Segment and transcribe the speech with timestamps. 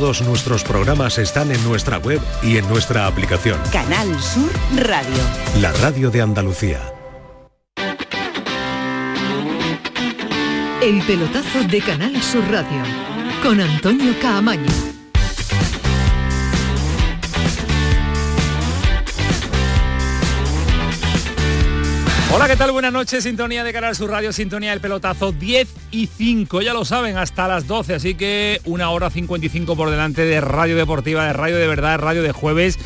[0.00, 3.60] Todos nuestros programas están en nuestra web y en nuestra aplicación.
[3.70, 5.22] Canal Sur Radio.
[5.60, 6.80] La radio de Andalucía.
[10.80, 12.82] El pelotazo de Canal Sur Radio
[13.42, 14.89] con Antonio Caamaño.
[22.32, 22.70] Hola, ¿qué tal?
[22.70, 26.84] Buenas noches, sintonía de Canal Sur Radio, sintonía del pelotazo 10 y 5, ya lo
[26.84, 31.32] saben, hasta las 12, así que una hora 55 por delante de radio deportiva, de
[31.32, 32.78] radio de verdad, radio de jueves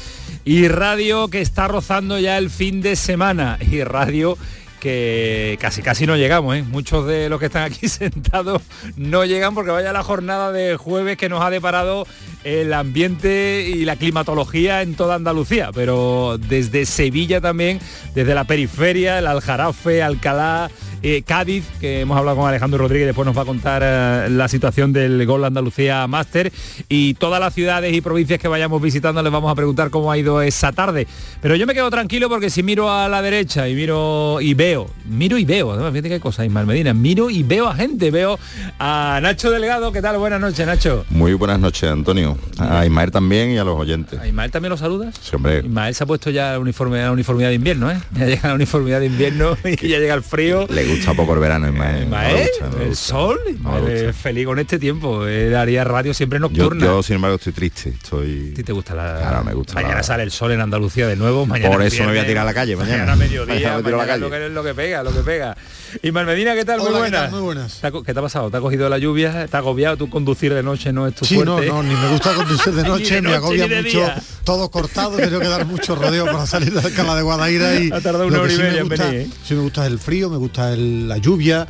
[0.46, 4.38] y radio que está rozando ya el fin de semana y radio
[4.84, 6.62] que casi casi no llegamos, ¿eh?
[6.62, 8.60] muchos de los que están aquí sentados
[8.98, 12.06] no llegan porque vaya la jornada de jueves que nos ha deparado
[12.44, 17.80] el ambiente y la climatología en toda Andalucía, pero desde Sevilla también,
[18.14, 20.70] desde la periferia, el Aljarafe, Alcalá,
[21.06, 24.48] eh, Cádiz, que hemos hablado con Alejandro Rodríguez, después nos va a contar eh, la
[24.48, 26.50] situación del Gol Andalucía Máster
[26.88, 30.16] y todas las ciudades y provincias que vayamos visitando les vamos a preguntar cómo ha
[30.16, 31.06] ido esa tarde.
[31.42, 34.88] Pero yo me quedo tranquilo porque si miro a la derecha y miro y veo,
[35.04, 38.38] miro y veo, además fíjate qué cosa, Ismael Medina, miro y veo a gente, veo
[38.78, 40.16] a Nacho Delgado, ¿qué tal?
[40.16, 41.04] Buenas noches, Nacho.
[41.10, 42.38] Muy buenas noches, Antonio.
[42.58, 44.18] A Ismael también y a los oyentes.
[44.18, 45.14] ¿A Ismael también lo saludas?
[45.20, 45.58] Sí, hombre.
[45.58, 48.00] Ismael se ha puesto ya la uniforme, la uniformidad de invierno, ¿eh?
[48.12, 50.66] Ya llega la uniformidad de invierno y ya llega el frío.
[50.70, 52.04] Le gusta poco el verano, Ismael.
[52.04, 55.26] Ismael, No gusta, el sol, No feliz con este tiempo.
[55.26, 56.84] Él haría radio siempre Yo, nocturna.
[56.84, 57.90] yo, sin embargo, estoy triste.
[57.90, 58.50] Estoy...
[58.52, 59.18] ¿A ti te gusta la...
[59.18, 61.46] Claro, me gusta Mañana la- sale el sol en Andalucía de nuevo.
[61.46, 62.96] Mañana Por es eso me voy a viernes, tirar a la calle mañana.
[62.98, 63.54] Mañana a mediodía.
[63.54, 64.44] Mañana me tiro a la mañana Lo calle.
[64.48, 65.56] que, lo que pega, lo que pega.
[66.02, 66.80] Y Medina, ¿qué tal?
[66.80, 67.80] Hola, Muy ¿qué buenas.
[68.04, 68.50] ¿Qué te ha pasado?
[68.50, 69.46] ¿Te ha cogido la lluvia?
[69.46, 69.96] ¿Te ha agobiado?
[69.96, 71.68] ¿Tú conducir de noche no es tu Sí, no, fuerte?
[71.70, 74.22] no, ni me gusta conducir de noche, de me agobia mucho, día.
[74.44, 78.00] todo cortado, tengo que dar mucho rodeo para salir de Alcalá de Guadaira y Ha
[78.00, 79.28] tardado una hora y sí me media en gusta, venir, ¿eh?
[79.44, 81.66] sí me gusta el frío, me gusta el- la lluvia,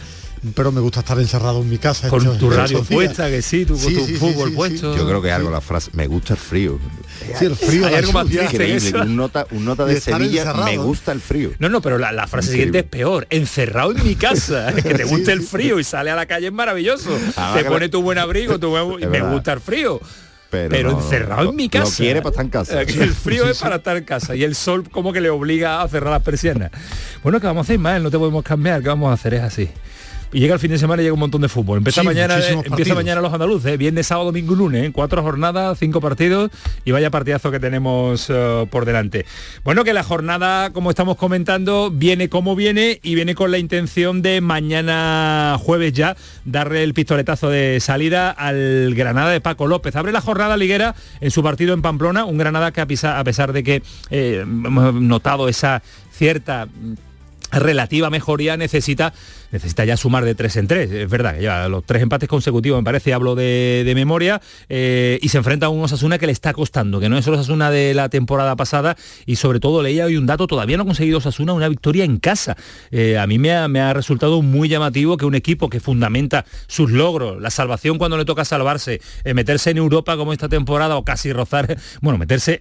[0.54, 2.08] pero me gusta estar encerrado en mi casa.
[2.08, 4.96] Con tu radio puesta, que sí, tu, Sí, tu sí, fútbol sí, puesto.
[4.96, 6.78] Yo creo que algo la frase, me gusta el frío.
[7.38, 8.76] Sí, el frío, Hay algo más que Increíble.
[8.76, 9.00] eso.
[9.02, 10.64] Un nota, un nota de estar Sevilla, encerrado.
[10.66, 11.50] me gusta el frío.
[11.58, 12.52] No, no, pero la, la frase Increíble.
[12.72, 13.26] siguiente es peor.
[13.30, 14.70] Encerrado en mi casa.
[14.76, 17.10] Es que te guste el frío y sale a la calle es maravilloso.
[17.36, 19.32] Ah, te pone tu buen abrigo, tu buen- me verdad.
[19.32, 20.00] gusta el frío.
[20.50, 21.96] Pero, Pero, no, encerrado en mi casa.
[21.96, 22.80] quiere para estar en casa.
[22.82, 25.88] El frío es para estar en casa y el sol como que le obliga a
[25.88, 26.70] cerrar las persianas.
[27.24, 28.04] Bueno, ¿qué vamos a hacer, Ismael?
[28.04, 28.80] No te podemos cambiar.
[28.80, 29.34] ¿Qué vamos a hacer?
[29.34, 29.68] Es así.
[30.34, 31.78] Y llega el fin de semana y llega un montón de fútbol.
[31.78, 33.76] Empieza Sí, mañana, muchísimos empieza mañana los andaluces, ¿eh?
[33.76, 34.90] viernes, sábado, domingo y lunes, ¿eh?
[34.92, 36.50] cuatro jornadas, cinco partidos
[36.84, 39.26] y vaya partidazo que tenemos eh, por delante.
[39.62, 44.22] Bueno, que la jornada, como estamos comentando, viene como viene y viene con la intención
[44.22, 49.94] de mañana jueves ya darle el pistoletazo de salida al Granada de Paco López.
[49.94, 53.22] Abre la jornada liguera en su partido en Pamplona, un Granada que a pesar, a
[53.22, 55.80] pesar de que eh, hemos notado esa
[56.10, 56.94] cierta mm,
[57.52, 59.12] relativa mejoría necesita
[59.54, 60.90] necesita ya sumar de tres en tres.
[60.90, 65.28] Es verdad que lleva los tres empates consecutivos me parece hablo de, memoria eh, y
[65.28, 67.94] se enfrenta a un Osasuna que le está costando que no es el Osasuna de
[67.94, 71.52] la temporada pasada y sobre todo leía hoy un dato todavía no ha conseguido Osasuna
[71.52, 72.56] una victoria en casa.
[72.90, 76.44] Eh, a mí me ha, me ha resultado muy llamativo que un equipo que fundamenta
[76.66, 80.96] sus logros la salvación cuando le toca salvarse eh, meterse en Europa como esta temporada
[80.96, 82.60] o casi rozar bueno meterse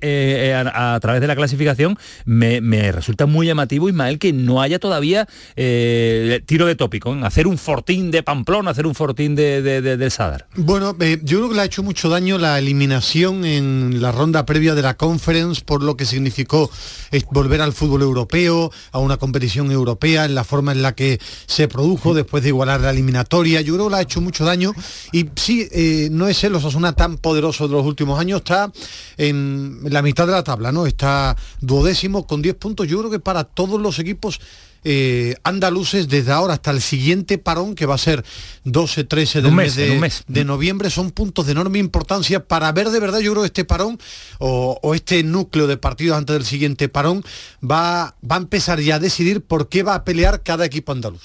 [0.56, 6.68] a, través de la clasificación me, resulta muy llamativo Ismael que no haya todavía tiro
[6.68, 7.22] de tópico, ¿eh?
[7.24, 10.48] hacer un fortín de Pamplona, hacer un fortín de, de- de- del Sadar.
[10.58, 14.46] Bueno, eh, yo creo que le ha hecho mucho daño la eliminación en la ronda
[14.46, 16.70] previa de la conference por lo que significó
[17.12, 21.20] eh, volver al fútbol europeo, a una competición europea, en la forma en la que
[21.46, 23.62] se produjo después de igualar la eliminatoria.
[23.62, 24.74] Yo creo que le ha hecho mucho daño
[25.14, 28.72] y sí, eh, no es el Osasuna tan poderoso de los últimos años, está
[29.18, 30.86] en la mitad de la tabla, ¿no?
[30.86, 32.88] Está duodécimo con 10 puntos.
[32.90, 34.42] Yo creo que para todos los equipos
[34.84, 38.24] eh, andaluces desde ahora hasta el siguiente parón que va a ser
[38.66, 40.24] 12-13 del mes, mes, de, mes.
[40.28, 43.66] de noviembre son puntos de enorme importancia para ver de verdad yo creo que este
[43.66, 44.00] parón
[44.40, 47.24] o, o este núcleo de partidos antes del siguiente parón
[47.64, 51.22] va, va a empezar ya a decidir por qué va a pelear cada equipo andaluz.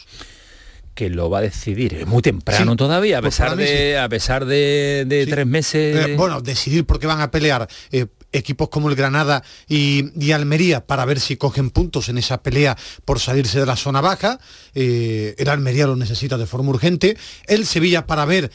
[0.94, 3.62] Que lo va a decidir, es muy temprano Sí, todavía, a pues pesar para mí
[3.62, 3.94] de, sí.
[3.94, 5.30] a pesar de, de Sí.
[5.30, 6.06] tres meses.
[6.08, 10.32] Eh, bueno, decidir por qué van a pelear eh, equipos como el Granada y, y
[10.32, 14.38] Almería para ver si cogen puntos en esa pelea por salirse de la zona baja.
[14.74, 17.16] Eh, el Almería lo necesita de forma urgente.
[17.46, 18.50] El Sevilla para ver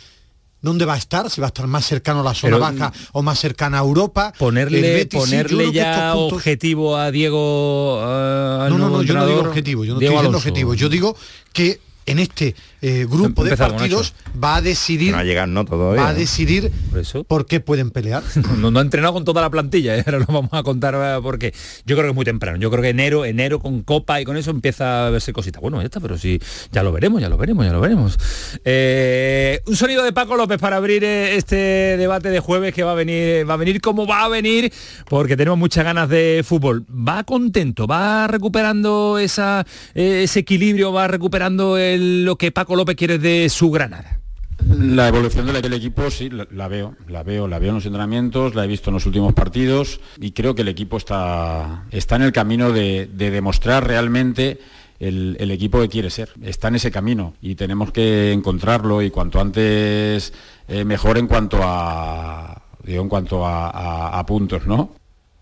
[0.61, 2.93] dónde va a estar, si va a estar más cercano a la zona Pero, baja
[3.11, 4.31] o más cercana a Europa.
[4.37, 9.39] Ponerle Betis, ponerle ya puntos- objetivo a Diego eh, No, no, no, yo no digo
[9.41, 10.37] objetivo, yo no Diego estoy diciendo Alonso.
[10.37, 10.73] objetivo.
[10.75, 11.17] Yo digo
[11.51, 16.03] que en este eh, grupo de partidos va a decidir No ha llegado, no, todavía.
[16.03, 16.19] va a ¿no?
[16.19, 17.23] decidir Por eso.
[17.23, 18.21] por qué pueden pelear.
[18.59, 20.03] No, no ha entrenado con toda la plantilla, ¿eh?
[20.05, 21.53] ahora lo vamos a contar eh, porque
[21.85, 22.57] yo creo que es muy temprano.
[22.59, 25.61] Yo creo que enero, enero con copa y con eso empieza a verse cositas.
[25.61, 26.39] Bueno, ya está, pero sí,
[26.71, 28.17] ya lo veremos, ya lo veremos, ya lo veremos.
[28.65, 32.91] Eh, un sonido de Paco López para abrir eh, este debate de jueves que va
[32.91, 34.71] a venir, va a venir como va a venir,
[35.09, 36.85] porque tenemos muchas ganas de fútbol.
[36.89, 39.65] Va contento, va recuperando esa,
[39.95, 44.19] eh, ese equilibrio, va recuperando el- lo que Paco López quiere de su Granada.
[44.67, 48.55] La evolución del del equipo sí, la, veo, la veo, la veo en los entrenamientos,
[48.55, 52.21] la he visto en los últimos partidos y creo que el equipo está, está en
[52.21, 54.59] el camino de, de demostrar realmente
[54.99, 56.29] el, equipo que quiere ser.
[56.41, 60.31] Está en ese camino y tenemos que encontrarlo y cuanto antes
[60.69, 64.95] eh, mejor en cuanto a digo, en cuanto a- a puntos, ¿no?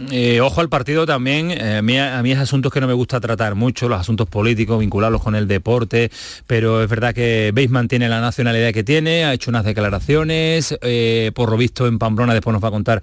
[0.09, 2.93] Eh, ojo al partido también, eh, a, mí, a mí es asuntos que no me
[2.93, 6.09] gusta tratar mucho, los asuntos políticos, vincularlos con el deporte,
[6.47, 11.31] pero es verdad que Beisman tiene la nacionalidad que tiene, ha hecho unas declaraciones, eh,
[11.35, 13.01] por lo visto en Pamplona, después nos va a contar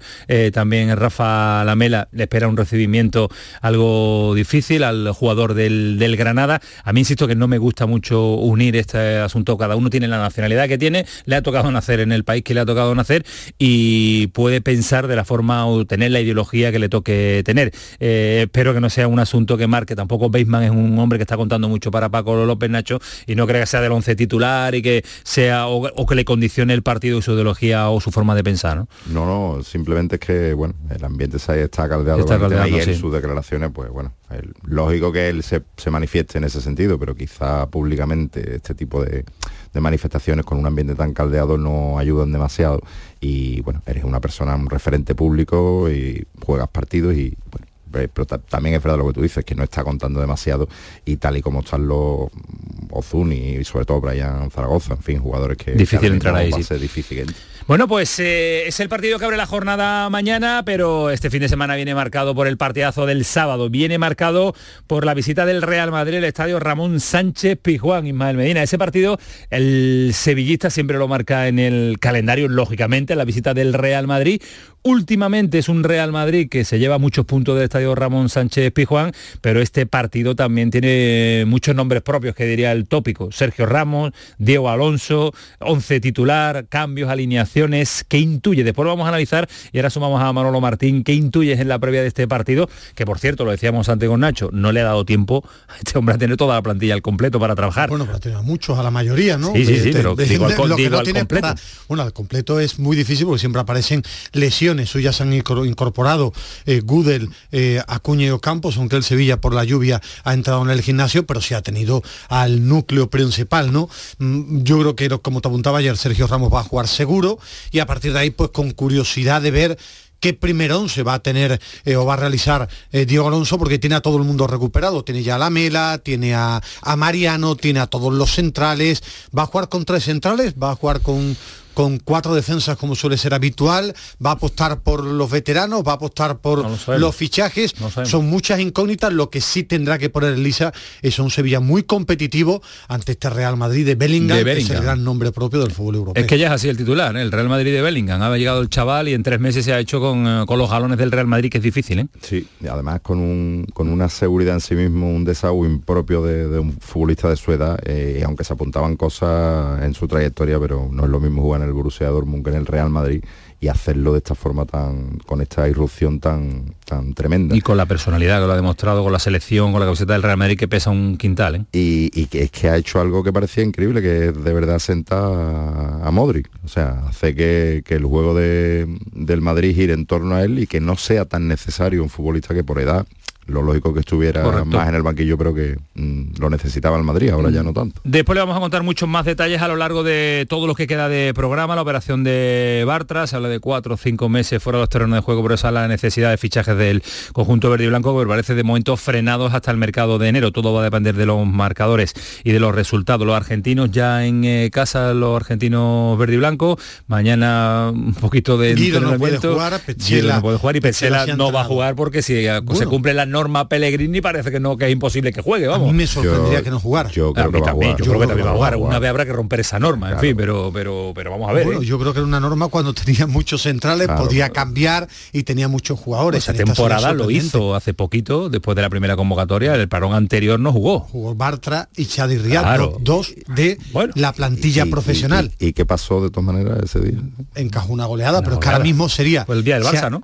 [0.53, 3.29] también Rafa Lamela, le espera un recibimiento
[3.61, 6.61] algo difícil al jugador del Granada.
[6.83, 10.17] A mí insisto que no me gusta mucho unir este asunto, cada uno tiene la
[10.17, 13.25] nacionalidad que tiene, le ha tocado nacer en el país que le ha tocado nacer
[13.57, 17.71] y puede pensar de la forma o tener la ideología que le toque tener.
[17.99, 21.23] Eh, espero que no sea un asunto que marque, tampoco Beisman es un hombre que
[21.23, 24.73] está contando mucho para Paco López Nacho y no creo que sea del once titular
[24.75, 28.11] y que sea o, o que le condicione el partido y su ideología o su
[28.11, 28.77] forma de pensar.
[28.77, 28.87] ¿no?
[29.11, 29.25] No,
[29.57, 32.95] no, simplemente es que, bueno, el ambiente se está caldeado Está caldeando, y él, sí.
[32.95, 37.15] sus declaraciones, pues bueno, el- lógico que él se, se manifieste en ese sentido, pero
[37.15, 39.25] quizá públicamente este tipo de,
[39.73, 42.81] de manifestaciones con un ambiente tan caldeado no ayudan demasiado.
[43.21, 48.25] Y bueno, eres una persona, un referente público y juegas partidos y bueno, eh, pero
[48.25, 50.67] ta- también es verdad lo que tú dices, que no está contando demasiado
[51.05, 55.19] y tal y como están los mm, Ozun y sobre todo Brian Zaragoza, en fin,
[55.19, 57.35] jugadores que Difícil entrar ahí, va a ser difícil.
[57.69, 61.47] Bueno, pues eh, es el partido que abre la jornada mañana, pero este fin de
[61.47, 63.69] semana viene marcado por el partidazo del sábado.
[63.69, 64.55] Viene marcado
[64.87, 68.63] por la visita del Real Madrid al estadio Ramón Sánchez Pizjuán, Ismael Medina.
[68.63, 69.19] Ese partido,
[69.51, 74.41] el sevillista siempre lo marca en el calendario, lógicamente, la visita del Real Madrid.
[74.81, 79.11] Últimamente es un Real Madrid que se lleva muchos puntos del estadio Ramón Sánchez Pizjuán,
[79.41, 83.29] pero este partido también tiene muchos nombres propios, que diría el tópico.
[83.31, 88.63] Sergio Ramos, Diego Alonso, 11 titular, cambios, alineaciones, ¿qué intuye?
[88.63, 91.77] Después lo vamos a analizar y ahora sumamos a Manolo Martín, ¿qué intuyes en la
[91.79, 92.69] previa de este partido?
[92.95, 95.97] Que por cierto, lo decíamos antes con Nacho, no le ha dado tiempo a este
[95.99, 97.89] hombre a tener toda la plantilla al completo para trabajar.
[97.89, 99.51] Bueno, pero tiene a muchos, a la mayoría, ¿no?
[99.53, 101.41] Sí, sí, sí, De- pero de- digo al de- digo no al completo.
[101.41, 101.55] para-
[101.89, 104.68] bueno, al completo es muy difícil porque siempre aparecen lesiones.
[104.85, 106.33] Suyas se han incor- incorporado
[106.65, 110.69] eh, Gudel, eh, Acuña y Ocampos, aunque el Sevilla por la lluvia ha entrado en
[110.69, 113.89] el gimnasio, pero sí ha tenido al núcleo principal, ¿no?
[114.19, 117.39] Mm, Yo creo que, como te apuntaba ayer, Sergio Ramos va a jugar seguro
[117.71, 119.77] y a partir de ahí, pues con curiosidad de ver
[120.19, 123.79] qué primer once va a tener eh, o va a realizar eh, Diego Alonso porque
[123.79, 125.01] tiene a todo el mundo recuperado.
[125.03, 126.61] Tiene ya a la Mela, tiene a
[126.97, 129.01] Mariano, tiene a todos los centrales.
[129.37, 131.37] Va a jugar con tres centrales, va a jugar con,
[131.79, 135.95] con cuatro defensas como suele ser habitual, va a apostar por los veteranos, va a
[135.95, 136.99] apostar por No lo sabemos.
[136.99, 137.73] los fichajes.
[137.79, 138.05] No.
[138.05, 139.13] Son muchas incógnitas.
[139.13, 143.55] Lo que sí tendrá que poner lisa es un Sevilla muy competitivo ante este Real
[143.55, 146.21] Madrid de Bellingham, De que es el gran nombre propio del fútbol europeo.
[146.21, 147.21] Es que ya es así el titular, ¿eh?
[147.21, 148.21] el Real Madrid de Bellingham.
[148.23, 150.69] Ha llegado el chaval y en tres meses se ha hecho con, eh, con los
[150.69, 151.99] galones del Real Madrid, que es difícil.
[151.99, 152.07] ¿eh?
[152.21, 156.49] Sí, y además con, un, con una seguridad en sí mismo, un desahogo impropio de,
[156.49, 160.59] de un futbolista de su edad, eh, y aunque se apuntaban cosas en su trayectoria,
[160.59, 163.23] pero no es lo mismo jugar en el Borussia Dortmund que en el Real Madrid
[163.61, 167.53] y hacerlo de esta forma tan, con esta irrupción tan, tan tremenda.
[167.57, 170.23] Y con la personalidad que lo ha demostrado, con la selección, con la camiseta del
[170.23, 171.55] Real Madrid que pesa un quintal.
[171.55, 171.65] ¿eh?
[171.73, 174.79] y, y que es que ha hecho algo que parecía increíble, que es de verdad
[174.79, 176.49] sentar a, a Modric.
[176.63, 180.59] O sea, hace que, que el juego de- del Madrid gire en torno a él
[180.59, 183.05] y que no sea tan necesario un futbolista que por edad,
[183.49, 184.77] lo lógico que estuviera Correcto.
[184.77, 188.01] más en el banquillo, pero que mm, lo necesitaba el Madrid, ahora ya no tanto.
[188.03, 190.87] Después le vamos a contar muchos más detalles a lo largo de todo lo que
[190.87, 194.77] queda de programa, la operación de Bartra, se habla de cuatro o cinco meses fuera
[194.77, 197.03] de los terrenos de juego, pero esa es la necesidad de fichajes del
[197.33, 200.51] conjunto verde y blanco, que parece de momento frenados hasta el mercado de enero.
[200.51, 202.13] Todo va a depender de los marcadores
[202.43, 203.25] y de los resultados.
[203.25, 206.77] Los argentinos ya en eh, casa, los argentinos verde y blanco,
[207.07, 211.95] mañana un poquito de Guido no puede Guido no puede jugar y va a jugar
[211.95, 215.41] porque si se cumplen las normas norma Pellegrini parece que no que es imposible que
[215.41, 215.87] juegue, A vamos.
[215.87, 217.09] mí me sorprendería Yo- que no jugara.
[217.09, 218.05] Yo A creo mí que va a también, jugar.
[218.05, 218.73] yo creo que también va a jugar.
[218.73, 221.53] va Una vez habrá que romper esa norma, en fin, pero, pero, pero vamos a
[221.53, 221.65] ver.
[221.65, 221.85] Bueno, ¿eh?
[221.85, 225.67] yo creo que era una norma cuando tenía muchos centrales, Claro, podía cambiar y tenía
[225.67, 226.43] muchos jugadores.
[226.43, 230.13] Esa esta sería temporada lo hizo hace poquito, después de la primera convocatoria, el parón
[230.13, 230.99] anterior no jugó.
[231.01, 232.97] Jugó Bartra y Chadi Riad, Claro.
[232.99, 234.13] dos de Bueno.
[234.15, 235.51] la plantilla Y- profesional.
[235.59, 237.19] Y, y qué pasó de todas maneras ese día?
[237.55, 239.45] encajó una goleada, Una pero es que ahora mismo sería...
[239.45, 240.23] Fue el día del o sea, Barça, ¿no?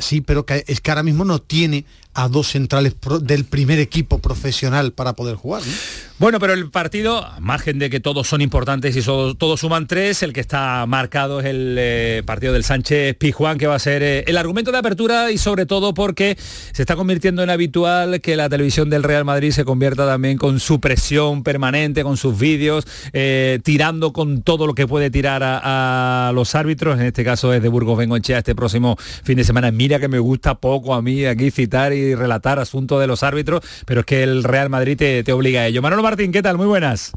[0.00, 4.18] sí, pero que es que ahora mismo no tiene a dos centrales del primer equipo
[4.18, 5.62] profesional para poder jugar.
[5.62, 5.72] ¿no?
[6.18, 10.22] Bueno, pero el partido, a margen de que todos son importantes y todos suman tres,
[10.22, 14.02] el que está marcado es el eh, partido del Sánchez Pijuán, que va a ser
[14.02, 16.36] eh, el argumento de apertura y sobre todo porque
[16.72, 20.60] se está convirtiendo en habitual que la televisión del Real Madrid se convierta también con
[20.60, 26.28] su presión permanente, con sus vídeos, eh, tirando con todo lo que puede tirar a,
[26.28, 29.70] a los árbitros, en este caso es de Burgos Bengochea este próximo fin de semana.
[29.70, 33.62] Mira que me gusta poco a mí aquí citar y relatar asuntos de los árbitros,
[33.86, 35.82] pero es que el Real Madrid te, te obliga a ello.
[35.82, 36.56] Manolo Martín, ¿qué tal?
[36.56, 37.12] Muy buenas.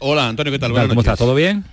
[0.00, 0.70] Hola Antonio, ¿qué tal?
[0.72, 0.88] ¿Qué tal?
[0.88, 1.12] ¿Cómo está?
[1.12, 1.24] noches.
[1.24, 1.64] ¿Todo bien?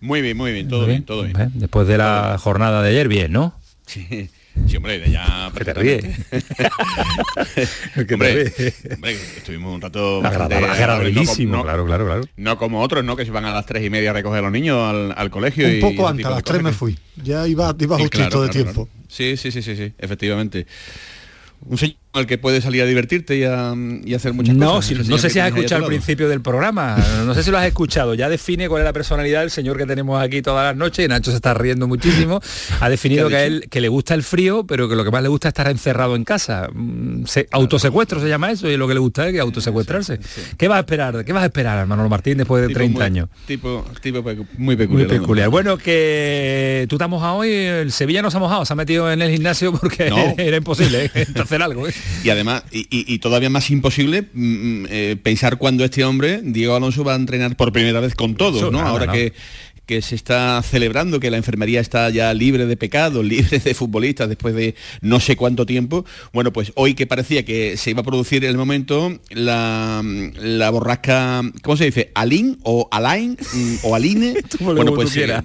[0.00, 1.40] Muy bien, muy bien, todo bien, todo bien.
[1.40, 1.48] ¿Eh?
[1.54, 3.54] Después de la jornada de ayer, bien, ¿no?
[3.86, 4.28] Sí,
[4.66, 5.50] sí, hombre, ya...
[5.56, 6.04] Que te ríes.
[7.94, 8.74] Que te hombre, ríes.
[8.94, 10.20] hombre, estuvimos un rato...
[10.20, 12.22] bastante Agradable, agradabilísimo, no, no- claro, claro, claro.
[12.36, 13.16] No como otros, ¿no?
[13.16, 15.30] Que se van a las tres y media a recoger a los niños al, al
[15.30, 15.70] colegio.
[15.70, 16.98] y Un poco ese antes, a de las tres me fui.
[17.22, 18.86] Ya iba, iba Sí, justito claro, de claro, tiempo.
[18.86, 19.04] claro.
[19.08, 20.66] Sí, sí, sí, sí, sí, efectivamente.
[21.66, 24.86] Un señor al que puede salir a divertirte y, a, y hacer muchas No, cosas.
[24.86, 25.88] si- no sé si has escuchado el lado.
[25.88, 29.40] principio del programa, no sé si lo has escuchado, ya define cuál es la personalidad
[29.40, 32.40] del señor que tenemos aquí todas las noches, y Nacho se está riendo muchísimo,
[32.80, 35.04] ha definido ¿Qué ha que a él que le gusta el frío, pero que lo
[35.04, 36.68] que más le gusta es estar encerrado en casa.
[36.72, 40.20] Mm, se- autosecuestro se llama eso, y lo que le gusta es que autosecuestrarse.
[40.56, 41.24] ¿Qué vas a esperar?
[41.24, 43.28] ¿Qué vas a esperar, Manolo Martín, después de Tipo 30 muy- años?
[43.46, 45.08] Tipo, tipo muy Muy peculiar.
[45.08, 45.20] ¿no?
[45.20, 45.48] peculiar.
[45.48, 48.76] Bueno, que tú te has mojado hoy, el Sevilla no se ha mojado, se ha
[48.76, 50.16] metido en el gimnasio porque No.
[50.38, 51.26] era imposible ¿eh?
[51.42, 51.88] hacer algo.
[51.88, 51.94] ¿eh?
[52.22, 56.74] Y además, y, y- y todavía más imposible mm, eh, pensar cuando este hombre, Diego
[56.74, 58.78] Alonso, va a entrenar por primera vez con todos, ¿no?
[58.80, 59.32] Ahora que,
[59.86, 64.28] que se está celebrando que la enfermería está ya libre de pecados, libre de futbolistas
[64.28, 66.04] después de no sé cuánto tiempo.
[66.32, 70.02] Bueno, pues hoy que parecía que se iba a producir el momento, la,
[70.36, 72.10] la borrasca, ¿cómo se dice?
[72.14, 73.36] ¿Alin o Alain
[73.82, 74.34] o Aline?
[74.60, 75.42] Bueno, pues, eh,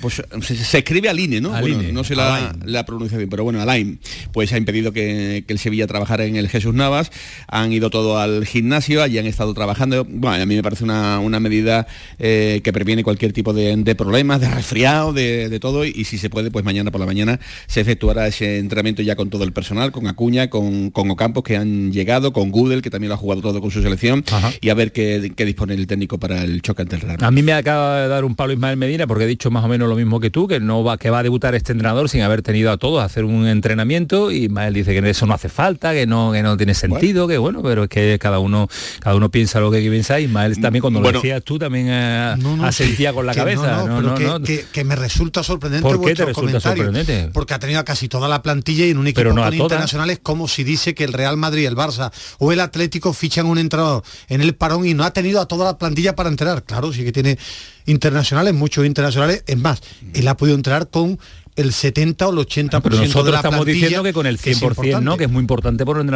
[0.00, 1.54] pues se, se escribe Aline, ¿no?
[1.54, 4.00] Aline, Bueno, no sé la, la pronunciación, pero bueno, Alain,
[4.32, 7.10] pues ha impedido que, que el Sevilla trabajara en el Jesús Navas,
[7.46, 11.20] han ido todo al gimnasio, allí han estado trabajando, bueno, a mí me parece una,
[11.20, 11.86] una medida
[12.18, 16.04] eh, que previene cualquier tipo de, de problemas, de resfriado, de, de todo, y, y
[16.04, 19.44] si se puede, pues mañana por la mañana se efectuará ese entrenamiento ya con todo
[19.44, 23.14] el personal, con Acuña, con, con Ocampos que han llegado, con Gudel, que también lo
[23.14, 24.52] ha jugado todo con su selección, Ajá.
[24.60, 27.18] y a ver qué, qué dispone el técnico para el choque ante el Real.
[27.20, 29.68] A mí me acaba de dar un palo Ismael Medina porque he dicho más o
[29.68, 32.22] menos lo mismo que tú, que no va, que va a debutar este entrenador sin
[32.22, 35.48] haber tenido a todos a hacer un entrenamiento y Ismael dice que eso no hace
[35.48, 38.68] falta, que no, que no tiene sentido, que bueno, pero es que cada uno,
[39.00, 40.20] cada uno piensa lo que piensa.
[40.20, 41.18] Ismael también cuando Bueno.
[41.18, 43.84] lo decías tú también eh, No, no, asentía sí, con la que cabeza.
[43.86, 46.84] No, No, pero que, que- que me resulta sorprendente ¿Por qué te vuestro resulta comentario,
[46.84, 47.30] sorprendente?
[47.32, 49.54] Porque ha tenido a casi toda la plantilla y en un equipo con toda.
[49.56, 53.58] internacionales como si dice que el Real Madrid, el Barça o el Atlético fichan un
[53.58, 56.62] entrenador en el parón y no ha tenido a toda la plantilla para entrenar.
[56.64, 57.38] Claro, sí que tiene
[57.86, 59.42] internacionales, muchos internacionales.
[59.46, 59.80] Es más,
[60.14, 61.18] él ha podido entrenar con
[61.58, 64.26] el 70 o el 80% Ah, Pero de nosotros la estamos plantilla, diciendo que con
[64.26, 66.08] el que es 100% no, que es muy importante por un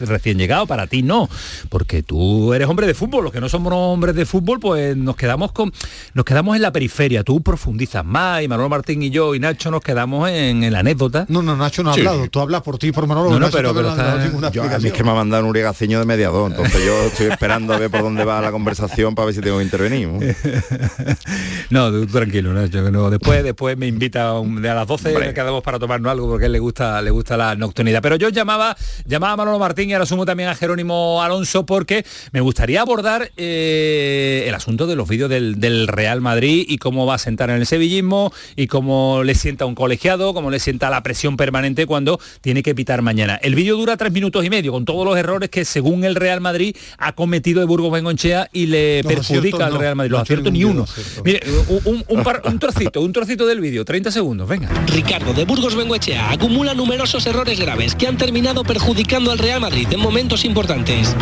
[0.00, 1.28] recién llegado, para ti no,
[1.68, 5.16] porque tú eres hombre de fútbol, los que no somos hombres de fútbol, pues nos
[5.16, 5.72] quedamos con
[6.14, 9.70] nos quedamos en la periferia, tú profundizas más y Manuel Martín y yo y Nacho
[9.70, 11.26] nos quedamos en, en la anécdota.
[11.28, 12.00] No, no, Nacho no ha Sí.
[12.00, 12.28] hablado.
[12.28, 13.30] Tú hablas por ti por Manolo.
[13.30, 15.98] No, no, Nacho pero- está- Yo, a mí es que me ha mandado un urigaceño
[16.00, 19.34] de mediador, entonces yo estoy esperando a ver por dónde va la conversación para ver
[19.34, 20.08] si tengo que intervenir.
[21.70, 21.90] ¿no?
[21.90, 23.10] Tú tranquilo, Nacho, que no.
[23.10, 25.34] Después, después me invita a, un- a las 12 Hombre.
[25.34, 28.02] quedamos para tomarnos algo porque a él le gusta, le gusta la nocturnidad.
[28.02, 32.04] Pero yo llamaba, llamaba a Manolo Martín y ahora sumo también a Jerónimo Alonso porque
[32.32, 37.06] me gustaría abordar eh, el asunto de los vídeos del, del Real Madrid y cómo
[37.06, 40.90] va a sentar en el sevillismo y cómo le sienta un colegiado, cómo le sienta
[40.90, 43.36] la presión permanente cuando tiene que pitar mañana.
[43.42, 46.40] El vídeo dura tres minutos y medio con todos los errores que según el Real
[46.40, 50.10] Madrid ha cometido de Burgos Bengonchea y le perjudica al no, Real Madrid.
[50.10, 50.86] no Los aciertos ni uno.
[51.24, 54.59] Mire, un, un- un par- un trocito, un trocito del vídeo, 30 segundos, venga.
[54.86, 59.88] Ricardo de Burgos Bengoechea acumula numerosos errores graves que han terminado perjudicando al Real Madrid
[59.90, 61.16] en momentos importantes.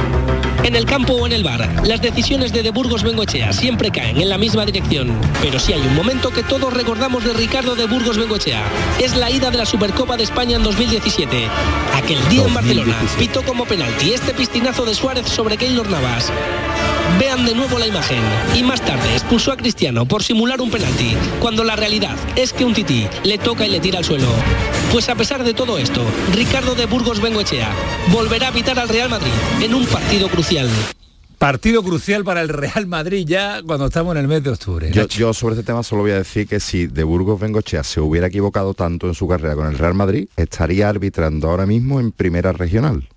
[0.64, 4.21] En el campo o en el bar, las decisiones de De Burgos Bengoechea siempre caen
[4.21, 5.16] en la misma dirección.
[5.40, 8.62] Pero sí hay un momento que todos recordamos de Ricardo de Burgos Bengoechea.
[9.00, 11.49] Es la ida de la Supercopa de España en 2017.
[11.95, 13.18] Aquel día en Barcelona, 2017.
[13.18, 16.33] pitó como penalti este pistinazo de Suárez sobre Keylor Navas.
[17.18, 18.23] Vean de nuevo la imagen.
[18.54, 22.64] Y más tarde expulsó a Cristiano por simular un penalti, cuando la realidad es que
[22.64, 24.28] un tití le toca y le tira al suelo.
[24.92, 26.02] Pues a pesar de todo esto,
[26.35, 27.70] Ricardo de Burgos Bengoechea
[28.12, 29.32] volverá a pitar al Real Madrid
[29.62, 30.68] en un partido crucial.
[31.38, 34.90] Partido crucial para el Real Madrid ya cuando estamos en el mes de octubre.
[34.92, 38.00] Yo, yo sobre este tema solo voy a decir que si de Burgos Bengochea se
[38.00, 42.11] hubiera equivocado tanto en su carrera con el Real Madrid, estaría arbitrando ahora mismo en
[42.11, 43.08] primera regional.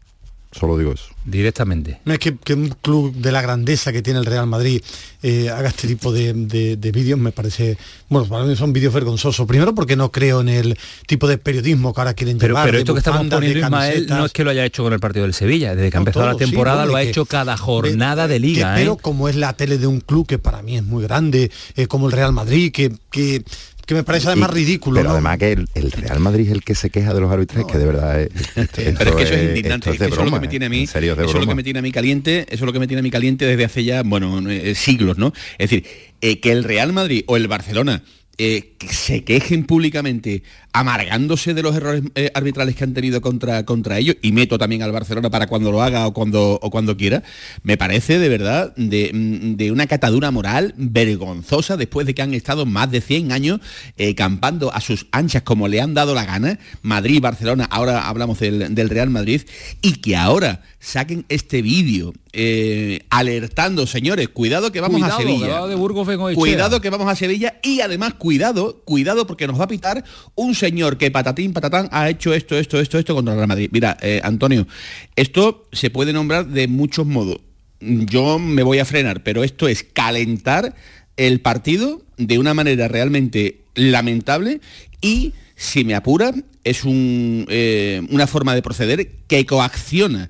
[0.52, 1.06] Solo digo eso.
[1.24, 2.00] Directamente.
[2.04, 4.82] No es que, que un club de la grandeza que tiene el Real Madrid
[5.24, 7.78] eh, haga este tipo de, de- de vídeos me parece,
[8.10, 9.48] bueno, para mí son vídeos vergonzosos.
[9.48, 10.78] Primero porque no creo en el
[11.08, 12.66] tipo de periodismo que ahora quieren Pero, llevar.
[12.66, 15.00] pero de esto que estamos poniendo Ismael no es que lo haya hecho con el
[15.00, 17.26] partido del Sevilla, desde que ha No, empezado la todo, temporada bueno, lo ha hecho
[17.26, 18.74] cada jornada de que- liga.
[18.76, 18.98] pero ¿eh?
[19.02, 22.08] como es la tele de un club que para mí es muy grande, eh, como
[22.08, 23.44] el Real Madrid, que, que,
[23.92, 24.96] que me parece además Y- ridículo.
[24.98, 25.14] Pero ¿no?
[25.14, 27.78] además que el, el Real Madrid es el que se queja de los árbitros, que
[27.78, 30.34] de verdad es, esto- Pero es que eso es indignante, es que eso es lo
[30.34, 31.56] que me tiene a mí, en serio, es de eso es lo que broma.
[31.56, 33.66] me tiene a mí caliente, eso es lo que me tiene a mí caliente desde
[33.66, 35.34] hace ya, bueno, eh, siglos, ¿no?
[35.58, 35.86] Es decir,
[36.22, 38.04] eh, que el Real Madrid o el Barcelona
[38.38, 40.42] eh, que se quejen públicamente
[40.74, 44.84] amargándose de los errores eh, arbitrales que han tenido contra, contra ellos, y meto también
[44.84, 47.24] al Barcelona para cuando lo haga o cuando, o cuando quiera,
[47.64, 52.34] me parece de verdad de, mm, de una catadura moral vergonzosa después de que han
[52.34, 53.60] estado más de 100 años
[53.98, 58.40] eh, campando a sus anchas como le han dado la gana, Madrid, Barcelona, ahora hablamos
[58.40, 59.42] del, del Real Madrid,
[59.82, 65.68] y que ahora saquen este vídeo eh, alertando, señores, cuidado que vamos Cuidado, a Sevilla.
[65.68, 66.08] de Burgos.
[66.36, 70.04] Cuidado que vamos a Sevilla y además cuidado, cuidado porque nos va a pitar
[70.36, 73.70] un señor que patatín patatán ha hecho esto, esto, esto, esto contra el Real Madrid.
[73.72, 74.68] Mira, eh, Antonio,
[75.16, 77.40] esto se puede nombrar de muchos modos.
[77.80, 80.76] Yo me voy a frenar, pero esto es calentar
[81.18, 84.62] el partido de una manera realmente lamentable
[85.02, 86.32] y, si me apura,
[86.64, 90.30] es un, eh, una forma de proceder que coacciona,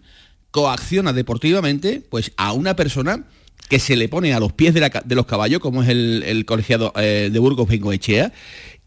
[0.51, 3.25] coacciona deportivamente pues, a una persona
[3.71, 6.23] que se le pone a los pies de, la de los caballos, como es el,
[6.25, 8.33] el colegiado eh, de Burgos Bengoechea,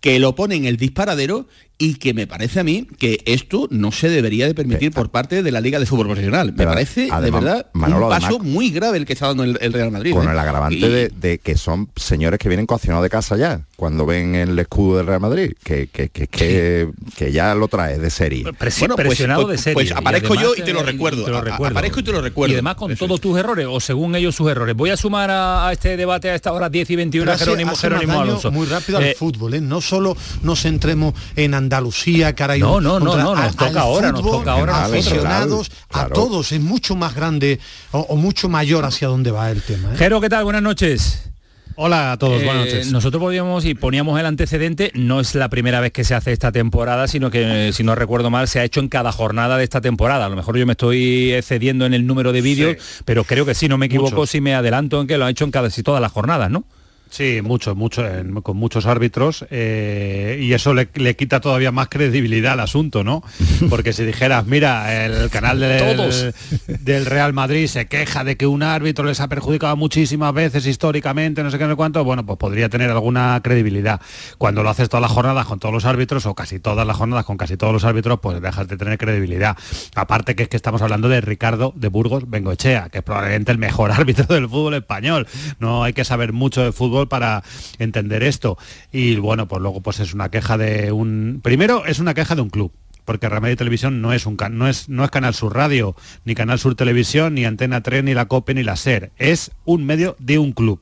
[0.04, 3.90] que lo pone en el disparadero y que me parece a mí que esto no
[3.90, 6.52] se debería de permitir por parte de la Liga de Fútbol Profesional.
[6.52, 9.26] Me Pero parece, además, de verdad, Manolo, un paso además- muy grave el que está
[9.26, 10.12] dando el, el Real Madrid.
[10.12, 10.30] Con ¿eh?
[10.30, 14.06] el agravante Y- de, de que son señores que vienen coaccionados de casa ya, cuando
[14.06, 18.08] ven el escudo del Real Madrid, que, que, que, que, que ya lo trae de
[18.10, 18.44] serie.
[18.44, 19.74] Presi- Bueno, pues- presionado pues- de serie.
[19.74, 21.24] pues aparezco Y yo y te lo recuerdo.
[21.24, 21.76] te lo recuerdo.
[21.76, 22.52] aparezco y te lo recuerdo.
[22.52, 24.76] Y además con Eso todos tus errores, o según ellos sus errores.
[24.76, 27.34] Voy a sumar a, a este debate a esta hora 10 y 21 Pero a
[27.34, 28.52] hace- Jerónimo, Jerónimo Alonso.
[28.52, 29.60] muy rápido al Eh, fútbol, ¿eh?
[29.60, 33.34] No solo nos centremos en Andalucía, que ahora hay No, un- no, no, contra- no,
[33.34, 37.58] nos toca ahora, nos toca ahora aficionados, a todos, es mucho más grande
[37.92, 39.92] o, o mucho mayor hacia dónde va el tema.
[39.92, 39.96] ¿eh?
[39.98, 40.44] Jero, ¿qué tal?
[40.44, 41.30] Buenas noches.
[41.76, 42.92] Hola a todos, Eh, buenas noches.
[42.92, 46.52] Nosotros podíamos y poníamos el antecedente, no es la primera vez que se hace esta
[46.52, 49.64] temporada, sino que, eh, si no recuerdo mal, se ha hecho en cada jornada de
[49.64, 50.26] esta temporada.
[50.26, 53.54] A lo mejor yo me estoy excediendo en el número de vídeos, pero creo que
[53.56, 54.30] sí, no me equivoco Muchos.
[54.30, 56.62] si me adelanto en que lo ha hecho en casi todas las jornadas, ¿no?
[57.10, 61.88] Sí, mucho, mucho, en- con muchos árbitros eh, y eso le, le quita todavía más
[61.88, 63.22] credibilidad al asunto, ¿no?
[63.70, 66.22] Porque si dijeras, mira, el canal Todos.
[66.66, 70.66] del, del Real Madrid se queja de que un árbitro les ha perjudicado muchísimas veces
[70.66, 74.00] históricamente, no sé qué, no sé cuánto, bueno, pues podría tener alguna credibilidad.
[74.36, 77.24] Cuando lo haces todas las jornadas con todos los árbitros o casi todas las jornadas
[77.24, 79.56] con casi todos los árbitros, pues dejas de tener credibilidad.
[79.94, 83.58] Aparte que es que estamos hablando de Ricardo de Burgos Bengoechea, que es probablemente el
[83.58, 85.28] mejor árbitro del fútbol español.
[85.60, 87.42] No hay que saber mucho de fútbol para
[87.78, 88.56] entender esto.
[88.92, 91.40] Y bueno, pues luego pues es una queja de un...
[91.42, 92.72] Primero es una queja de un club.
[93.04, 95.94] Porque Real Madrid Televisión no es un can- no es no es Canal Sur Radio,
[96.24, 99.12] ni Canal Sur Televisión, ni Antena 3, ni la COPE, ni la SER.
[99.18, 100.80] Es un medio de un club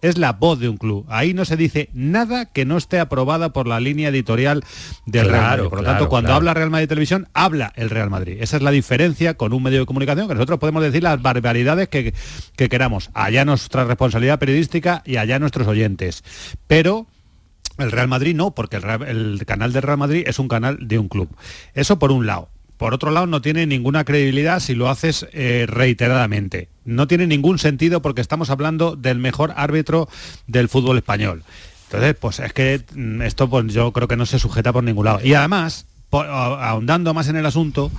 [0.00, 1.06] es la voz de un club.
[1.08, 4.64] Ahí no se dice nada que no esté aprobada por la línea editorial
[5.06, 5.64] del Real Madrid.
[5.64, 6.36] Por lo claro, tanto, cuando claro.
[6.36, 8.38] habla Real Madrid Televisión, habla el Real Madrid.
[8.40, 11.88] Esa es la diferencia con un medio de comunicación, que nosotros podemos decir las barbaridades
[11.88, 12.14] que,
[12.56, 13.10] que queramos.
[13.14, 16.24] Allá nuestra responsabilidad periodística y allá nuestros oyentes.
[16.66, 17.06] Pero
[17.78, 20.98] el Real Madrid no, porque el, el canal del Real Madrid es un canal de
[20.98, 21.28] un club.
[21.74, 22.48] Eso por un lado.
[22.76, 26.68] Por otro lado, no tiene ninguna credibilidad si lo haces eh, reiteradamente.
[26.84, 30.08] No tiene ningún sentido porque estamos hablando del mejor árbitro
[30.46, 31.42] del fútbol español.
[31.86, 35.04] Entonces, pues es que mm, esto pues, yo creo que no se sujeta por ningún
[35.06, 35.20] lado.
[35.24, 37.90] Y además, por- ahondando más en el asunto,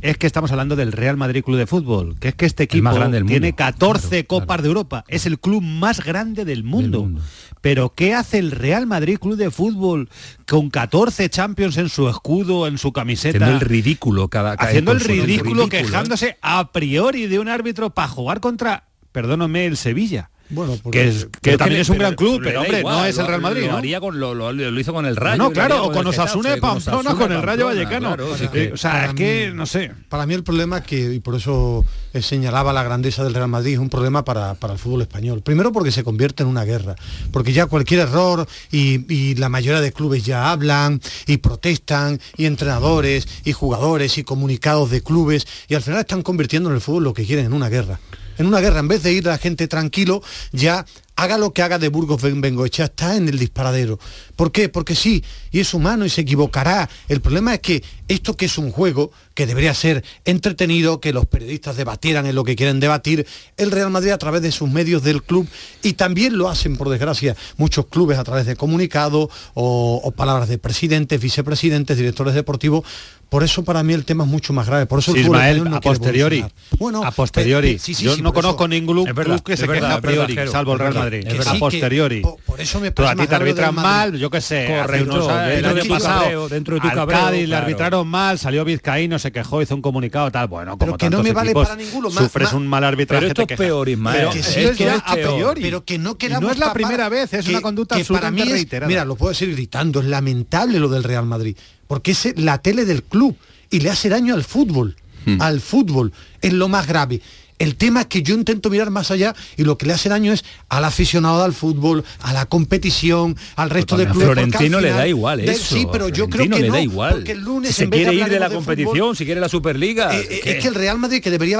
[0.00, 2.84] es que estamos hablando del Real Madrid Club de Fútbol, que es que este equipo
[2.84, 3.56] más grande del tiene mundo.
[3.56, 4.62] 14 Claro, copas claro.
[4.62, 5.04] de Europa.
[5.08, 7.02] Es el club más grande del mundo.
[7.02, 7.20] mundo.
[7.64, 10.10] Pero ¿qué hace el Real Madrid Club de Fútbol
[10.46, 13.38] con 14 Champions en su escudo, en su camiseta?
[13.38, 15.68] Haciendo el ridículo cada cada- haciendo el su- ridículo, ¿eh?
[15.70, 20.28] quejándose a priori de un árbitro para jugar contra, perdóname, el Sevilla.
[20.50, 23.16] Bueno, que, es, que también es un pero gran club, pero hombre, igual, no es
[23.18, 23.76] el Real Madrid, Lo, ¿no?
[23.78, 25.38] haría con, lo, lo- lo hizo con el Rayo.
[25.42, 28.08] no, claro, o con Osasuna Pamplona, con el Rayo Vallecano.
[28.14, 29.90] claro, sí que- o sea, es que, mí- no sé.
[30.10, 33.72] Para mí el problema que, y por eso eh, señalaba la grandeza del Real Madrid,
[33.72, 35.40] es un problema para, para el fútbol español.
[35.42, 36.94] Primero porque se convierte en una guerra,
[37.32, 42.44] porque ya cualquier error y, y la mayoría de clubes ya hablan y protestan, y
[42.44, 47.04] entrenadores y jugadores y comunicados de clubes, y al final están convirtiendo en el fútbol
[47.04, 47.98] lo que quieren, en una guerra.
[48.38, 50.84] En una guerra, en vez de ir la gente tranquilo, ya
[51.16, 53.98] haga lo que haga de Burgos Ben- Bengoechea, está en el disparadero.
[54.36, 54.68] ¿Por qué?
[54.68, 56.88] Porque sí, y es humano y se equivocará.
[57.08, 61.26] El problema es que esto que es un juego, que debería ser entretenido, que los
[61.26, 65.02] periodistas debatieran en lo que quieren debatir, el Real Madrid a través de sus medios
[65.02, 65.46] del club,
[65.82, 70.48] y también lo hacen, por desgracia, muchos clubes a través de comunicados o, o palabras
[70.48, 72.84] de presidentes, vicepresidentes, directores deportivos.
[73.30, 74.86] Por eso para mí el tema es mucho más grave.
[74.86, 76.44] Por eso el fútbol Ismael, no a posteriori.
[76.78, 77.68] Bueno, a posteriori.
[77.70, 79.84] eh, eh, sí, sí, Yo sí, no eso- conozco ningún club verdad, que se queje
[79.84, 81.00] a priori, salvo el es Real verdad.
[81.04, 81.22] Madrid.
[81.42, 82.20] Que a que posteriori.
[82.20, 85.14] po- por eso me Tú a parece ti te arbitran mal, yo qué sé, Correcto,
[85.16, 87.46] unos años, el dentro año de tu pasado, cabreo, dentro de tu al cabreo, Cádiz
[87.48, 91.10] le arbitraron mal, salió Vizcaíno, se quejó, hizo un comunicado, tal, bueno, como Pero que
[91.10, 93.52] no me vale equipos, para ninguno, más- sufres más- un mal arbitraje, Pero esto te
[93.54, 94.16] es peor, Ismael.
[94.18, 95.60] Pero que es sí, que que ya es a peor, priori.
[95.60, 98.30] pero que no queramos no es la primera vez, es que- una conducta que para
[98.30, 98.88] mí es- reiterada.
[98.88, 101.54] Mira, lo puedo decir gritando, es lamentable lo del Real Madrid,
[101.86, 103.36] porque es la tele del club
[103.70, 105.42] y le hace daño al fútbol, Hmm.
[105.42, 107.20] al fútbol, es lo más grave.
[107.58, 110.32] El tema es que yo intento mirar más allá y lo que le hace daño
[110.32, 114.24] es al aficionado al fútbol, a la competición, al resto de clubes.
[114.24, 115.74] Florentino le da igual de- eso.
[115.76, 117.14] Sí, pero a yo creo Florentino que le no, da igual.
[117.14, 119.16] porque el lunes si se en vez de quiere ir de la de competición, fútbol,
[119.16, 120.18] si quiere la Superliga.
[120.18, 121.58] eh, eh, es que el Real Madrid que debería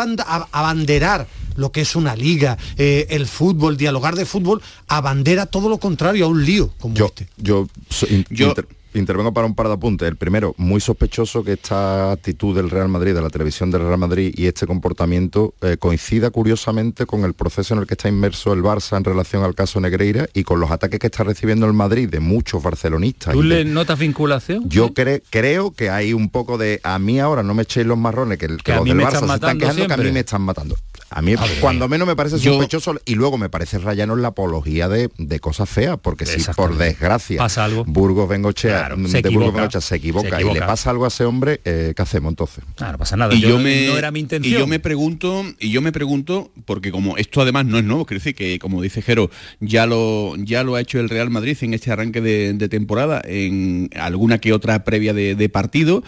[0.52, 1.26] abanderar
[1.56, 6.24] lo que es una liga, eh, el fútbol, dialogar de fútbol, abandera todo lo contrario
[6.24, 7.28] a un lío como Yo, este.
[7.36, 8.66] yo, so- in- Yo- inter-
[8.98, 10.06] intervengo para un par de apuntes.
[10.08, 13.98] El primero, muy sospechoso que esta actitud del Real Madrid, de la televisión del Real
[13.98, 18.52] Madrid y este comportamiento eh, coincida curiosamente con el proceso en el que está inmerso
[18.52, 21.72] el Barça en relación al caso Negreira y con los ataques que está recibiendo el
[21.72, 23.32] Madrid de muchos barcelonistas.
[23.34, 24.68] ¿Tú de- le notas vinculación?
[24.68, 27.98] Yo cre- creo que hay un poco de a mí ahora no me echéis los
[27.98, 30.42] marrones que, los mí del me Barça se están quejando que a mí me están
[30.42, 30.76] matando.
[31.10, 34.28] A mí cuando menos me parece Yo- sospechoso y luego me parece rayano en la
[34.28, 37.84] apología de, de cosas feas, porque si por desgracia Pasa algo.
[37.84, 39.54] Burgos Bengochea, Claro, mm, se de Burgos.
[39.54, 42.64] Bengochea se equivoca, Se y le pasa algo a ese hombre, eh, ¿qué hacemos entonces?
[42.80, 43.32] Ah, no pasa nada.
[43.34, 44.54] y yo, no- me no era mi intención.
[44.54, 48.06] y yo me pregunto y yo me pregunto porque como esto además no es nuevo
[48.06, 51.56] quiero decir que como dice Jero ya lo ya lo ha hecho el Real Madrid
[51.60, 56.02] en este arranque de, de temporada en alguna que otra previa de, de partido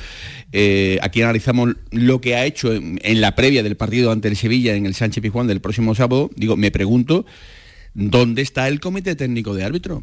[0.53, 4.37] Eh, aquí analizamos lo que ha hecho en, en la previa del partido ante el
[4.37, 7.27] Sevilla en el Sánchez Pizjuán del próximo sábado digo me pregunto
[7.95, 10.03] dónde está el comité técnico de árbitro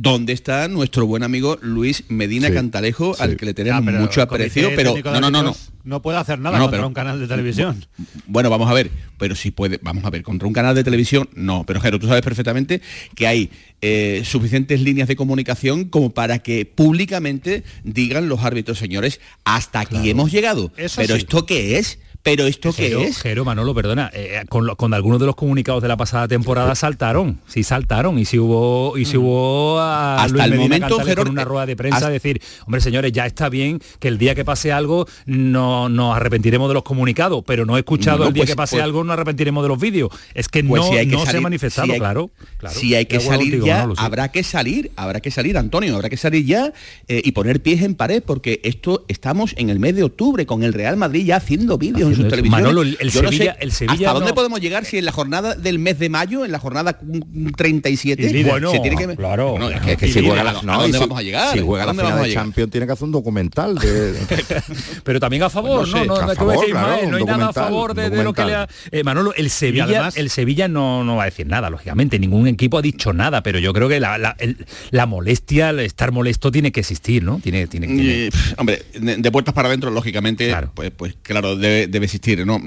[0.00, 3.22] ¿Dónde está nuestro buen amigo Luis Medina Sí, Cantalejo, sí.
[3.24, 4.70] al que le tenemos Ah, mucho aprecio?
[4.76, 5.56] Pero no, no, no, no.
[5.82, 7.84] No puede hacer nada No, no, contra pero- un canal de televisión.
[8.28, 11.28] Bueno, vamos a ver, pero si puede, vamos a ver, contra un canal de televisión,
[11.34, 12.80] no, pero Jero, tú sabes perfectamente
[13.16, 19.20] que hay eh, suficientes líneas de comunicación como para que públicamente digan los árbitros, señores,
[19.42, 20.70] hasta aquí hemos llegado.
[20.76, 21.22] Eso pero sí.
[21.22, 21.98] esto qué es?
[22.22, 23.18] Pero esto qué Jero, es?
[23.22, 26.74] Jero, Manolo, perdona, eh, con, lo- con algunos de los comunicados de la pasada temporada
[26.74, 31.04] saltaron, sí saltaron, y si hubo, y si hubo a Hasta Luis el Medina momento,
[31.06, 34.18] Jero, en una rueda de prensa hasta- decir, hombre señores, ya está bien que el
[34.18, 38.26] día que pase algo no nos arrepentiremos de los comunicados, pero no he escuchado No,
[38.28, 40.10] el día pues- que pase pues- algo nos arrepentiremos de los vídeos.
[40.34, 42.74] Es que Pues no, si hay que no se ha manifestado, si hay- claro, claro.
[42.78, 44.02] Si hay que salir contigo, ya, Manolo, sí.
[44.04, 46.72] habrá que salir, habrá que salir, Antonio, habrá que salir ya
[47.06, 50.62] eh, y poner pies en pared, porque esto estamos en el mes de octubre con
[50.62, 52.28] el Real Madrid ya haciendo vídeos en Haciendo sus eso.
[52.30, 52.62] televisiones.
[52.74, 55.12] Manolo, el- no Sevilla- sé el Sevilla ¿Hasta dónde no- podemos llegar si en la
[55.12, 58.50] jornada del mes de mayo, en la jornada mm, 37, Y líder.
[58.52, 59.50] Bueno, se tiene que claro.
[59.52, 61.04] Bueno, es que, Es que ¿a si juega dónde- la, ¿a no, y dónde si-
[61.04, 61.52] vamos a llegar?
[61.52, 62.32] si juega ¿A la final a de?
[62.32, 64.14] Champions tiene que hacer un documental de,
[65.04, 67.52] pero también a favor, Pues no, no sé, no, a no, no, hay nada a
[67.52, 68.68] favor de, de lo que le ha...
[68.90, 72.46] Eh, Manolo, el Sevilla, además- el Sevilla no, no va a decir nada, lógicamente, ningún
[72.48, 76.12] equipo ha dicho nada, pero yo creo que la, la, el- la molestia, el estar
[76.12, 77.38] molesto tiene que existir, ¿no?
[77.42, 80.70] Tiene, tiene, tiene- pf, hombre, de, de puertas para adentro, lógicamente, Claro.
[80.74, 82.60] pues, pues claro, debe, debe existir, ¿no?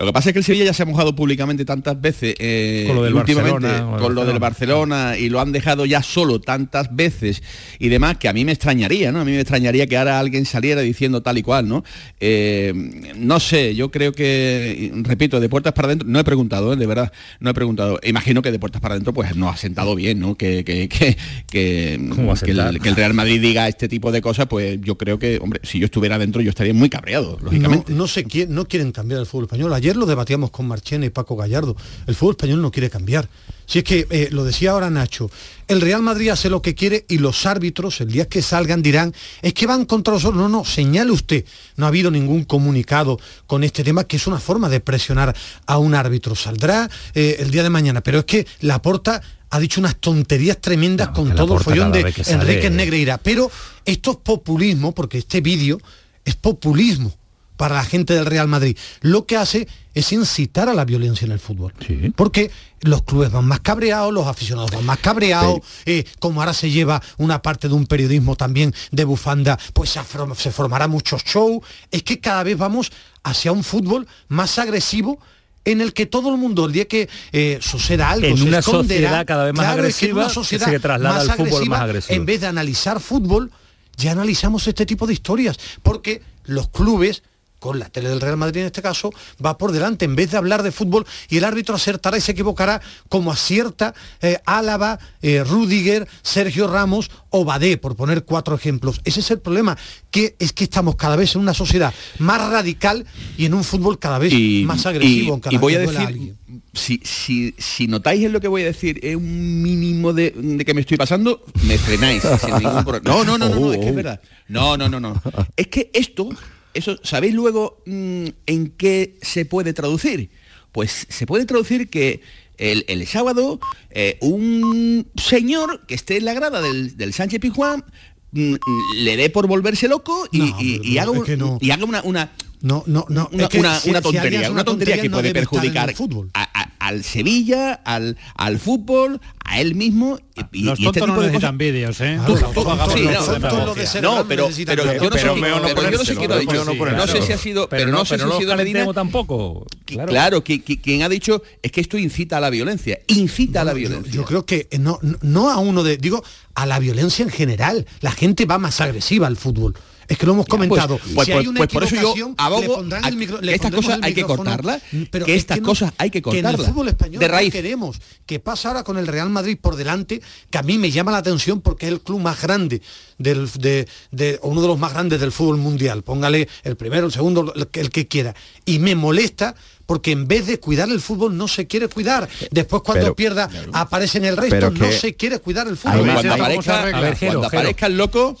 [0.00, 2.84] Lo que pasa es que el Sevilla ya se ha mojado públicamente tantas veces eh,
[2.86, 6.40] Con lo del últimamente Barcelona, con lo del Barcelona y lo han dejado ya solo
[6.40, 7.42] tantas veces
[7.78, 9.20] y demás que a mí me extrañaría, ¿no?
[9.20, 11.84] A mí me extrañaría que ahora alguien saliera diciendo tal y cual, ¿no?
[12.18, 12.72] Eh,
[13.16, 16.76] no sé, yo creo que, repito, de puertas para adentro, no he preguntado, ¿eh?
[16.76, 18.00] de verdad, no he preguntado.
[18.02, 20.34] Imagino que de puertas para adentro pues no ha sentado bien, ¿no?
[20.34, 21.16] Que, que, que,
[21.50, 22.80] que, ¿Cómo va a que el, sentar?
[22.80, 25.78] que el Real Madrid diga este tipo de cosas, pues yo creo que, hombre, si
[25.78, 27.92] yo estuviera dentro yo estaría muy cabreado, No, lógicamente.
[27.92, 29.72] no, se quiere- no quieren cambiar el fútbol español.
[29.74, 31.76] Ayer lo debatíamos con Marchena y Paco Gallardo.
[32.06, 33.28] El fútbol español no quiere cambiar.
[33.66, 35.30] Si es que, eh, lo decía ahora Nacho,
[35.68, 39.14] el Real Madrid hace lo que quiere y los árbitros, el día que salgan, dirán,
[39.42, 40.40] es que van contra nosotros.
[40.40, 41.44] No, no, señale usted.
[41.76, 45.78] No ha habido ningún comunicado con este tema, que es una forma de presionar a
[45.78, 46.34] un árbitro.
[46.34, 50.60] Saldrá eh, el día de mañana, pero es que la porta ha dicho unas tonterías
[50.60, 53.18] tremendas con todo el follón de Enrique Negreira.
[53.18, 53.50] Pero
[53.84, 55.80] esto es populismo, porque este vídeo
[56.24, 57.14] es populismo
[57.56, 58.76] para la gente del Real Madrid.
[59.00, 61.72] Lo que hace es incitar a la violencia en el fútbol.
[62.16, 62.50] Porque
[62.82, 67.02] los clubes van más cabreados, los aficionados van más cabreados, eh, como ahora se lleva
[67.18, 70.00] una parte de un periodismo también de bufanda, pues se,
[70.36, 71.62] se formará mucho show.
[71.90, 72.92] Es que cada vez vamos
[73.24, 75.18] hacia un fútbol más agresivo
[75.64, 78.58] en el que todo el mundo el día que eh, suceda algo en se una
[78.60, 79.00] esconderá.
[79.08, 81.82] sociedad cada vez más Claro, es que agresiva se traslada más al fútbol más agresiva,
[81.82, 82.16] agresivo.
[82.16, 83.50] en vez de analizar fútbol
[83.98, 87.22] ya analizamos este tipo de historias porque los clubes
[87.60, 89.12] con la tele del Real Madrid en este caso,
[89.44, 92.32] va por delante en vez de hablar de fútbol y el árbitro acertará y se
[92.32, 99.00] equivocará como acierta eh, Álava, eh, Rudiger, Sergio Ramos o Badé, por poner cuatro ejemplos.
[99.04, 99.78] Ese es el problema,
[100.10, 103.98] que es que estamos cada vez en una sociedad más radical y en un fútbol
[103.98, 104.32] cada vez
[104.64, 105.40] más agresivo.
[105.50, 106.34] y voy a decir,
[106.72, 110.64] si, si, si notáis en lo que voy a decir es un mínimo de, de
[110.64, 112.22] que me estoy pasando, me frenáis.
[112.44, 113.10] sin ningún problema.
[113.10, 114.20] no, no, no, no, no, es que es verdad.
[114.48, 115.22] No, no, no, no.
[115.56, 116.28] Es que esto,
[116.74, 120.30] eso, ¿sabéis luego mm, en qué se puede traducir?
[120.72, 122.20] Pues se puede traducir que
[122.58, 123.58] el, el sábado
[123.90, 127.84] eh, un señor que esté en la grada del, del Sánchez Pizjuán
[128.32, 128.54] mm,
[128.96, 131.58] le dé por volverse loco y, No, y- y haga, es un- que no.
[131.60, 133.28] y haga una, una, No, no, no.
[133.32, 135.94] una, es que una- si- una si tontería, hace una tontería que no puede perjudicar
[135.94, 136.30] fútbol.
[136.34, 136.49] a-
[136.90, 140.18] al Sevilla, al, al fútbol, a él mismo
[140.52, 141.58] y, Los y este tontos no necesitan cosas.
[141.58, 142.18] vídeos, ¿eh?
[142.24, 144.28] Claro, Tampoco tontos, hagamos Sí, los no, tontos tontos de lo de ser No, grande
[144.28, 146.14] pero, necesitan pero, pero- yo no sé pero si- mejor no pero yo no sé
[146.14, 146.64] ponérselo, quién lo ha mejor dicho.
[146.64, 147.06] no ponérselo.
[147.06, 148.56] No sé si ha sido, pero, Pero no, no, sé pero si no ha sido
[148.56, 148.92] Medina.
[148.92, 149.66] tampoco.
[149.84, 150.44] Claro, Claro.
[150.44, 153.72] que, que- quien ha dicho es que esto incita a la violencia, incita a la
[153.72, 154.14] Bueno, yo- violencia.
[154.14, 156.22] Yo, creo que no- no a uno de, digo,
[156.54, 157.86] a la violencia en general.
[158.00, 159.74] La gente va más agresiva al fútbol.
[160.10, 160.98] Es que lo hemos comentado.
[160.98, 163.40] pues- si pues- hay una pues por eso yo abogo le pondrán a el micro-
[163.40, 166.24] que estas cosas hay que cortarlas, pero que es estas no- cosas hay que en
[166.24, 167.52] el cortarlas, fútbol español de no raíz.
[167.52, 167.96] queremos
[168.26, 170.20] que pasa ahora con el Real Madrid por delante,
[170.50, 172.82] que a mí me llama la atención porque es el club más grande
[173.18, 176.02] del, de, de- uno de los más grandes del fútbol mundial.
[176.02, 178.34] Póngale el primero, el segundo, el que quiera.
[178.66, 179.54] Y me molesta
[179.90, 182.28] porque en vez de cuidar el fútbol no se quiere cuidar.
[182.52, 186.04] Después cuando Pero- pierda aparece en el resto, Pero no se quiere cuidar el fútbol.
[186.12, 186.98] Cuando, aparezca, se arregla.
[186.98, 187.60] a ver, Jero, cuando Jero.
[187.60, 188.36] aparezca el loco,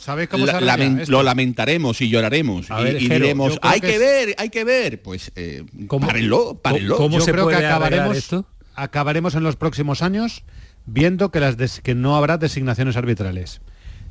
[1.08, 2.66] lo lamentaremos y lloraremos.
[2.66, 5.02] Y, Jero, diremos, hay que que es- ver, hay que ver.
[5.02, 6.96] Pues eh, ¿Cómo- párenlo, párenlo.
[6.96, 8.44] cómo Yo se creo que puede acabaremos, esto?
[8.76, 10.44] acabaremos en los próximos años
[10.86, 13.60] viendo que, las des- que no habrá designaciones arbitrales.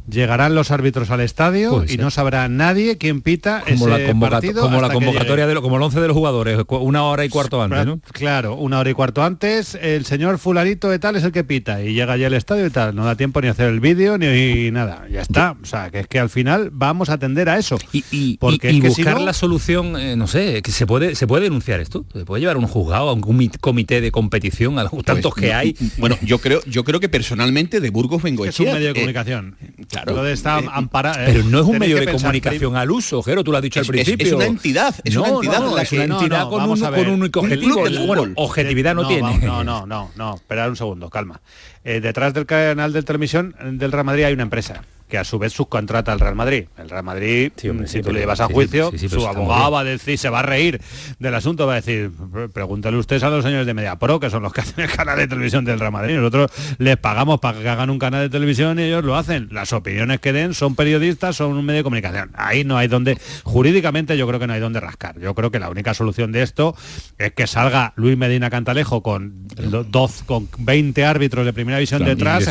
[0.09, 4.29] Llegarán los árbitros al estadio y no sabrá nadie quién pita Como ese la, convocato-
[4.31, 7.29] partido como la convocatoria, de lo- como el 11 de los jugadores, una hora y
[7.29, 7.99] cuarto antes, ¿no?
[8.11, 11.81] Claro, una hora y cuarto antes, el señor fulanito de tal es el que pita
[11.83, 14.17] y llega ya al estadio y tal, no da tiempo ni a hacer el vídeo
[14.17, 15.55] ni nada, ya está.
[15.61, 17.77] O sea, que es que al final vamos a atender a eso.
[17.91, 20.61] Y, y- Porque y- y es que si buscar no- la solución, eh, no sé,
[20.61, 23.21] que se puede se puede denunciar esto, se puede llevar a un juzgado, a un
[23.21, 25.75] comi- comité de competición, a los tantos Pues, que hay.
[25.97, 29.55] Bueno, yo creo, yo creo que personalmente de Burgos vengo Es un medio de comunicación.
[30.03, 30.27] Claro.
[30.27, 33.57] Eh, ampara- Pero no es un medio de pensar comunicación al uso, Jero, tú lo
[33.57, 34.37] has dicho Es- al es- es principio.
[34.37, 36.79] una entidad, es una entidad no, la es una que- No, entidad no, con, vamos
[36.79, 37.03] un, a ver.
[37.05, 38.05] con un único objetivo.
[38.07, 39.21] Bueno, objetividad no, no, tiene.
[39.23, 40.35] vamos, no, no, no, no.
[40.35, 41.41] Esperad un segundo, calma.
[41.83, 45.39] Eh, detrás del canal de televisión del Real Madrid hay una empresa que a su
[45.39, 46.65] vez subcontrata al Real Madrid.
[46.77, 49.71] El Real Madrid, Sí, hombre, si sí, tú le llevas a juicio, sí, su abogado
[49.71, 50.79] va a decir, se va a reír
[51.19, 54.29] del asunto, va a decir, "Pre- pregúntale ustedes a los señores de Media Pro, que
[54.29, 56.15] son los que hacen el canal de televisión del Real Madrid.
[56.15, 59.49] Nosotros les pagamos para que hagan un canal de televisión y ellos lo hacen.
[59.51, 62.31] Las opiniones que den son periodistas, son un medio de comunicación.
[62.35, 65.19] Ahí no hay donde, jurídicamente yo creo que no hay donde rascar.
[65.19, 66.75] Yo creo que la única solución de esto
[67.17, 72.03] es que salga Luis Medina Cantalejo con, do- doz- con 20 árbitros de primera división
[72.05, 72.43] detrás.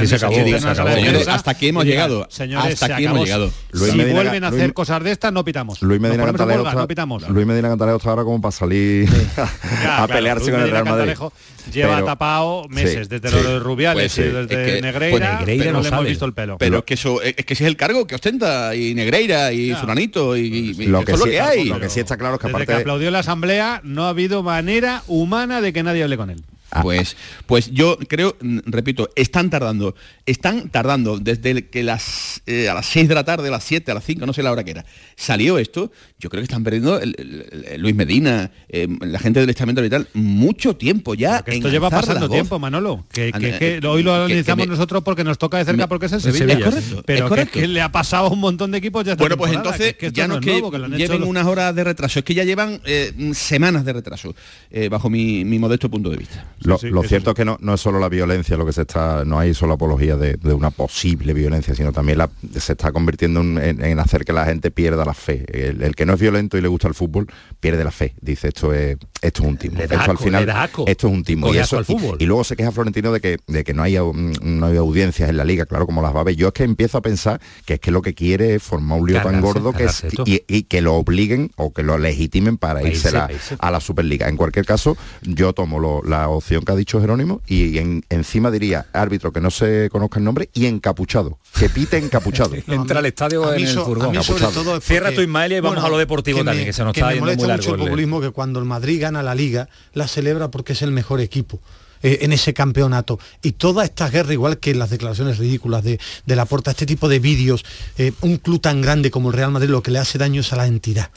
[1.29, 2.27] hasta aquí hemos llegado.
[2.49, 3.25] Señores, Hasta se aquí hemos acabó.
[3.25, 3.53] llegado.
[3.73, 5.83] Luis si Medina- vuelven a hacer Luis- cosas de estas, no pitamos.
[5.83, 7.29] Luis Medina Cantalejo está, no pitamos.
[7.29, 9.09] Luis Medina Cantalejo está ahora como para salir
[9.39, 10.99] Ya, a claro, pelearse Luis con el Real Madrid.
[11.15, 11.33] Cantalejo
[11.73, 13.35] Lleva Pero- tapado meses, sí, desde sí.
[13.45, 15.89] lo de Rubiales Pues sí, y desde es que- Negreira, pues Negreira pero no le
[15.89, 16.57] hemos visto el pelo.
[16.59, 19.69] Pero es que eso, es que ese es el cargo que ostenta y Negreira y
[19.69, 19.77] Ya.
[19.81, 20.41] Zuranito y,
[20.79, 21.65] y- Lo que es lo sí- que hay.
[21.67, 24.09] lo que sí está claro es que Desde aparte que aplaudió la asamblea no ha
[24.09, 26.43] habido manera humana de que nadie hable con él.
[26.83, 29.95] Pues, pues yo creo, repito, están tardando,
[30.27, 33.91] están tardando desde que las eh, a las 6 de la tarde, a las 7,
[33.91, 34.85] a las 5, no sé la hora que era,
[35.17, 39.39] salió esto, yo creo que están perdiendo el- el- el Luis Medina, eh, la gente
[39.41, 41.43] del estamento y tal, mucho tiempo ya.
[41.43, 42.31] Que esto lleva pasando voz.
[42.37, 43.05] tiempo, Manolo.
[43.13, 46.07] Que, que eh, hoy lo analizamos me- nosotros porque nos toca de cerca me- porque
[46.07, 46.39] es el Sevilla.
[46.49, 47.61] Sevilla, Es correcto, Pero es que, correcto.
[47.61, 50.27] que le ha pasado a un montón de equipos ya esta Bueno, pues entonces ya
[50.27, 52.25] no es que, nuevo, que lo han hecho lleven los- unas horas de retraso, es
[52.25, 54.35] que ya llevan eh, semanas de retraso,
[54.73, 56.45] eh, bajo mi, mi modesto punto de vista.
[56.63, 58.73] Lo, sí, lo eso cierto es que no, no es solo la violencia lo que
[58.73, 62.73] se está, no hay solo apología de, de una posible violencia, sino también la- se
[62.73, 65.45] está convirtiendo en, en- en hacer que la gente pierda la fe.
[65.53, 67.27] El, el que no es violento y le gusta el fútbol
[67.61, 68.15] pierde la fe.
[68.21, 69.79] Dice esto es esto es un timo.
[69.79, 70.85] Le da Esto al final le da asco.
[70.87, 71.53] esto es un timo.
[71.53, 72.17] Y, asco eso- al y- fútbol.
[72.21, 75.37] y luego se queja Florentino de que, de que no, hay, no hay audiencias en
[75.37, 76.37] la liga, claro, como las va a haber.
[76.37, 79.07] Yo es que empiezo a pensar que es que lo que quiere es formar un
[79.09, 82.83] lío tan gordo que es, y, y que lo obliguen o que lo legitimen para
[82.87, 83.29] irse, la-
[83.59, 84.29] a la Superliga.
[84.29, 88.51] En cualquier caso, yo tomo lo- la opción que ha dicho Jerónimo y en- encima
[88.51, 92.55] diría árbitro que no se conozca el nombre y encapuchado, que pite encapuchado.
[92.69, 94.11] Entra al estadio A en mí el so- a furgón.
[94.13, 96.83] mí sobre todo Cierra tu Ismael y vamos a lo deportivo que también, que se
[96.85, 99.23] nos está me yendo muy mucho largo el el- populismo que cuando el Madrid gana
[99.23, 101.61] la Liga, la celebra porque es el mejor equipo.
[102.03, 106.37] eh, en ese campeonato y toda esta guerra igual que las declaraciones ridículas de, de
[106.37, 107.65] la porta este tipo de vídeos
[107.97, 110.53] eh, un club tan grande como el Real Madrid lo que le hace daño es
[110.53, 111.11] a la entidad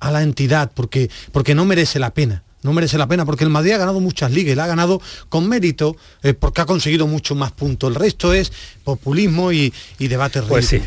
[0.00, 3.50] a la entidad porque porque no merece la pena no merece la pena porque el
[3.50, 7.34] Madrid ha ganado muchas ligas la ha ganado con mérito eh, porque ha conseguido mucho
[7.34, 8.52] más puntos el resto es
[8.84, 10.80] populismo y, y debate Pues sí.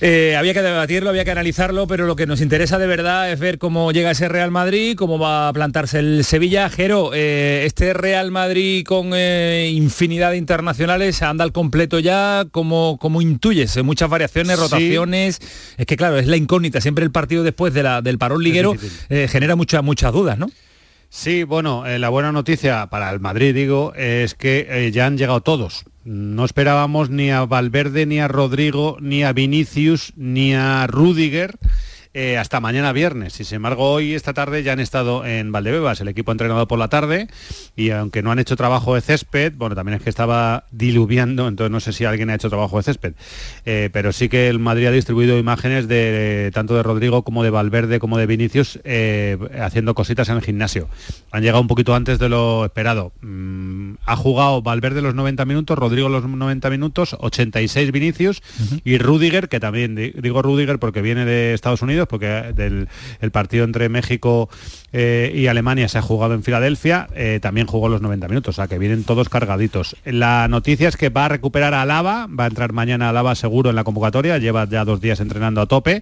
[0.00, 3.38] Eh, había que debatirlo, había que analizarlo, pero lo que nos interesa de verdad es
[3.40, 6.68] ver cómo llega ese Real Madrid, cómo va a plantarse el Sevilla.
[6.70, 13.20] Jero, eh, este Real Madrid con infinidad de internacionales anda al completo ya, como como
[13.20, 13.82] intuyes?
[13.82, 14.62] Muchas variaciones, Sí.
[14.62, 15.40] rotaciones.
[15.76, 16.80] Es que claro, es la incógnita.
[16.80, 18.74] Siempre el partido después de la, del parón liguero
[19.08, 20.50] genera muchas muchas dudas, ¿no?
[21.16, 25.16] Sí, bueno, eh, la buena noticia para el Madrid, digo, es que eh, ya han
[25.16, 25.84] llegado todos.
[26.02, 31.56] No esperábamos ni a Valverde, ni a Rodrigo, ni a Vinicius, ni a Rudiger.
[32.14, 33.32] Eh, hasta mañana viernes.
[33.34, 36.88] Sin embargo, hoy, esta tarde, ya han estado en Valdebebas, el equipo entrenado por la
[36.88, 37.28] tarde,
[37.76, 41.70] y aunque no han hecho trabajo de césped, bueno, también es que estaba diluviando, entonces
[41.72, 43.14] no sé si alguien ha hecho trabajo de césped,
[43.66, 47.50] eh, pero sí que el Madrid ha distribuido imágenes de tanto de Rodrigo como de
[47.50, 50.88] Valverde como de Vinicius eh, haciendo cositas en el gimnasio.
[51.32, 53.12] Han llegado un poquito antes de lo esperado.
[53.22, 58.42] Mm, ha jugado Valverde los 90 minutos, Rodrigo los 90 minutos, 86 Vinicius
[58.84, 62.88] y Rudiger, que también di- digo Rudiger porque viene de Estados Unidos, porque del
[63.20, 64.48] el partido entre México
[64.96, 68.56] eh, y Alemania se ha jugado en Filadelfia, eh, también jugó los 90 minutos, o
[68.62, 69.96] sea que vienen todos cargaditos.
[70.04, 73.70] La noticia es que va a recuperar a Alaba, va a entrar mañana Alaba seguro
[73.70, 76.00] en la convocatoria, lleva ya dos días entrenando a tope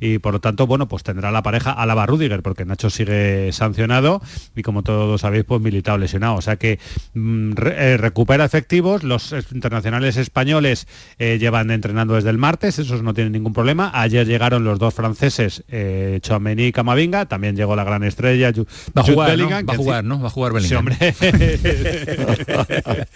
[0.00, 4.20] y por lo tanto, bueno, pues tendrá la pareja Alaba Rudiger, porque Nacho sigue sancionado
[4.56, 6.34] y como todos sabéis, pues militado lesionado.
[6.34, 6.80] O sea que
[7.14, 13.14] mm, eh, recupera efectivos, los es- internacionales españoles llevan entrenando desde el martes, esos no
[13.14, 13.92] tienen ningún problema.
[13.94, 16.20] Ayer llegaron los dos franceses, eh,
[16.56, 18.66] y Camavinga, también llegó la gran estrella, Ju-
[18.96, 19.48] Va a jugar, ¿no?
[19.66, 20.20] Va a jugar, ¿no?
[20.20, 20.78] Va a jugar Sí, Bellingham.
[20.78, 21.14] hombre.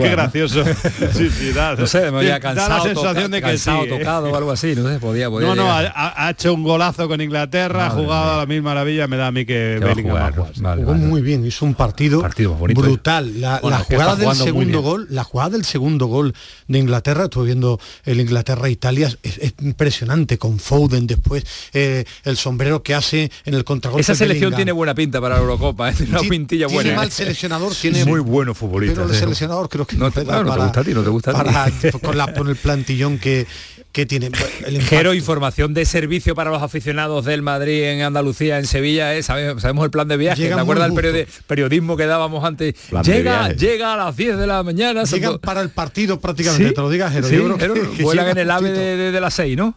[0.00, 0.64] Qué gracioso.
[1.12, 3.82] Sí, sí, da, No sé, me da había la cansado, sensación toca- de que cansado,
[3.84, 7.08] sí, tocado o algo así, no sé, podía, podía No, no, ha, hecho un golazo
[7.08, 8.34] con Inglaterra, ha jugado mía.
[8.34, 10.30] a la mil maravillas, me da a mí que Que va a Bellingham va a
[10.30, 10.60] jugar, jugar, sí.
[10.62, 11.04] vale, Jugó vale.
[11.06, 13.40] muy bien, hizo un partido, Partido bonito, brutal.
[13.40, 16.34] La, Bueno, la jugada del segundo gol, la jugada del segundo gol
[16.66, 22.82] de Inglaterra, estuve viendo el Inglaterra-Italia, es, es impresionante, con Foden después, eh, el sombrero
[22.82, 24.02] que hace en el contragolpe.
[24.18, 24.56] Esa selección Bellingham.
[24.58, 25.94] tiene buena pinta para la Eurocopa, ¿eh?
[25.96, 26.96] tiene una Ti- pintilla tiene buena.
[26.96, 27.10] mal ¿eh?
[27.10, 28.94] seleccionador, tiene muy bueno futbolista.
[28.96, 29.18] pero el ¿eh?
[29.18, 31.88] seleccionador creo que No no, te- no, gusta a ti, no te gusta a ti.
[32.02, 33.46] con, la- con el plantillón que,
[33.92, 34.30] que tiene.
[34.66, 34.82] El.
[34.82, 39.22] Jero, información de servicio para los aficionados del Madrid en Andalucía, en Sevilla, ¿eh?
[39.22, 42.44] Sabemos, sabemos el plan de viaje, Llegan ¿te acuerdas del muy periodi- periodismo que dábamos
[42.44, 42.74] antes?
[42.90, 45.04] Plan Llega, llega a las 10 de la mañana.
[45.04, 46.74] Llegan para el partido prácticamente, ¿Sí?
[46.74, 47.28] te lo digas, Jero.
[47.28, 49.34] Sí, yo creo que- Jero, que vuelan llegan en el AVE de, de- de las
[49.34, 49.74] 6, ¿no?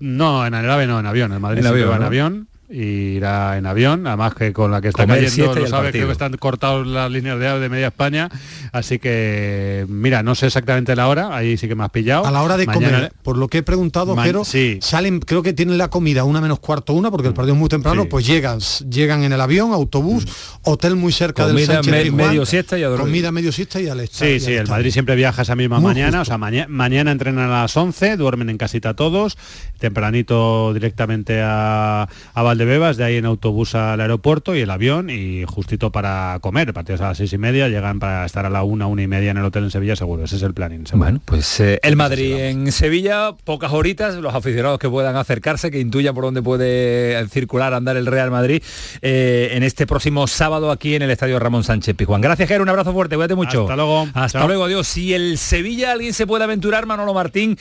[0.00, 1.32] No, en el AVE no, en avión.
[1.32, 4.88] El Madrid En avión, va en avión irá en avión, además que con la que
[4.88, 7.86] está Comer cayendo, lo sabes, creo que están cortados las líneas de AVE de media
[7.88, 8.28] España,
[8.72, 12.26] así que mira, no sé exactamente la hora, ahí sí que me has pillado.
[12.26, 14.78] A la hora de Mañana- comer, por lo que he preguntado, Jero, sí.
[14.82, 17.68] salen, creo que tienen la comida una menos cuarto una, porque el partido es muy
[17.68, 18.08] temprano, Sí.
[18.10, 18.58] pues llegan,
[18.90, 20.26] llegan en el avión, autobús,
[20.62, 22.90] hotel muy cerca del Comida, Sánchez me- medio siesta y a.
[22.96, 24.06] Comida medio siesta y al.
[24.08, 26.22] Sí, sí, el Madrid siempre viaja esa misma Muy mañana, justo.
[26.22, 29.36] o sea, maña- mañana entrenan a las 11, duermen en casita todos,
[29.78, 32.02] tempranito directamente a,
[32.34, 36.74] a Valdebebas, de ahí en autobús al aeropuerto y el avión y justito para comer,
[36.74, 39.30] partidos a las seis y media, llegan para estar a la una, una y media
[39.30, 40.84] en el hotel en Sevilla seguro, ese es el planning.
[40.84, 41.04] seguro.
[41.04, 45.78] Bueno, pues eh, el Madrid en Sevilla, pocas horitas, los aficionados que puedan acercarse, que
[45.78, 48.60] intuyan por dónde puede circular, andar el Real Madrid
[49.02, 52.22] eh, en este próximo sábado aquí en el Estadio Ramón Sánchez Pizjuán.
[52.22, 53.62] Gracias, Jero, un abrazo fuerte, cuídate mucho.
[53.62, 54.08] Hasta luego.
[54.14, 54.48] Hasta Chao.
[54.48, 54.88] luego, adiós.
[54.88, 57.56] Si el Sevilla alguien se puede aventurar, Manolo Martín,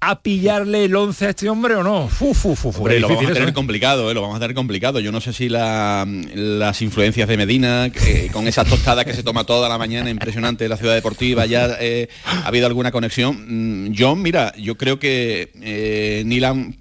[0.00, 2.06] a pillarle el 11 a este hombre o no.
[2.08, 3.54] Fu, fu, fu, fu, Hombre, qué lo vamos a tener eso, ¿eh?
[3.54, 4.14] complicado, ¿eh?
[4.14, 5.00] lo vamos a tener complicado.
[5.00, 9.22] Yo no sé si la- las influencias de Medina, que- con esas tostadas que se
[9.22, 13.86] toma toda la mañana, impresionante en la ciudad deportiva, ya eh, ha habido alguna conexión.
[13.88, 16.76] Mm, John, mira, yo creo que eh, Nilan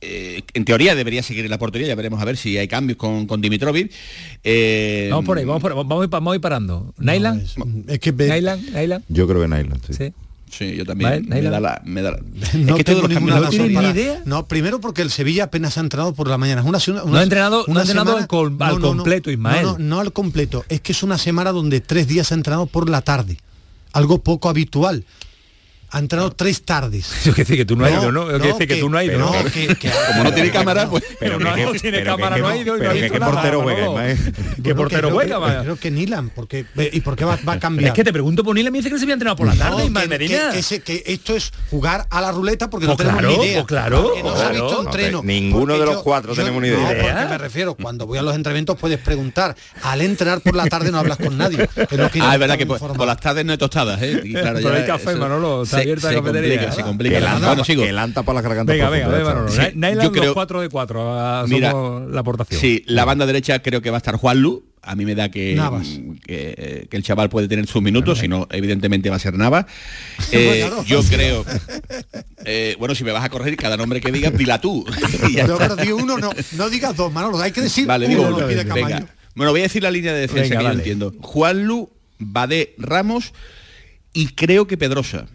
[0.00, 2.96] eh, en teoría debería seguir en la portería, ya veremos a ver si hay cambios
[2.98, 3.90] con, con Dimitrovic.
[4.44, 6.94] Eh, Vamos por ahí, vamos por ahí, vamos, a ir vamos a ir parando.
[6.98, 7.44] ¿Nyland?
[7.88, 8.70] Es que ve- ¿Nyland?
[8.76, 9.04] ¿Nyland?
[9.08, 9.94] Yo creo que Nyland, sí.
[9.94, 10.12] Sí.
[10.50, 11.28] Sí, yo Vale, también.
[11.28, 12.18] Me da la, me da la-
[12.54, 14.22] No es que tengo ninguna ¿No tiene razón ni para- idea?
[14.24, 16.62] No, primero porque el Sevilla apenas ha entrenado por la mañana.
[16.62, 19.62] Es una, una- No ha entrenado- no ha entrenado semana- al col- al completo, Ismael.
[19.64, 20.64] No, no, no al completo.
[20.68, 23.38] Es que es una semana donde tres días ha entrenado por la tarde.
[23.92, 25.04] Algo poco habitual.
[25.90, 27.06] Ha entrenado tres tardes.
[27.10, 28.22] Eso quiere decir que tú no, has ido, ¿no?
[28.28, 30.88] Eso quiere decir que, tú no has ido, no, que- que- Como no tiene cámara,
[30.88, 31.02] pues...
[31.18, 33.00] Pero no, no tiene pero cámara, que- no ha ido y no pero ha que
[33.00, 34.16] visto qué nada, portero juega.
[34.62, 35.36] ¿Qué portero que juega?
[35.38, 37.88] creo, que, creo que Nilan, porque ¿y por qué va, va a cambiar?
[37.88, 39.76] Es que te pregunto por Nila, me dice que se había entrenado por la tarde,
[39.78, 43.08] No, Ismael que, que- que que esto es jugar a la ruleta porque no Pues
[43.08, 43.54] tenemos claro, ni idea.
[43.62, 45.20] pues claro, no se ha visto No, entreno.
[45.22, 46.86] que ninguno de los cuatro tenemos ni idea.
[46.86, 49.56] porque me refiero, cuando voy a los entrenamientos puedes preguntar.
[49.82, 51.68] Al entrenar por la tarde no hablas con nadie.
[52.10, 54.20] Que Ah, es verdad que por, las tardes no hay tostadas, ¿eh?
[54.24, 56.48] Y claro, Pero hay café, Manolo, se- abierta la se cafetería.
[56.56, 57.38] complica, se complica.
[57.46, 57.82] Bueno, sigo.
[57.84, 59.08] que lanta por las gargantas Venga, venga,
[60.12, 61.72] creo- los 4 de 4, somos Mira,
[62.10, 62.60] la aportación.
[62.60, 64.64] Sí, la banda derecha creo que va a estar Juanlu.
[64.80, 65.86] A mí me da que, Navas.
[66.24, 69.66] que, que el chaval puede tener sus minutos, si no, evidentemente va a ser Navas.
[70.32, 71.44] Eh, yo creo.
[72.44, 74.84] eh, bueno, si me vas a corregir cada nombre que digas, dila tú.
[75.84, 78.86] Yo uno, no, no digas dos, Manolo, hay que decir Vale, uno, digo pide Camaño.
[78.86, 79.06] Venga.
[79.34, 80.74] Bueno, voy a decir la línea de defensa Venga, que vale.
[80.76, 81.14] yo entiendo.
[81.20, 83.32] Juanlu, Badé, Ramos
[84.12, 85.26] y creo que Pedrosa.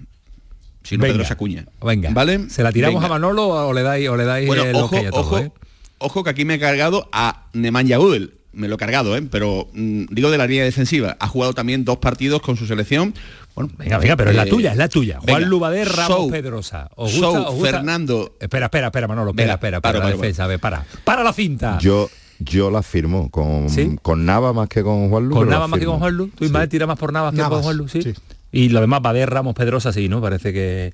[0.84, 1.14] Si no, Venga.
[1.14, 1.66] Pedrosa Cuña.
[1.82, 2.10] Venga.
[2.12, 2.50] ¿Vale?
[2.50, 3.08] ¿Se la tiramos Venga.
[3.08, 5.38] a Manolo o le dais, o le dais Bueno, el ojo, ok a todo, ojo,
[5.40, 5.52] eh?
[6.00, 8.34] ojo que aquí me he cargado a Nemanja Udel.
[8.52, 9.22] Me lo he cargado, ¿eh?
[9.32, 11.18] pero mm, digo de la línea defensiva.
[11.20, 13.16] Ha jugado también dos partidos con su selección.
[13.56, 15.20] Bueno, Venga, venga, pero es la eh, tuya, es la tuya.
[15.28, 15.46] Juan.
[15.46, 16.90] Lubader, Ramos Pedrosa.
[16.96, 17.72] ¿Os gusta, Sou, os gusta?
[17.72, 18.36] Fernando.
[18.40, 20.86] Espera, espera, espera, Manolo, espera, Venga, espera, paro, para la paro, defensa, a ver, para.
[21.04, 21.78] Para la cinta.
[21.80, 22.10] Yo,
[22.40, 23.96] yo la firmo con, ¿Sí?
[24.02, 25.36] con Nava más que con Juan Lu.
[25.36, 26.28] con Navas más que con Juan Lu.
[26.28, 26.46] Tú Sí.
[26.46, 28.02] Ismael tira más por Navas que Navas, por Juan Lu, ¿sí?
[28.04, 28.14] sí.
[28.54, 30.22] Y lo demás, Bader, Ramos, Pedrosa, sí, ¿no?
[30.22, 30.94] Parece que...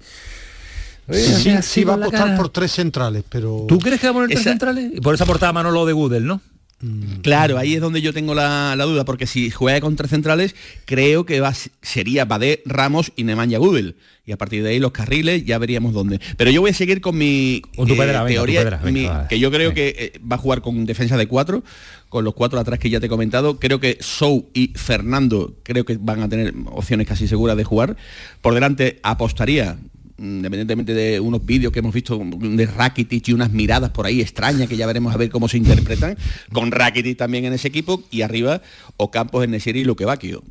[1.12, 2.38] Sí, sí, va a apostar cara.
[2.38, 4.91] por tres centrales, pero ¿Tú crees que va a poner tres Esa- centrales?
[4.95, 6.39] Y por esa portada Manolo de Gudel, ¿no?
[7.21, 10.55] Claro, ahí es donde yo tengo la, la duda, porque si juega con tres centrales,
[10.86, 13.95] creo que va, sería Badé, Ramos y Nemanja Gudel.
[14.25, 16.21] Y a partir de ahí los carriles ya veríamos dónde.
[16.38, 19.69] Pero yo voy a seguir con mi venga, tu teoría, pedra, mi- que yo creo
[19.69, 19.73] Venga.
[19.75, 21.63] que eh, va a jugar con defensa de cuatro,
[22.09, 23.59] con los cuatro atrás que ya te he comentado.
[23.59, 27.97] Creo que Sou y Fernando creo que van a tener opciones casi seguras de jugar.
[28.41, 29.77] Por delante apostaría
[30.20, 34.67] independientemente de unos vídeos que hemos visto de Rakitic y unas miradas por ahí extrañas
[34.67, 36.17] que ya veremos a ver cómo se interpretan,
[36.51, 38.61] con Rakitic también en ese equipo y arriba
[38.97, 40.43] Ocampos, Enesiri y Luque Bacchio.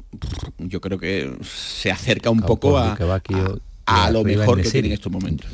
[0.58, 2.96] Yo creo que se acerca un Ocampos, poco a,
[4.08, 5.50] y lo mejor que tiene en estos momentos.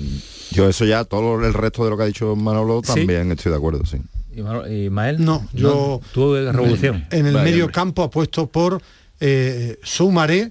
[0.50, 2.92] Yo eso ya, todo el resto de lo que ha dicho Manolo ¿Sí?
[2.94, 3.98] también estoy de acuerdo, sí.
[4.34, 4.40] ¿Y
[4.72, 5.24] y Ismael?
[5.24, 7.06] No, yo- Tú de revolución.
[7.10, 7.74] en el Vale, medio hombre.
[7.74, 8.82] campo apuesto por
[9.20, 10.50] eh, Soumaré,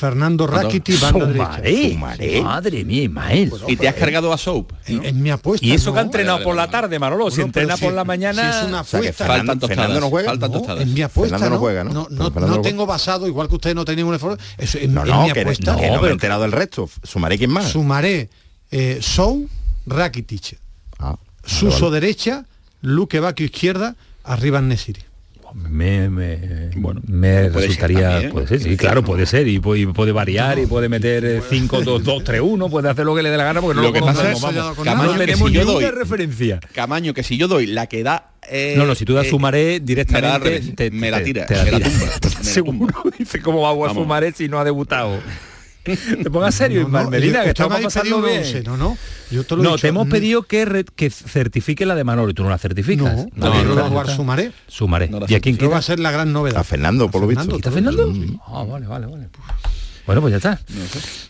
[0.00, 1.62] Fernando Rakitic, banda Sumaré.
[1.70, 1.92] derecha.
[1.92, 2.40] Sumaré.
[2.42, 3.52] Madre mía, Ismael.
[3.68, 4.72] Y te has cargado a Soap.
[4.86, 5.66] Es, es mi apuesta.
[5.66, 6.06] y eso que ha no.
[6.06, 7.30] entrenado Vale, por la tarde, Manolo.
[7.30, 8.52] si Bueno, entrena pero por si- la mañana...
[8.52, 9.24] si es una O sea, que apuesta.
[9.26, 10.28] Fernando, Faltan Fernando tostadas, no juega.
[10.30, 10.82] faltan No, tostadas.
[10.82, 11.60] es mi apuesta, Fernando no ¿no?
[11.60, 11.92] juega, ¿no?
[11.92, 14.42] No, no- no no tengo basado, igual que ustedes no tienen un esfuerzo.
[14.56, 15.72] Eso es, No, es no, mi que, apuesta.
[15.72, 16.88] no, que no me pero- he enterado del resto.
[17.02, 17.68] Sumaré quién más.
[17.68, 18.30] Sumaré
[18.70, 19.48] eh, Sou,
[19.86, 20.58] Rakitic.
[20.98, 22.46] Ah, Suso derecha,
[22.80, 25.02] Luque Bacchio izquierda, arriba Nesiri.
[25.54, 28.76] Me, me, Bueno, me puede ser resultaría también, puede ser, sí, ¿eh?
[28.76, 32.40] claro puede ser y puede, y puede variar y puede meter 5 2 2 3
[32.42, 34.32] 1 puede hacer lo que le dé la gana porque no Lo lo, que pasa
[34.32, 34.78] conocemos, es- vamos.
[34.84, 36.60] Camaño, no que tenemos si yo ninguna doy- referencia.
[36.74, 38.30] Camaño, que si yo doy la que da...
[38.48, 41.46] eh, no no si tú das eh, sumaré directamente me la te, me la tira,
[41.46, 41.90] te la me la tira.
[41.90, 45.20] tumba, ¿Estás me la seguro dice cómo va a sumaré si no ha debutado
[45.84, 48.98] te pongas serio No, no, yo- que estamos pasando bien once, no, no.
[49.30, 51.94] Yo te lo he no, dicho, te hemos mm, pedido que, re- que certifique la
[51.94, 53.16] de Manolo y tú no la certificas.
[53.16, 54.16] No, No, no, no va a jugar está.
[54.16, 54.52] Sumaré.
[54.66, 55.10] Sumaré.
[55.28, 56.60] ¿Y a quién va a ser la gran novedad.
[56.60, 57.48] A Fernando, por lo visto.
[57.56, 58.12] ¿Quita Fernando?
[58.46, 59.28] Ah, vale, vale, vale.
[60.10, 60.60] Bueno, pues ya está.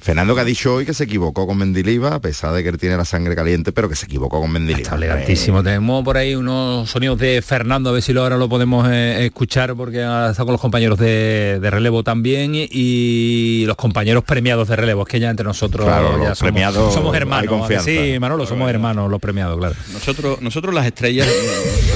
[0.00, 2.78] Fernando que ha dicho hoy que se equivocó con Mendiliva, a pesar de que él
[2.78, 4.80] tiene la sangre caliente, pero que se equivocó con Mendiliva.
[4.80, 5.62] Está elegantísimo.
[5.62, 9.26] Tenemos por ahí unos sonidos de Fernando, a ver si lo ahora lo podemos eh,
[9.26, 14.24] escuchar, porque ha estado con los compañeros de, de relevo también y, y los compañeros
[14.24, 15.02] premiados de relevo.
[15.02, 17.38] Es que ya entre nosotros Claro, ya los somos, premiados somos hermanos.
[17.40, 17.84] ¿a que confianza.
[17.90, 19.74] Sí, Manolo, somos hermanos, los premiados, claro.
[19.92, 21.28] Nosotros, nosotros las estrellas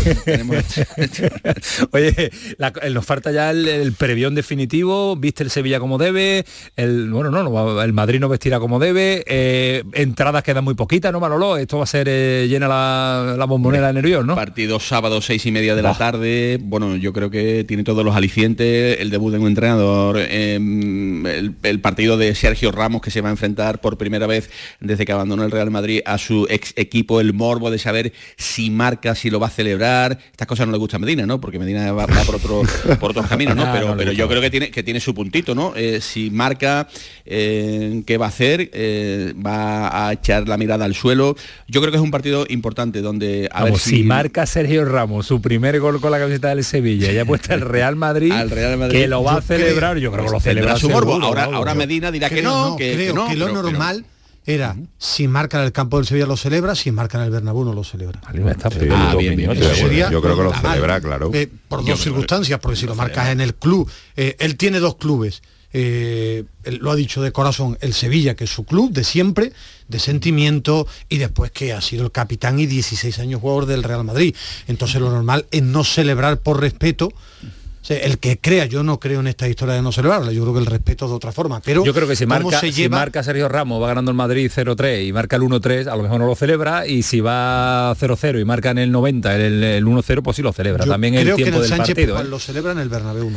[0.05, 0.57] eh, tenemos
[1.93, 6.45] Oye, la- eh, nos falta ya el, el previón definitivo, viste el Sevilla como debe,
[6.77, 11.12] el bueno, no, no, el Madrid no vestirá como debe, eh, entradas quedan muy poquitas,
[11.12, 11.57] ¿no, Manolo?
[11.57, 14.35] Esto va a ser eh, llena la, la bombonera de nervios, ¿no?
[14.35, 16.59] Partido sábado, seis y media de la tarde.
[16.61, 18.99] Bueno, yo creo que tiene todos los alicientes.
[18.99, 23.29] El debut de un entrenador, eh, el, el partido de Sergio Ramos que se va
[23.29, 24.51] a enfrentar por primera vez
[24.81, 28.70] desde que abandonó el Real Madrid a su ex equipo, el morbo de saber si
[28.70, 30.18] marca, si lo va a celebrar.
[30.33, 31.41] estas cosas no le gusta a Medina, ¿no?
[31.41, 32.62] Porque Medina va, va por otro
[32.99, 33.72] por otros caminos, ¿no?
[33.72, 35.72] Pero, pero yo creo que tiene que tiene su puntito, ¿no?
[35.77, 36.54] Eh, si marca
[37.25, 41.37] eh, qué va a hacer, eh, va a echar la mirada al suelo.
[41.69, 44.03] Yo creo que es un partido importante donde a Vamos, ver si...
[44.05, 47.61] marca Sergio Ramos su primer gol con la camiseta del Sevilla y ya puesta el
[47.63, 48.99] Real Madrid, Al Real Madrid.
[49.01, 51.13] que lo va a celebrar, yo creo que lo celebra su morbo.
[51.13, 53.71] seguro, Ahora, ahora Medina dirá que no, que, que creo no, que lo pero- pero-
[53.71, 54.05] normal
[54.47, 57.65] era si marca en el campo del Sevilla lo celebra, si marca en el Bernabéu
[57.65, 58.21] no lo celebra.
[58.27, 58.45] Ah, yo-
[60.21, 61.31] creo que lo celebra, claro.
[61.33, 64.81] Eh, por Yo dos circunstancias, porque si lo marcas en el club, eh, él tiene
[64.81, 65.43] dos clubes.
[65.77, 66.45] Eh,
[66.81, 69.53] lo ha dicho de corazón, el Sevilla, que es su club de siempre,
[69.89, 74.05] de sentimiento, y después que ha sido el capitán y 16 años jugador del Real
[74.05, 74.37] Madrid.
[74.68, 77.12] Entonces lo normal es no celebrar por respeto.
[77.85, 80.41] O sea, el que crea, yo no creo en esta historia de no celebrarla, yo
[80.41, 82.59] creo que el respeto es de otra forma, pero Yo creo que si ¿cómo marca,
[82.59, 85.95] se si marca Sergio Ramos, va ganando el Madrid 0-3 y marca el 1-3, a
[85.95, 89.62] lo mejor no lo celebra, y si va 0-0 y marca en el 90 el,
[89.62, 90.87] el 1-0, pues sí lo celebra.
[90.87, 92.18] Yo También el creo que en tiempo el del Sánchez partido.
[92.18, 92.24] ¿eh?
[92.24, 93.30] lo celebra en el Bernabéu.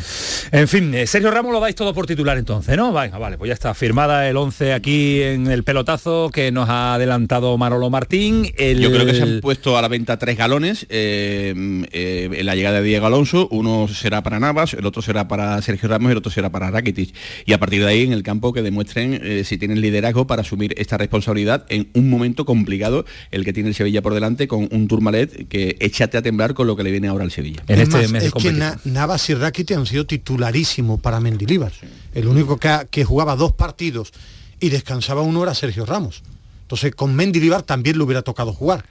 [0.53, 2.93] En fin, eh, Sergio Ramos lo dais todo por titular entonces, ¿no?
[2.93, 6.93] Venga, vale, pues ya está firmada el 11 aquí en el pelotazo que nos ha
[6.93, 8.49] adelantado Manolo Martín.
[8.57, 8.79] El...
[8.79, 11.53] Yo creo que se han puesto a la venta tres galones eh,
[11.91, 13.49] eh, en la llegada de Diego Alonso.
[13.51, 16.69] Uno será para Navas, el otro será para Sergio Ramos y el otro será para
[16.71, 17.13] Rakitic.
[17.45, 20.41] Y a partir de ahí en el campo que demuestren eh, si tienen liderazgo para
[20.41, 24.67] asumir esta responsabilidad en un momento complicado el que tiene el Sevilla por delante con
[24.71, 27.63] un Tourmalet que échate a temblar con lo que le viene ahora al Sevilla.
[27.67, 28.51] En Es este más, mes de es que.
[28.53, 31.71] Na- Navas y Rakitic han sido titularísimos para Mendilibar.
[32.13, 34.11] El único que, ha- que jugaba dos partidos
[34.59, 36.23] y descansaba uno era Sergio Ramos.
[36.63, 38.85] Entonces con Mendilibar también le hubiera tocado jugar.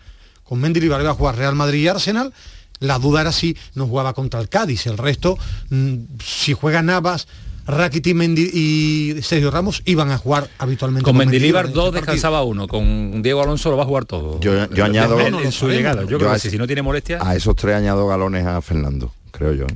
[0.45, 2.33] Con Mendilibar iba a jugar Real Madrid y Arsenal.
[2.81, 4.87] La duda era si no jugaba contra el Cádiz.
[4.87, 5.39] El resto,
[5.71, 7.27] mm, si juega Navas,
[7.67, 11.05] Rakitic Mendi- y Sergio Ramos iban a jugar habitualmente.
[11.05, 12.01] Con Mendilibar en este dos partido.
[12.01, 14.39] descansaba uno, con Diego Alonso lo va a jugar todo.
[14.41, 16.03] Yo- yo añado- en, su llegada.
[16.03, 17.19] Yo, Yo creo a- que si no tiene molestia.
[17.21, 19.67] A esos tres añado galones a Fernando, creo yo.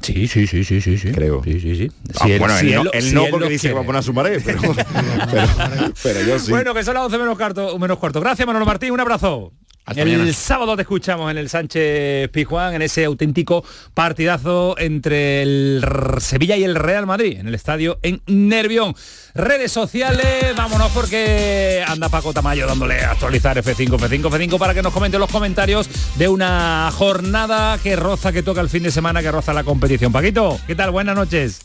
[0.00, 1.10] Sí, sí, sí, sí, sí, sí.
[1.10, 1.42] Creo.
[1.42, 1.90] Sí, sí, sí.
[2.20, 3.74] Ah, Si él- bueno, si él, no, él- él si no él porque dice que
[3.74, 4.60] va a poner a su pared, pero,
[5.32, 6.50] pero, pero yo sí.
[6.52, 8.20] Bueno, que son las 11 menos cuarto, menos cuarto.
[8.20, 9.52] Gracias, Manolo Martín, un abrazo.
[9.88, 10.32] Hasta el mañana.
[10.34, 13.64] sábado te escuchamos en el Sánchez Pizjuán, en ese auténtico
[13.94, 15.82] partidazo entre el
[16.20, 18.94] Sevilla y el Real Madrid, en el estadio en Nervión.
[19.34, 24.82] Redes sociales, vámonos porque anda Paco Tamayo dándole a actualizar F5, F5, F5 para que
[24.82, 29.22] nos comente los comentarios de una jornada que roza, que toca el fin de semana,
[29.22, 30.12] que roza la competición.
[30.12, 30.90] Paquito, ¿qué tal?
[30.90, 31.62] Buenas noches.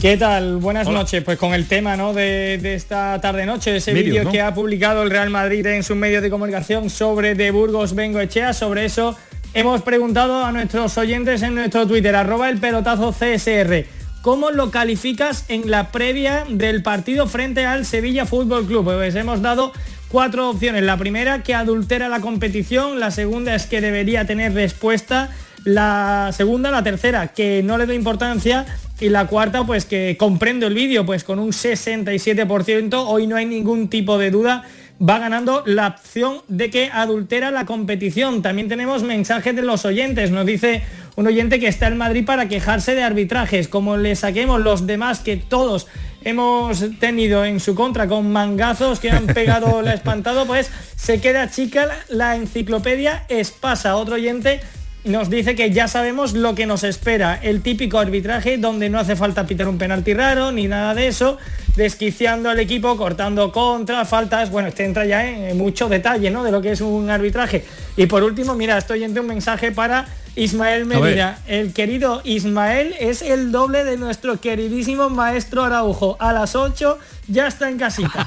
[0.00, 0.58] ¿Qué tal?
[0.58, 1.00] Buenas Hola.
[1.00, 1.24] noches.
[1.24, 2.12] Pues con el tema ¿no?
[2.12, 4.30] de, de esta tarde-noche, ese vídeo ¿no?
[4.30, 8.52] que ha publicado el Real Madrid en sus medios de comunicación sobre de Burgos Bengoechea,
[8.52, 9.16] sobre eso
[9.54, 13.86] hemos preguntado a nuestros oyentes en nuestro Twitter, arroba el pelotazo CSR.
[14.22, 18.84] ¿Cómo lo calificas en la previa del partido frente al Sevilla Fútbol Club?
[18.84, 19.72] Pues hemos dado
[20.08, 20.84] cuatro opciones.
[20.84, 23.00] La primera, que adultera la competición.
[23.00, 25.30] La segunda es que debería tener respuesta.
[25.68, 28.64] La segunda, la tercera, que no le doy importancia.
[29.00, 33.04] Y la cuarta, pues que comprendo el vídeo, pues con un 67%.
[33.06, 34.64] Hoy no hay ningún tipo de duda.
[35.00, 38.40] Va ganando la opción de que adultera la competición.
[38.40, 40.30] También tenemos mensajes de los oyentes.
[40.30, 40.82] Nos dice
[41.16, 43.68] un oyente que está en Madrid para quejarse de arbitrajes.
[43.68, 45.86] Como le saquemos los demás que todos
[46.24, 51.50] hemos tenido en su contra con mangazos que han pegado la espantado, pues se queda
[51.50, 53.96] chica la- enciclopedia Espasa.
[53.96, 54.60] Otro oyente
[55.04, 59.16] nos dice que ya sabemos lo que nos espera, el típico arbitraje donde no hace
[59.16, 61.38] falta pitar un penalti raro ni nada de eso,
[61.76, 66.42] desquiciando al equipo, cortando contra, faltas, bueno, este entra ya en mucho detalle, ¿no?
[66.42, 67.64] De lo que es un arbitraje.
[67.96, 70.06] Y por último, mira, estoy entre un mensaje para
[70.38, 70.86] Ismael.
[70.86, 71.38] Medina.
[71.46, 76.16] El querido Ismael es el doble de nuestro queridísimo maestro Araujo.
[76.20, 78.26] A las 8 ya está en casita.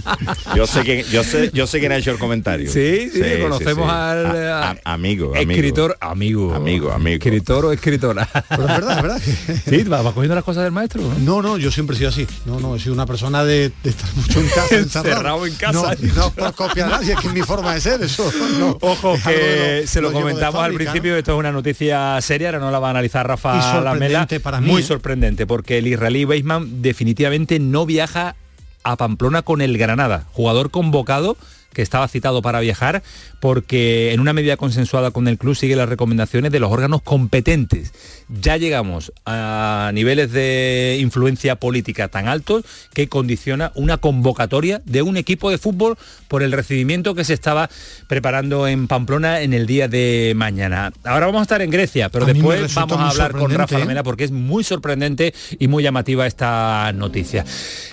[0.54, 2.70] Yo sé quién, yo sé, yo sé quién ha hecho el comentario.
[2.70, 5.52] Sí, sí, conocemos al A- a- amigo, amigo.
[5.52, 7.14] escritor, amigo, Amigo, amigo.
[7.16, 8.28] escritor o escritora.
[8.48, 9.20] Pero es verdad, es verdad.
[9.22, 11.02] que- sí, va, va cogiendo las cosas del maestro.
[11.02, 11.14] ¿no?
[11.18, 12.26] No, no, yo siempre he sido así.
[12.46, 14.74] No, no, he sido una persona de, de estar mucho en casa.
[14.76, 15.46] encerrado.
[15.46, 15.72] En casa.
[15.72, 18.30] No, no por copiar a nadie, es que es mi forma de ser, eso.
[18.58, 18.78] no.
[18.80, 22.48] Ojo de que lo- se lo, de comentamos al principio, esto es una noticia seria,
[22.48, 24.26] ahora no la va a analizar Rafa Lamela.
[24.42, 24.84] para mí, Muy ¿eh?
[24.84, 28.36] sorprendente, porque el israelí Weisman definitivamente no viaja
[28.84, 31.36] a Pamplona con el Granada, jugador convocado
[31.72, 33.02] que estaba citado para viajar
[33.40, 37.92] porque en una medida consensuada con el club sigue las recomendaciones de los órganos competentes.
[38.28, 45.16] Ya llegamos a niveles de influencia política tan altos que condiciona una convocatoria de un
[45.16, 45.96] equipo de fútbol
[46.28, 47.70] por el recibimiento que se estaba
[48.06, 50.92] preparando en Pamplona en el día de mañana.
[51.04, 53.74] Ahora vamos a estar en Grecia, pero A después vamos a hablar con Rafa sorprendente,
[53.74, 53.78] ¿eh?
[53.80, 57.44] Lamela porque es muy sorprendente y muy llamativa esta noticia.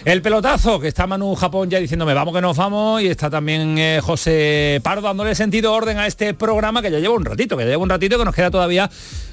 [0.06, 3.67] El pelotazo, que está Manu Japón ya diciéndome, vamos que nos vamos, y está también
[3.78, 7.64] eh, José Pardo dándole sentido orden a este programa que ya lleva un ratito, que
[7.64, 8.90] ya lleva un ratito que nos queda todavía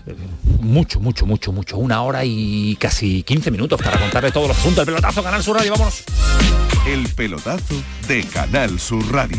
[0.07, 0.14] eh,
[0.61, 4.80] mucho, mucho, mucho, mucho, una hora y casi 15 minutos para contarle todos los puntos.
[4.80, 6.05] El pelotazo, Canal Sur Radio, vámonos.
[6.87, 7.74] El pelotazo
[8.09, 9.39] de Canal Sur Radio.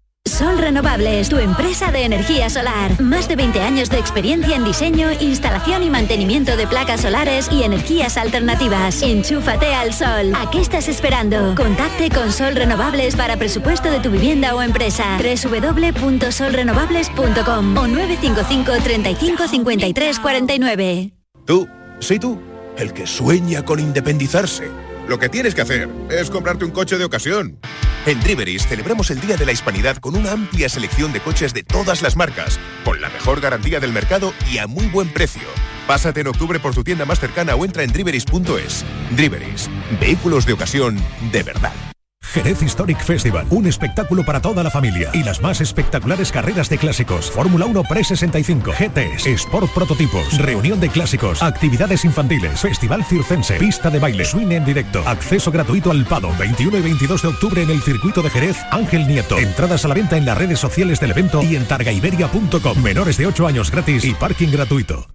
[0.41, 2.99] Sol Renovables, tu empresa de energía solar.
[2.99, 7.61] Más de 20 años de experiencia en diseño, instalación y mantenimiento de placas solares y
[7.61, 9.03] energías alternativas.
[9.03, 10.33] Enchúfate al sol.
[10.35, 11.53] ¿A qué estás esperando?
[11.53, 15.19] Contacte con Sol Renovables para presupuesto de tu vivienda o empresa.
[15.19, 21.11] www.solrenovables.com o 955 35 53 49.
[21.45, 21.69] Tú,
[21.99, 22.41] sí tú,
[22.79, 24.71] el que sueña con independizarse.
[25.07, 27.59] Lo que tienes que hacer es comprarte un coche de ocasión.
[28.05, 31.63] En Driveris celebramos el Día de la Hispanidad con una amplia selección de coches de
[31.63, 35.43] todas las marcas, con la mejor garantía del mercado y a muy buen precio.
[35.85, 38.85] Pásate en octubre por tu tienda más cercana o entra en driveris.es.
[39.15, 40.97] Driveris, vehículos de ocasión
[41.31, 41.90] de verdad.
[42.31, 46.77] Jerez Historic Festival, un espectáculo para toda la familia y las más espectaculares carreras de
[46.77, 47.29] clásicos.
[47.29, 53.99] Fórmula 1 Pre-65, GTs, Sport Prototipos, reunión de clásicos, actividades infantiles, Festival Circense, pista de
[53.99, 57.81] baile, swing en directo, acceso gratuito al Pado, 21 y 22 de octubre en el
[57.81, 59.37] circuito de Jerez, Ángel Nieto.
[59.37, 62.81] Entradas a la venta en las redes sociales del evento y en targaiberia.com.
[62.81, 65.05] Menores de 8 años gratis y parking gratuito.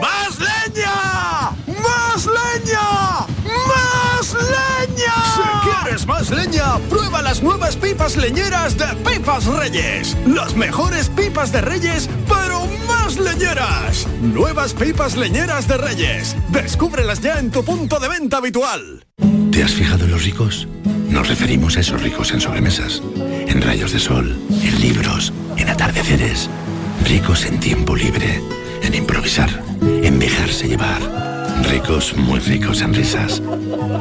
[0.00, 1.50] ¡Más leña!
[1.66, 3.26] ¡Más leña!
[3.44, 5.14] ¡Más leña!
[5.34, 10.14] Si quieres más leña, prueba las nuevas pipas leñeras de Pipas Reyes.
[10.26, 14.06] Las mejores pipas de Reyes, pero más leñeras.
[14.20, 16.36] Nuevas pipas leñeras de Reyes.
[16.50, 19.06] Descúbrelas ya en tu punto de venta habitual.
[19.50, 20.68] ¿Te has fijado en los ricos?
[21.08, 26.50] Nos referimos a esos ricos en sobremesas, en rayos de sol, en libros, en atardeceres.
[27.06, 28.42] Ricos en tiempo libre,
[28.82, 29.48] en improvisar,
[29.80, 31.00] en dejarse llevar.
[31.70, 33.42] Ricos, muy ricos en risas,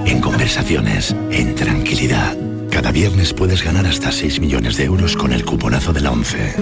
[0.05, 2.36] en conversaciones, en tranquilidad.
[2.72, 6.55] Cada viernes puedes ganar hasta 6 millones de euros con el cuponazo de la 11.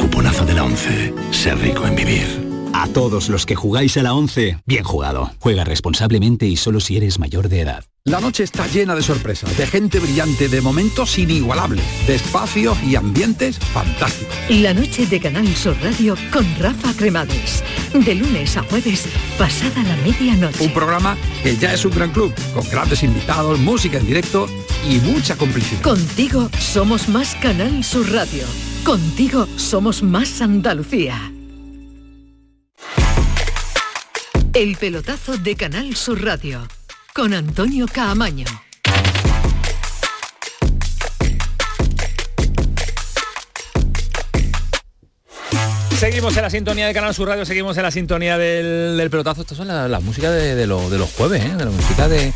[0.00, 1.14] Cuponazo de la 11.
[1.32, 2.49] Ser rico en vivir.
[2.72, 5.30] A todos los que jugáis a la 11, bien jugado.
[5.38, 7.84] Juega responsablemente y solo si eres mayor de edad.
[8.04, 12.96] La noche está llena de sorpresas, de gente brillante, de momentos inigualables, de espacios y
[12.96, 14.34] ambientes fantásticos.
[14.48, 17.62] La noche de Canal Sur Radio con Rafa Cremades.
[17.92, 19.06] De lunes a jueves,
[19.36, 20.64] pasada la medianoche.
[20.64, 24.48] Un programa que ya es un gran club, con grandes invitados, música en directo
[24.88, 25.82] y mucha complicidad.
[25.82, 28.44] Contigo somos más Canal Sur Radio.
[28.82, 31.30] Contigo somos más Andalucía.
[34.52, 36.66] El pelotazo de Canal Sur Radio
[37.14, 38.46] con Antonio Caamaño.
[45.98, 49.42] Seguimos en la sintonía de Canal Sur Radio, seguimos en la sintonía del, pelotazo.
[49.42, 51.54] Estas son las la músicas de los jueves, ¿eh?
[51.56, 52.32] de la música de...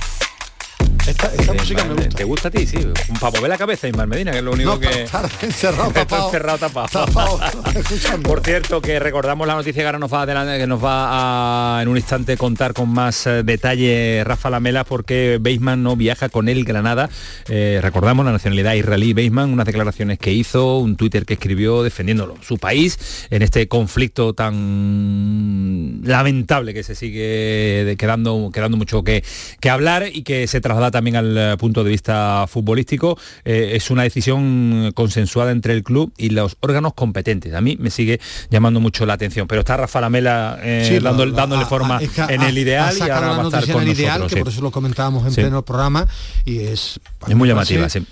[1.06, 2.08] Esta, esta música me gusta.
[2.16, 2.66] ¿Te gusta a ti?
[2.66, 2.78] Sí.
[3.20, 5.02] Para mover la cabeza, Ismael Medina, que es lo único No, que...
[5.04, 6.26] estar encerrado, tapado.
[6.26, 6.88] encerrado, tapado.
[8.22, 11.78] Por cierto, que recordamos la noticia que ahora nos va a, adelant- que nos va
[11.78, 16.30] a en un instante contar con más eh, detalle Rafa Lamela porque Beisman no viaja
[16.30, 17.10] con el Granada.
[17.48, 22.36] Eh, recordamos la nacionalidad israelí Beisman, unas declaraciones que hizo, un Twitter que escribió defendiéndolo,
[22.40, 29.22] su país, en este conflicto tan lamentable que se sigue quedando, quedando mucho que,
[29.60, 33.18] que hablar y que se traslada también al eh, punto de vista futbolístico.
[33.44, 37.52] Eh, es una decisión consensuada entre el club y los órganos competentes.
[37.52, 38.18] A mí me sigue
[38.50, 39.46] llamando mucho la atención.
[39.46, 42.56] Pero está Rafa Lamela eh, Sí, dándole, dándole a- forma a- es que en el
[42.56, 44.30] ideal y ahora va a estar con ideal, nosotros.
[44.30, 44.42] que sí.
[44.44, 45.40] por eso lo comentábamos en Sí.
[45.42, 46.06] pleno programa
[46.44, 48.06] y es Es muy llamativa, sí.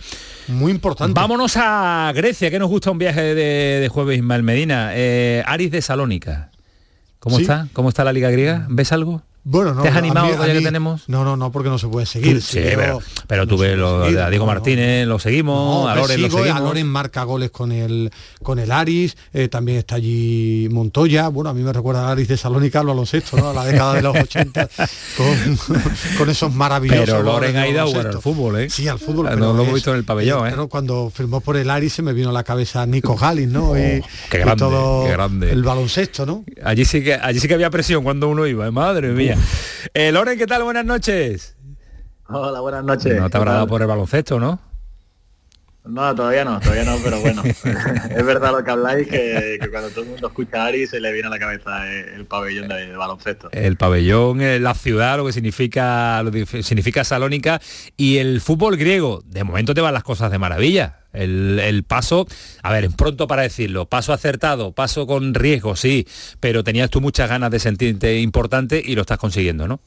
[0.49, 1.14] muy importante.
[1.18, 4.91] Vámonos a Grecia, que nos gusta un viaje de, de jueves Ismael Medina.
[4.95, 6.51] Eh, Aris de Salónica.
[7.20, 7.68] ¿Cómo está?
[7.72, 8.66] ¿Cómo está la Liga Griega?
[8.68, 9.22] ¿Ves algo?
[9.45, 9.82] Bueno, no.
[9.82, 11.09] ¿Te has a animado mí- a todavía que tenemos?
[11.09, 12.40] No, no, no, porque no se puede seguir.
[12.40, 14.53] Sí, Si yo- pero, tú se ves lo seguir, de a Diego no.
[14.53, 16.61] Martínez, lo seguimos, No, a Loren lo sigo, seguimos.
[16.61, 18.11] a Loren marca goles con el
[18.43, 22.28] con el Aris, eh, también está allí Montoya, bueno, a mí me recuerda al Aris
[22.28, 23.51] de Salónica al baloncesto, ¿no?
[23.51, 24.68] A la década de los 80,
[25.16, 25.59] con,
[26.18, 28.16] con esos maravillosos Pero Loren ha ido a baloncesto.
[28.18, 28.70] al fútbol, ¿eh?
[28.70, 29.26] Sí, al fútbol.
[29.28, 30.51] Pero no lo hemos visto en el pabellón, ¿eh?
[30.51, 33.76] Pero cuando firmó por el Aris se me vino a la cabeza Nico Gallis, ¿no?
[33.76, 35.51] y, Oh, qué y todo qué grande.
[35.51, 36.45] el baloncesto, ¿no?
[36.64, 38.70] Allí sí que allí sí que había presión cuando uno iba, ¿eh?
[38.70, 39.32] madre mía.
[39.95, 40.62] Eh, Loren, ¿qué tal?
[40.64, 41.57] Buenas noches.
[42.28, 43.20] Hola, buenas noches.
[43.20, 44.59] No te habrá dado por el baloncesto, ¿no?
[45.85, 47.43] No, todavía no, todavía no, pero bueno.
[47.45, 51.01] es verdad lo que habláis, que, que cuando todo el mundo escucha a Ari se
[51.01, 53.51] le viene a la cabeza el, el pabellón de, de baloncesto.
[53.51, 57.61] El pabellón, eh, la ciudad, lo que significa, lo que significa Salónica
[57.97, 59.22] y el fútbol griego.
[59.26, 61.01] De momento te van las cosas de maravilla.
[61.12, 62.26] El, el paso,
[62.62, 66.07] a ver, es pronto para decirlo, paso acertado, paso con riesgo, sí,
[66.41, 69.80] pero tenías tú muchas ganas de sentirte importante y lo estás consiguiendo, ¿no?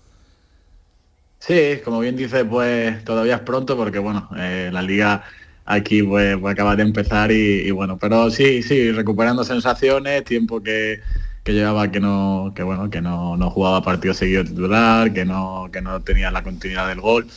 [1.39, 5.23] Sí, como bien dice, pues todavía es pronto porque bueno, eh, la liga
[5.65, 7.35] aquí pues, pues acaba de empezar y,
[7.67, 11.01] y bueno, pero sí, sí, recuperando sensaciones, tiempo que,
[11.43, 15.69] que llevaba que no, que bueno, que no, no jugaba partido seguido titular, que no,
[15.71, 17.27] que no tenía la continuidad del gol.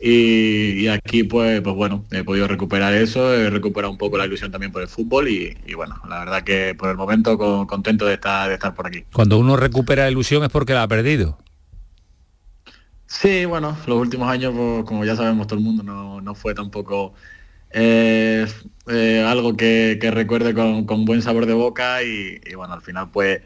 [0.00, 4.26] Y, y aquí pues, pues bueno, he podido recuperar eso, he recuperado un poco la
[4.26, 7.66] ilusión también por el fútbol y, y bueno, la verdad que por el momento con-
[7.66, 9.04] contento de estar, de estar por aquí.
[9.12, 11.38] Cuando uno recupera ilusión es porque la ha perdido.
[13.06, 16.54] Sí, bueno, los últimos años, pues, como ya sabemos todo el mundo, no, no fue
[16.54, 17.14] tampoco
[17.70, 18.46] eh,
[19.26, 23.40] algo que, recuerde con, buen sabor de boca y, bueno, al final pues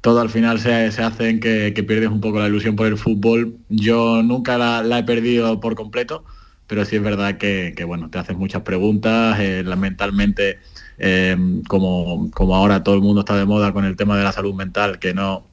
[0.00, 2.86] todo al final se, se hace en que, que pierdes un poco la ilusión por
[2.86, 3.56] el fútbol.
[3.68, 6.24] Yo nunca la, he perdido por completo,
[6.66, 10.58] pero sí es verdad que, bueno, te haces muchas preguntas, eh, mentalmente,
[10.98, 11.36] eh,
[11.68, 14.54] como, como ahora todo el mundo está de moda con el tema de la salud
[14.54, 15.47] mental, que no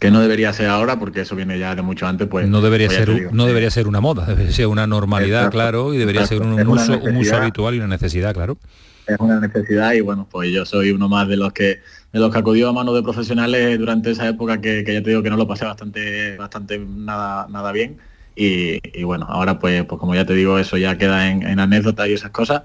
[0.00, 2.88] que no debería ser ahora porque eso viene ya de mucho antes pues No debería
[2.88, 6.26] pues ser no debería ser una moda, debería ser una normalidad, Exacto, claro, y debería
[6.26, 7.42] ser un, uso, un uso necesidad.
[7.42, 8.58] habitual y una necesidad, claro.
[9.06, 11.80] es una necesidad y bueno, pues yo soy uno más de los que
[12.12, 15.10] de los que acudió a manos de profesionales durante esa época que, que ya te
[15.10, 17.98] digo que no lo pasé bastante bastante nada nada bien
[18.36, 21.60] y, y bueno, ahora pues pues como ya te digo eso ya queda en, en
[21.60, 22.62] anécdotas y esas cosas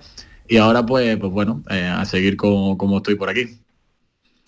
[0.47, 3.59] y ahora pues pues bueno, eh, a seguir como, como estoy por aquí.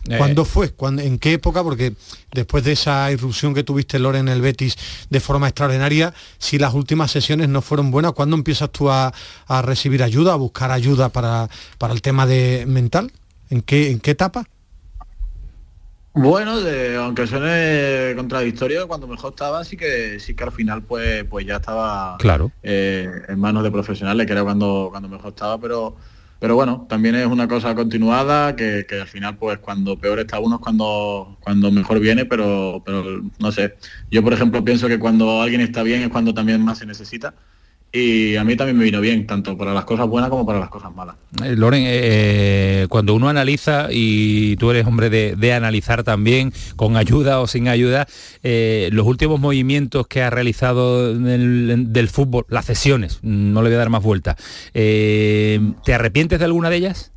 [0.09, 0.71] Eh, ¿Cuándo fue?
[0.71, 1.61] ¿Cuándo- ¿En qué época?
[1.63, 1.93] Porque
[2.33, 4.75] después de esa irrupción que tuviste, Lore, en el Betis
[5.09, 9.13] de forma extraordinaria, si las últimas sesiones no fueron buenas, ¿cuándo empiezas tú a,
[9.47, 13.11] a recibir ayuda, a buscar ayuda para, para el tema de mental?
[13.51, 14.45] ¿En qué, ¿En qué etapa?
[16.13, 21.23] Bueno, de- aunque suene contradictorio, cuando mejor estaba, sí que sí que al final pues
[21.29, 22.51] pues ya estaba Claro.
[22.63, 25.95] eh, en manos de profesionales, que era cuando, cuando mejor estaba, pero
[26.41, 30.39] pero bueno, también es una cosa continuada que, que al final pues cuando peor está
[30.39, 33.03] uno es cuando cuando mejor viene, pero pero
[33.39, 33.75] no sé.
[34.09, 37.35] Yo por ejemplo pienso que cuando alguien está bien es cuando también más se necesita.
[37.93, 40.69] Y a mí también me vino bien, tanto para las cosas buenas como para las
[40.69, 41.15] cosas malas.
[41.43, 46.95] Eh, Loren, eh, cuando uno analiza, y tú eres hombre de, de analizar también, con
[46.95, 48.07] ayuda o sin ayuda,
[48.43, 53.75] eh, los últimos movimientos que ha realizado del, del fútbol, las cesiones, no le voy
[53.75, 54.37] a dar más vuelta,
[54.73, 57.11] eh, ¿te arrepientes de alguna de ellas?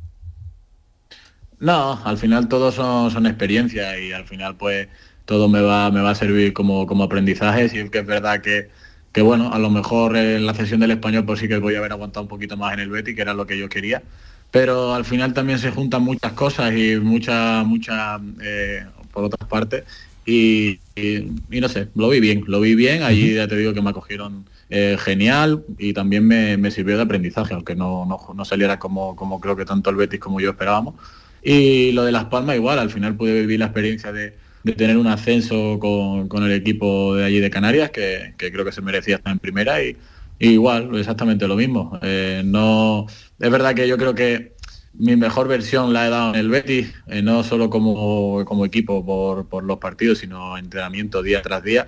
[1.57, 4.89] No, al final todo son, son experiencias y al final pues
[5.23, 7.69] todo me va, me va a servir como, como aprendizaje.
[7.69, 8.69] Si es que es verdad que,
[9.15, 11.79] que bueno, a lo mejor en la sesión del español pues sí que voy a
[11.79, 14.03] haber aguantado un poquito más en el Betty, que era lo que yo quería.
[14.51, 19.85] Pero al final también se juntan muchas cosas y muchas, muchas eh, por otras partes.
[20.25, 23.73] Y, y- y no sé, lo vi bien, lo vi bien, allí ya te digo
[23.73, 28.19] que me acogieron eh, genial y también me, me sirvió de aprendizaje, aunque no, no,
[28.33, 30.95] no saliera como, como creo que tanto el Betis como yo esperábamos.
[31.43, 34.35] Y lo de Las Palmas igual, al final pude vivir la experiencia de,
[34.65, 38.65] de tener un ascenso con, con el equipo de allí de Canarias, que, que creo
[38.65, 39.95] que se merecía estar en primera y,
[40.39, 41.99] y igual, exactamente lo mismo.
[42.01, 43.05] Eh, no,
[43.39, 44.53] es verdad que yo creo que
[44.93, 49.05] mi mejor versión la he dado en el Betis, eh, no solo como, como equipo
[49.05, 51.87] por, por los partidos, sino entrenamiento día tras día.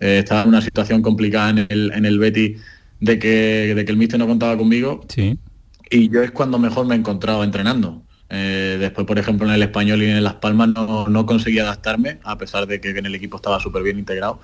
[0.00, 2.60] Eh, estaba en una situación complicada en el, en el Betis
[3.00, 5.38] de que, de que el míster no contaba conmigo Sí.
[5.90, 8.02] y yo es cuando mejor me he encontrado entrenando.
[8.34, 12.18] Eh, después, por ejemplo, en el español y en Las Palmas no, no conseguí adaptarme,
[12.24, 14.40] a pesar de que en el equipo estaba súper bien integrado.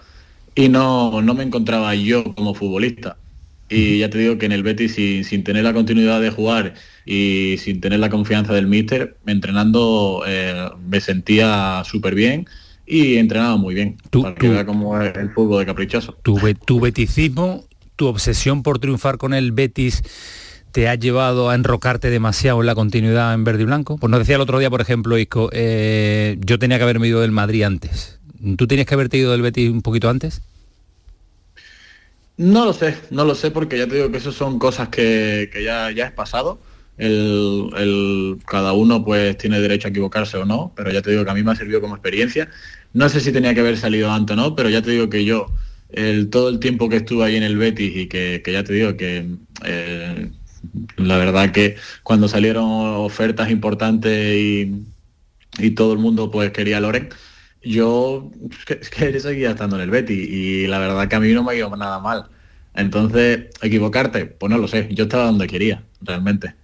[0.55, 3.17] Y no, no me encontraba yo como futbolista.
[3.71, 6.75] Y ya te digo que en el Betis, sin, sin tener la continuidad de jugar
[7.05, 12.47] y sin tener la confianza del míster, entrenando eh, me sentía súper bien
[12.87, 13.97] y entrenaba muy bien.
[14.23, 14.53] para tú-
[15.03, 16.17] es el fútbol de caprichoso.
[16.23, 17.65] Tu, tu beticismo,
[17.97, 20.03] tu obsesión por triunfar con el Betis
[20.79, 23.99] te ha llevado a enrocarte demasiado en la continuidad en verde y blanco.
[23.99, 27.21] Pues nos decía el otro día, por ejemplo, Isco, eh, yo tenía que haberme ido
[27.21, 28.21] del Madrid antes.
[28.57, 30.41] ¿Tú tienes que haberte ido del Betis un poquito antes?
[32.37, 35.51] No lo sé, no lo sé porque ya te digo que eso son cosas que,
[35.65, 36.61] ya, ya es pasado.
[36.97, 41.31] El, cada uno pues tiene derecho a equivocarse o no, pero ya te digo que
[41.33, 42.51] a mí me ha servido como experiencia.
[42.93, 45.25] No sé si tenía que haber salido antes o no, pero ya te digo que
[45.25, 45.49] yo,
[45.91, 48.75] el, todo el tiempo que estuve ahí en el Betis y que, que ya te
[48.75, 49.27] digo que
[49.65, 50.31] eh,
[50.97, 54.85] la verdad que cuando salieron ofertas importantes y,
[55.59, 57.11] y todo el mundo pues quería a Loren,
[57.63, 58.31] yo
[58.81, 61.53] es que, seguía estando en el Betis y la verdad que a mí no me
[61.53, 62.27] ha ido nada mal.
[62.75, 66.55] Entonces, equivocarte, pues no lo sé, yo estaba donde quería, realmente.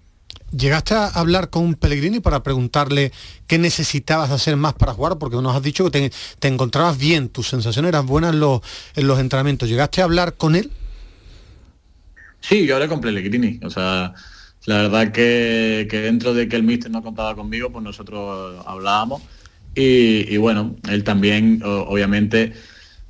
[0.57, 3.11] ¿Llegaste a hablar con Pellegrini para preguntarle
[3.49, 5.18] qué necesitabas hacer más para jugar?
[5.18, 8.61] Porque nos has dicho que te, encontrabas bien, tus sensaciones eran buenas en los,
[8.95, 9.68] en los entrenamientos.
[9.68, 10.70] ¿Llegaste a hablar con él?
[12.47, 13.59] Sí, yo hablé con Pellegrini.
[13.64, 14.12] O sea,
[14.66, 19.22] la verdad que, que dentro de que el míster no contaba conmigo, pues nosotros hablábamos.
[19.74, 22.53] Y, bueno, él también, obviamente,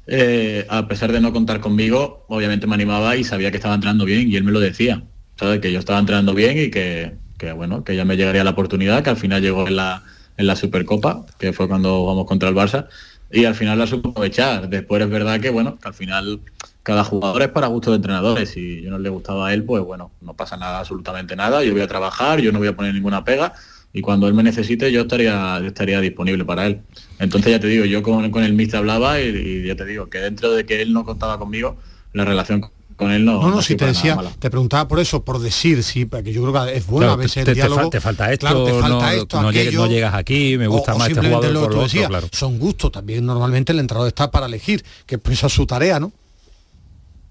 [0.07, 4.05] eh, a pesar de no contar conmigo, obviamente me animaba y sabía que estaba entrenando
[4.05, 5.03] bien y él me lo decía.
[5.37, 5.61] ¿Sabes?
[5.61, 9.03] Que yo estaba entrenando bien y que, que, bueno, que ya me llegaría la oportunidad,
[9.03, 10.05] que al final llegó en la,
[10.37, 12.87] en la Supercopa, que fue cuando vamos contra el Barça,
[13.33, 14.69] y al final la supo aprovechar.
[14.69, 16.41] Después es verdad que, bueno, que al final
[16.85, 19.83] cada jugador es para gusto de entrenadores y yo no le gustaba a él, pues
[19.83, 22.95] bueno, no pasa nada, absolutamente nada, yo voy a trabajar, yo no voy a poner
[22.95, 23.53] ninguna pega
[23.93, 26.81] y cuando él me necesite yo estaría, yo estaría disponible para él.
[27.19, 30.09] Entonces ya te digo, yo con, con el mister hablaba y, y ya te digo
[30.11, 31.77] que dentro de que él no contaba conmigo,
[32.13, 32.61] la relación
[32.97, 33.41] con él no...
[33.41, 36.65] No, no, si te decía, te preguntaba por eso, por decir, sí, porque yo creo
[36.65, 37.91] que es bueno Claro, a veces te- el te fa- diálogo.
[37.91, 40.67] te falta esto, claro, te falta no- esto, no llegues- aquello, no llegas aquí, me
[40.69, 42.29] gusta o- o más este simplemente jugador lo por que lo tú otro, decías, claro.
[42.31, 45.99] Son gustos, también normalmente el entrenador está para elegir, que pues esa es su tarea,
[45.99, 46.13] ¿no?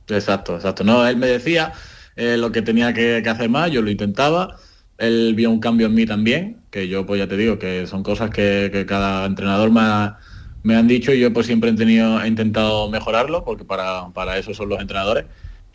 [0.09, 0.83] Exacto, exacto.
[0.83, 1.73] No, él me decía
[2.15, 4.57] eh, lo que tenía que, hacer más, yo lo intentaba.
[4.97, 8.03] Él vio un cambio en mí también, que yo pues ya te digo que son
[8.03, 9.81] cosas que, cada entrenador me,
[10.63, 14.37] me han dicho y yo pues siempre he tenido, he intentado mejorarlo, porque para, para
[14.37, 15.25] eso son los entrenadores.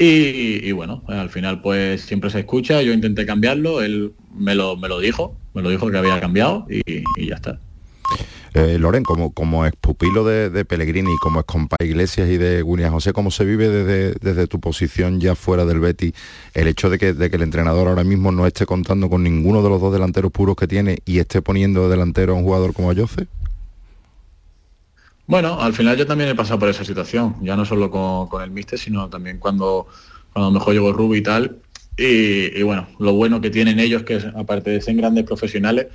[0.00, 4.88] Y, bueno, al final pues siempre se escucha, yo intenté cambiarlo, él me lo, me
[4.88, 7.58] lo dijo, me lo dijo que había cambiado y ya está.
[8.58, 12.64] Eh, Loren, como, como ex pupilo de, de Pellegrini, como ex compa Iglesias y de
[12.64, 16.12] William José, ¿cómo se vive desde, desde tu posición ya fuera del Betis
[16.54, 19.62] el hecho de que, de que el entrenador ahora mismo no esté contando con ninguno
[19.62, 22.74] de los dos delanteros puros que tiene y esté poniendo de delantero a un jugador
[22.74, 23.28] como Jose?
[25.28, 28.42] Bueno, al final yo también he pasado por esa situación, ya no solo con, con
[28.42, 29.86] el míster, sino también cuando,
[30.32, 31.58] cuando mejor llegó Rubi y tal.
[31.96, 35.86] Y, y bueno, lo bueno que tienen ellos, que aparte de ser grandes profesionales,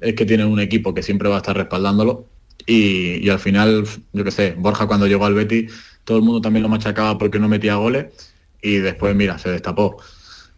[0.00, 2.26] es que tienen un equipo que siempre va a estar respaldándolo.
[2.66, 5.72] Y, y al final, yo qué sé, Borja cuando llegó al Betis,
[6.04, 8.06] todo el mundo también lo machacaba porque no metía goles
[8.62, 9.98] y después, mira, se destapó.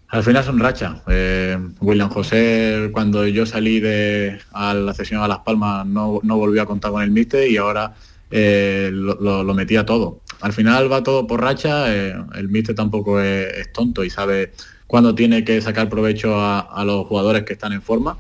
[0.09, 1.01] Al final son rachas.
[1.09, 6.62] Eh, William José, cuando yo salí de la sesión a Las Palmas, no, no volvió
[6.62, 7.95] a contar con el míster y ahora
[8.30, 10.20] eh, lo, metía todo.
[10.40, 14.53] Al final va todo por racha, eh, el míster tampoco es, es tonto y sabe
[14.86, 18.18] cuándo tiene que sacar provecho a, a los jugadores que están en forma.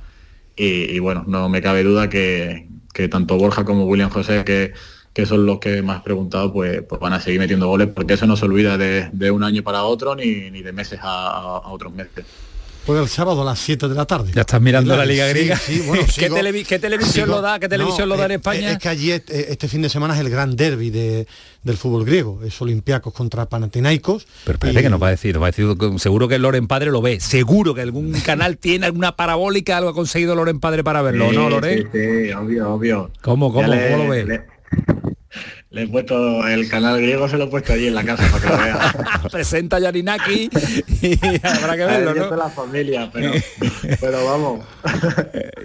[0.56, 4.72] Y, bueno, no me cabe duda que, que tanto Borja como William José, que,
[5.12, 8.26] que son los que más preguntado, pues, pues van a seguir metiendo goles, porque eso
[8.26, 11.68] no se olvida de, de un año para otro ni, ni de meses a- a
[11.70, 12.24] otros meses.
[12.84, 14.32] Juega el sábado a las 7 de la tarde.
[14.34, 15.56] Ya estás mirando la Liga Griega.
[15.56, 17.60] sí, bueno, ¿Qué, sigo- televi- qué televisión sigo- lo da?
[17.60, 18.72] ¿Qué televisión No, lo da en eh, España?
[18.72, 21.26] Es que allí este, este fin de semana es el gran derby de,
[21.62, 22.40] del fútbol griego.
[22.44, 24.26] Es Olympiacos contra Panathinaikos.
[24.44, 26.66] Pero parece que nos va a decir, nos va a decir, que seguro que Loren
[26.66, 30.82] Padre lo ve, seguro que algún canal tiene alguna parabólica, algo ha conseguido Loren Padre
[30.82, 31.88] para verlo, ¿no, Loren?
[31.92, 33.10] Sí, sí, obvio, obvio.
[33.22, 34.24] ¿Cómo, Ya cómo, le- cómo lo ve?
[34.24, 34.42] Le,
[35.72, 38.42] le he puesto el canal griego, se lo he puesto allí en la casa para
[38.42, 39.22] que lo vea.
[39.32, 40.50] Presenta a Yarinaki
[41.00, 41.12] y
[41.46, 42.36] habrá que verlo, ¿no?
[42.36, 43.32] la familia, pero,
[44.00, 44.66] pero vamos.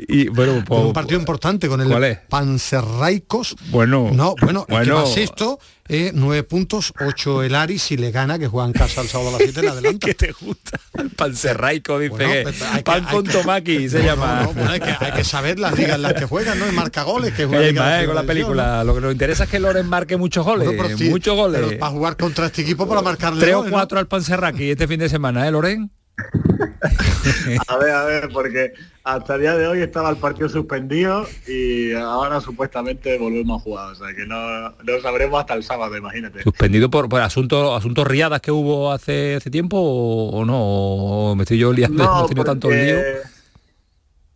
[0.08, 2.20] Y bueno, pues, un partido importante con ¿cuál el es?
[2.30, 3.56] Panserraicos.
[3.70, 4.96] Bueno, No, bueno, el que bueno.
[4.96, 5.60] va sexto,
[5.90, 9.30] eh, nueve puntos, ocho el Aris, si le gana, que juega en casa el sábado
[9.30, 10.08] a las 7, le adelanta.
[10.08, 10.80] ¿Qué te gusta?
[10.98, 14.36] El panserraico, dice Bueno, que pues que- pan con que- tomaki se No, llama.
[14.42, 16.66] no, no, bueno, hay, que, hay que saber las ligas en las que juegan, ¿no?
[16.66, 19.60] El marca goles, que de mae, con la película, lo que nos interesa es que
[19.60, 21.62] Loren marque muchos goles, Bueno, pero sí, muchos goles.
[21.66, 23.78] pero para jugar contra este equipo, para marcarle Tres o goles, ¿no?
[23.78, 25.92] cuatro al Panserraki este fin de semana, ¿eh, Loren?
[27.68, 31.94] A ver, a ver, porque hasta el día de hoy estaba el partido suspendido y
[31.94, 33.92] ahora supuestamente volvemos a jugar.
[33.92, 36.44] O sea que no, no sabremos hasta el sábado, imagínate.
[36.44, 41.36] Suspendido por, por asuntos asuntos riadas que hubo hace, hace tiempo o, o no, o
[41.36, 42.98] me estoy yo liando, No, tenido tanto lío.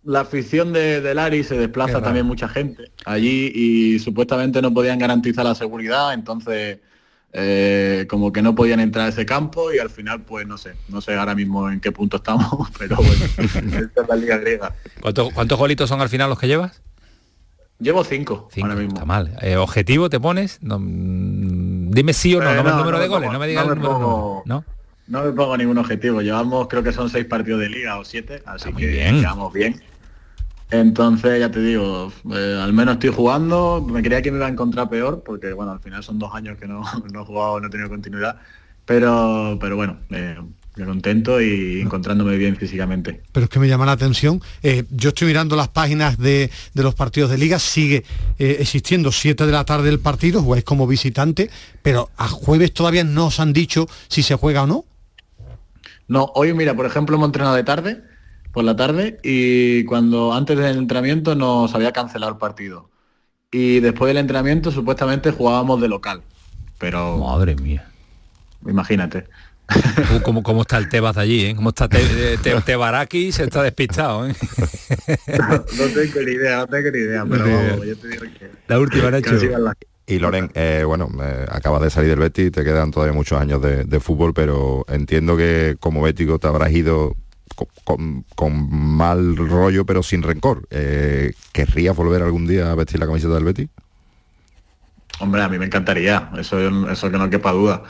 [0.04, 4.98] La afición de, del Ari se desplaza también mucha gente allí y supuestamente no podían
[4.98, 6.80] garantizar la seguridad, entonces
[7.34, 10.74] eh, como que no podían entrar a ese campo y al final pues no sé,
[10.90, 13.26] no sé ahora mismo en qué punto estamos, pero bueno,
[13.80, 14.76] esta es la liga griega.
[15.02, 16.82] ¿Cuántos, ¿Cuántos golitos son al final los que llevas?
[17.80, 18.94] Llevo cinco, Cinco, ahora mismo.
[18.94, 19.36] Está mal.
[19.42, 20.60] Eh, ¿Objetivo te pones?
[20.62, 23.48] No, mm, dime sí o no, Eh, no, el número de goles, pongo- no me
[23.48, 24.66] digas no el me número pongo- ¿no?
[25.08, 26.22] No me pongo ningún objetivo.
[26.22, 29.20] Llevamos creo que son seis partidos de liga o siete, así que bien.
[29.20, 29.82] llevamos bien.
[30.72, 33.86] Entonces ya te digo, eh, al menos estoy jugando.
[33.88, 36.58] Me creía que me iba a encontrar peor, porque bueno, al final son dos años
[36.58, 36.82] que no,
[37.14, 38.38] no he jugado, no he tenido continuidad.
[38.86, 40.38] Pero, pero bueno, eh,
[40.76, 43.22] me contento y encontrándome bien físicamente.
[43.32, 44.42] pero es que me llama la atención.
[44.64, 48.06] Eh, yo estoy mirando las páginas de, de los partidos de liga, sigue
[48.40, 51.50] eh, existiendo 7 de la tarde el partido, jugáis como visitante,
[51.82, 54.86] pero a jueves todavía no os han dicho si se juega o no.
[56.08, 58.04] No, hoy mira, por ejemplo, hemos entrenado de tarde,
[58.52, 62.90] por la tarde, y cuando antes del entrenamiento nos había cancelado el partido.
[63.52, 66.22] Y después del entrenamiento supuestamente jugábamos de local.
[66.78, 67.18] Pero.
[67.18, 67.88] Madre mía.
[68.68, 69.26] Imagínate.
[69.74, 71.46] Uh, ¿cómo, ¿Cómo está el Tebas de allí?
[71.46, 71.56] ¿eh?
[71.56, 73.32] ¿Cómo está Te- Te- Tebaraki?
[73.32, 74.34] Se está despistado, ¿eh?
[75.40, 78.52] no tengo ni idea, no tengo ni idea, pero vamos, yo te digo que.
[78.68, 79.76] La última, van las-
[80.08, 83.62] Y Loren, eh, bueno, eh, acabas de salir del Betis, te quedan todavía muchos años
[83.62, 87.16] de, de fútbol, pero entiendo que como bético te habrás ido
[87.84, 90.68] con, con mal rollo, pero sin rencor.
[90.70, 93.70] Eh, ¿Querrías volver algún día a vestir la camiseta del Betis?
[95.20, 97.84] Hombre, a mí me encantaría, eso, eso que no quepa duda.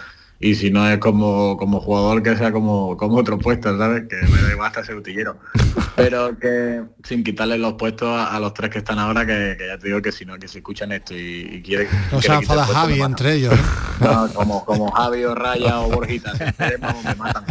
[0.44, 4.06] Y si no es como, como jugador, que sea como, como otro puesto, ¿sabes?
[4.10, 5.38] Que me da igual hasta ser utillero.
[5.96, 9.68] Pero que sin quitarle los puestos a, a los tres que están ahora, que, que
[9.68, 11.88] ya te digo que si no, que se escuchan esto y, y quieren...
[12.12, 13.12] No se enfada Javi matan.
[13.12, 13.54] entre ellos.
[13.54, 13.58] ¿eh?
[14.02, 16.44] No, como, como Javi o Raya o Borjita, si
[16.82, 17.46] vamos, me matan.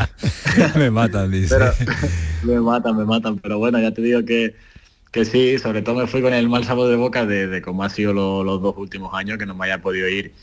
[0.74, 1.55] me matan, dice.
[1.57, 1.72] Pero,
[2.43, 3.38] me matan, me matan.
[3.38, 4.57] Pero bueno, ya te digo que,
[5.12, 7.84] que sí, sobre todo me fui con el mal sabor de boca de, de cómo
[7.84, 10.34] ha sido lo- los dos últimos años, que no me haya podido ir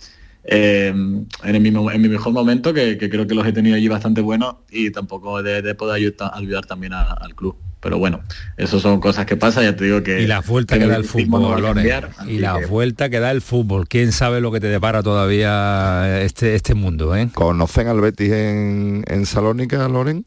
[0.47, 3.75] eh, en, el mismo- en mi mejor momento, que, que creo que los he tenido
[3.75, 7.55] allí bastante buenos y tampoco de, de poder ayudar, ayudar también a- al club.
[7.79, 8.21] Pero bueno,
[8.57, 10.19] eso son cosas que pasan, ya te digo que...
[10.21, 13.29] Y la vuelta que da el no fútbol, cambiar, Y la que- vuelta que da
[13.29, 13.87] el fútbol.
[13.87, 17.29] ¿Quién sabe lo que te depara todavía este, este mundo, eh?
[17.33, 20.25] ¿Conocen al Betis en, en Salónica, Loren?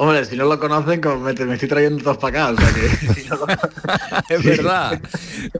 [0.00, 2.72] Hombre, si no lo conocen, como me, me estoy trayendo todos para acá, o sea
[2.72, 3.14] que...
[3.20, 3.46] si no lo-
[4.28, 5.00] Es verdad.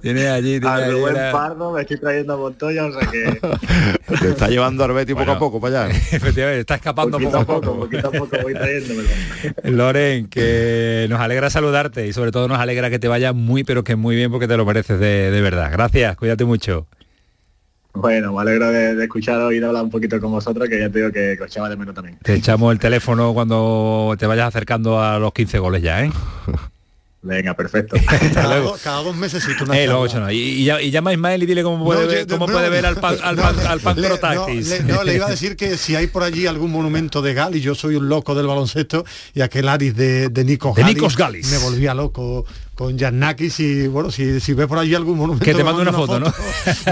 [0.01, 3.11] Tiene allí, tiene a allí Rubén la- Pardo me estoy trayendo a Montoya, o sea
[3.11, 3.41] que...
[4.20, 5.97] Te está llevando al Betis poco a poco para allá.
[6.12, 7.80] Efectivamente, está escapando poquito poco a a poco, poco.
[7.80, 9.09] poquito a poco voy trayéndomelo.
[9.64, 13.82] Loren, que nos alegra saludarte y sobre todo nos alegra que te vaya muy, pero
[13.82, 15.70] que muy bien porque te lo mereces de, de verdad.
[15.72, 16.86] Gracias, cuídate mucho.
[18.01, 20.88] Bueno, me alegro de, de escucharos y de hablar un poquito con vosotros, que ya
[20.88, 22.16] te digo que, que os echaba de menos también.
[22.22, 26.11] Te echamos el teléfono cuando te vayas acercando a los 15 goles ya, ¿eh?
[27.20, 27.96] Venga, perfecto.
[28.32, 29.88] Cada, do- cada dos meses una Eh,
[30.20, 30.30] no.
[30.30, 32.53] Y, y y llama a Ismael y dile cómo puede, No, ver, yo- cómo no,
[32.53, 34.09] puede ver al, pan, al, no, pan- le- al le-.
[34.36, 37.34] No, le, no, le iba a decir que si hay por allí algún monumento de
[37.34, 40.94] Gali, yo soy un loco del baloncesto y aquel Aris de, de Nikos De Galis,
[40.96, 41.51] Nikos Galis.
[41.51, 42.46] me volvía loco
[42.79, 45.93] con Giannakis y bueno, si, si ve por allí algún monumento Que te mando una
[45.93, 46.33] foto, ¿no?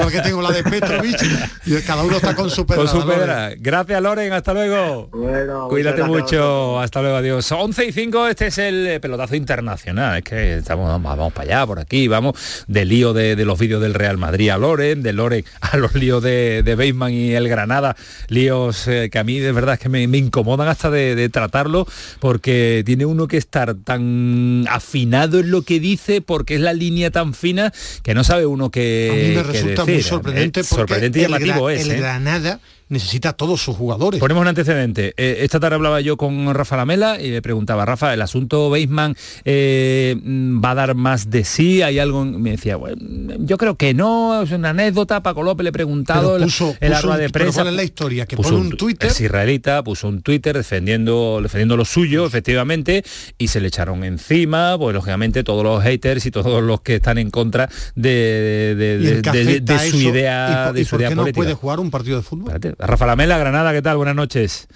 [0.02, 1.16] Porque tengo la de Petrovic
[1.64, 3.18] y cada uno está con su Con pedrada, su Loren.
[3.20, 3.50] pedra.
[3.56, 4.32] Gracias, Loren.
[4.32, 5.08] Hasta luego.
[5.12, 6.80] Bueno, Cuídate mucho.
[6.80, 7.16] Hasta luego.
[7.18, 7.52] Adiós.
[7.52, 8.26] 11 y 5.
[8.26, 10.18] Este es el eh, pelotazo internacional.
[10.18, 12.08] Es que estamos, vamos, vamos para allá, por aquí.
[12.08, 15.76] Vamos del lío de, de los vídeos del Real Madrid a Loren, de Loren a
[15.76, 17.94] los líos de, de Beisman y el Granada.
[18.28, 21.28] Líos eh, que a mí de verdad es que me, me incomodan hasta de, de
[21.28, 21.86] tratarlo
[22.18, 27.10] porque tiene uno que estar tan afinado en lo que dice porque es la línea
[27.10, 27.72] tan fina
[28.02, 30.08] que no sabe uno qué A mí me resulta muy decir.
[30.08, 31.80] sorprendente Eh, porque sorprendente y el, llamativo Gra- es.
[31.82, 31.96] el ¿eh?
[31.98, 34.20] Granada necesita a todos sus jugadores.
[34.20, 35.14] Ponemos un antecedente.
[35.16, 39.16] Eh, esta tarde hablaba yo con Rafa Lamela y le preguntaba, Rafa, ¿el asunto Beisman
[39.44, 41.82] eh, mm, va a dar más de sí?
[41.82, 42.22] ¿Hay algo?
[42.22, 42.96] en-?" Me decía, bueno,
[43.40, 45.22] yo creo que no, es una anécdota.
[45.22, 47.62] Paco López le he preguntado puso- puso rueda un- de prensa.
[47.62, 48.26] ¿cuál es la historia?
[48.26, 49.10] Que puso pone un tu- Twitter.
[49.10, 53.04] Es israelita, puso un Twitter defendiendo, defendiendo lo suyo, efectivamente,
[53.38, 57.18] y se le echaron encima, pues lógicamente todos los haters y todos los que están
[57.18, 60.66] en contra de, de- ¿Y de- en qué de- de- afecta de su idea, ¿Y
[60.66, 61.40] por, de su por idea no política.
[61.42, 62.52] puede jugar un partido de fútbol?
[62.78, 63.96] Rafa Lamela, Granada, ¿qué tal?
[63.96, 64.68] Buenas noches.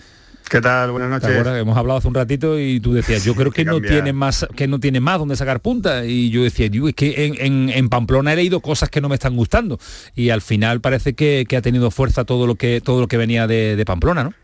[0.48, 0.90] ¿Qué tal?
[0.90, 1.30] Buenas ¿Te noches.
[1.40, 1.61] acuerdas?
[1.61, 4.66] Hemos hablado hace un ratito y tú decías, yo creo que no tiene más que
[4.66, 6.05] no tiene más donde sacar punta.
[6.07, 9.09] Y yo decía, "Digo, es que en, en- en Pamplona he leído cosas que no
[9.09, 9.78] me están gustando.
[10.14, 13.16] Y al final parece que, que ha tenido fuerza todo lo que todo lo que
[13.16, 14.34] venía de, de Pamplona, ¿no?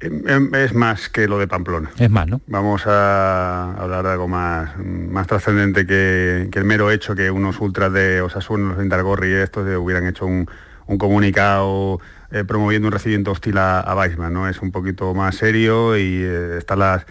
[0.00, 1.90] Em, em, Es más que lo de Pamplona.
[1.96, 2.40] Es más, ¿no?
[2.48, 7.60] Vamos a hablar de algo más, más trascendente que, que el mero hecho que unos
[7.60, 10.48] ultras de Osasuna, los de Indargorri y estos eh, hubieran hecho un,
[10.88, 12.00] un comunicado
[12.32, 14.48] eh, promoviendo un recibimiento hostil a, a Weissman, ¿no?
[14.48, 17.04] Es un poquito más serio y eh, están las,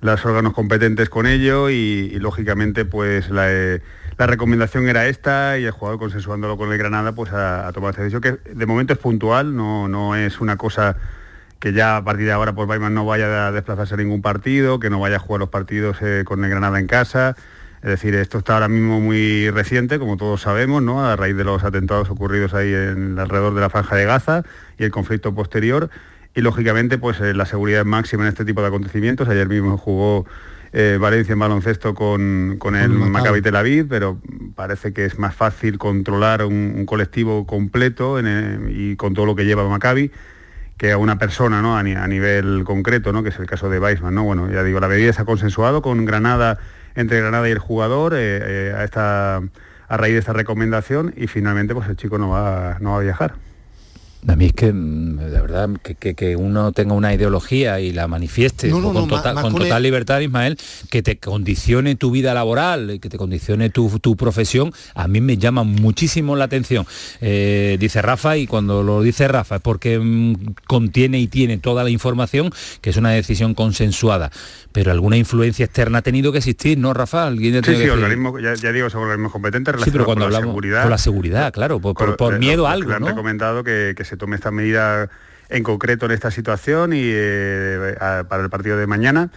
[0.00, 3.82] los órganos competentes con ello y, lógicamente pues la, eh,
[4.18, 8.02] la recomendación era esta y el jugador consensuándolo con el Granada pues ha tomado esta
[8.02, 10.96] decisión que de momento es puntual, no, no es una cosa
[11.60, 14.80] que ya a partir de ahora pues Weissman no vaya a desplazarse a ningún partido,
[14.80, 17.36] que no vaya a jugar los partidos con el Granada en casa.
[17.84, 21.04] Es decir, esto está ahora mismo muy reciente, como todos sabemos, ¿no?
[21.04, 24.42] a raíz de los atentados ocurridos ahí en, alrededor de la franja de Gaza
[24.78, 25.90] y el conflicto posterior.
[26.34, 29.28] Y lógicamente, pues eh, la seguridad es máxima en este tipo de acontecimientos.
[29.28, 30.24] Ayer mismo jugó
[30.72, 34.18] eh, Valencia en baloncesto con, con el Maccabi Tel Aviv, pero
[34.54, 39.68] parece que es más fácil controlar un, colectivo completo y con todo lo que lleva
[39.68, 40.10] Maccabi
[40.78, 41.76] que a una persona ¿no?
[41.76, 43.22] a, nivel concreto, ¿no?
[43.22, 44.14] que es el caso de Weissman.
[44.14, 44.24] ¿no?
[44.24, 46.58] Bueno, ya digo, la medida se ha consensuado con Granada
[46.94, 51.26] entre Granada y el jugador eh, eh, a, esta, a raíz de esta recomendación y
[51.26, 53.34] finalmente pues el chico no va, no va a viajar.
[54.26, 58.70] A mí es que, mm, la verdad, que, uno tenga una ideología y la manifieste
[58.70, 60.56] con, total, libertad, Ismael,
[60.90, 65.64] que te condicione tu vida laboral, que te condicione tu, profesión, a mí me llama
[65.64, 66.86] muchísimo la atención.
[67.20, 71.84] Eh, dice Rafa, y cuando lo dice Rafa es porque mm, contiene y tiene toda
[71.84, 72.50] la información,
[72.80, 74.30] que es una decisión consensuada
[74.74, 77.28] pero alguna influencia externa ha tenido que existir, ¿no, Rafa?
[77.28, 80.82] ¿Alguien sí, sí, organismo, ya, ya, digo, organismos competentes sí, pero cuando hablamos, la seguridad.
[80.82, 85.08] Por la seguridad, claro, por, miedo a algo, han recomendado que, se tome esta medida
[85.48, 87.94] en concreto en esta situación y eh,
[88.28, 89.30] para el partido de mañana.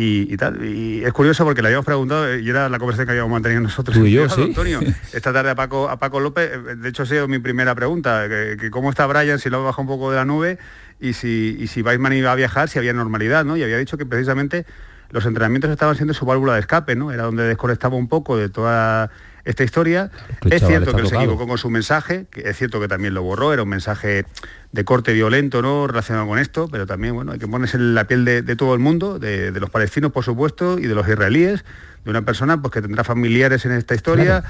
[0.00, 0.64] Y, tal.
[0.64, 3.96] Y es curioso porque le habíamos preguntado, y era la conversación que habíamos mantenido nosotros.
[3.96, 4.42] y yo, sí.
[4.42, 4.78] Antonio,
[5.12, 8.28] esta tarde a Paco, a Paco López, eh, de hecho ha sido mi primera pregunta,
[8.28, 10.58] que, cómo está Brian, si lo baja un poco de la nube
[11.00, 13.56] y si, y si Weissman iba a viajar, si había normalidad, ¿no?
[13.56, 14.66] Y había dicho que precisamente
[15.10, 17.10] los entrenamientos estaban siendo su válvula de escape, ¿no?
[17.10, 19.10] Era donde desconectaba un poco de toda
[19.48, 20.10] esta historia.
[20.50, 23.22] es cierto que él se equivocó con su mensaje, que es cierto que también lo
[23.22, 24.26] borró, era un mensaje
[24.72, 25.86] de corte violento, ¿no?
[25.86, 28.80] Relacionado con esto, pero también, bueno, hay que ponerse en la piel de, todo el
[28.80, 31.64] mundo, de, los palestinos, por supuesto, y de los israelíes,
[32.04, 34.44] de una persona pues, que tendrá familiares en esta historia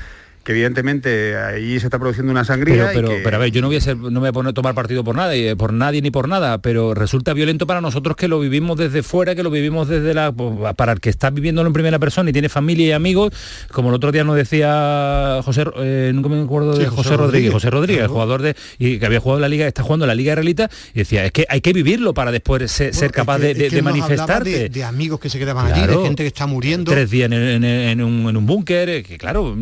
[0.48, 2.88] que evidentemente ahí se está produciendo una sangría.
[2.94, 4.74] Pero, pero, a ver, yo no voy a ser, no me voy a poner tomar
[4.74, 8.28] partido por nada, y por nadie ni por nada, pero resulta violento para nosotros que
[8.28, 10.32] lo vivimos desde fuera, que lo vivimos desde la.
[10.32, 13.30] Pues, para el que está viviéndolo en primera persona y tiene familia y amigos,
[13.70, 17.68] como el otro día nos decía José, eh, nunca me acuerdo de José, Rodríguez, José
[17.68, 18.56] Rodríguez, el jugador de.
[18.78, 21.26] y que había jugado en la liga, está jugando en la Liga Israelita, y decía,
[21.26, 24.70] es que hay que vivirlo para después ser, capaz de, manifestarte.
[24.70, 26.90] De, amigos que se quedaban allí, de gente que está muriendo.
[26.90, 29.54] Tres días en, un, en un búnker, eh, que claro,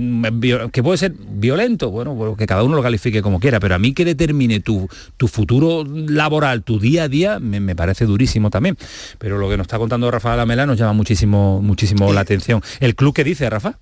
[0.76, 3.78] que puede ser violento, bueno, pues que cada uno lo califique como quiera, pero a
[3.78, 8.76] mí que determine tu, tu futuro laboral, tu día a día, me, parece durísimo también.
[9.16, 12.60] Pero lo que nos está contando Rafa Lamela nos llama muchísimo, muchísimo la atención.
[12.78, 13.78] ¿El club qué dice, Rafa?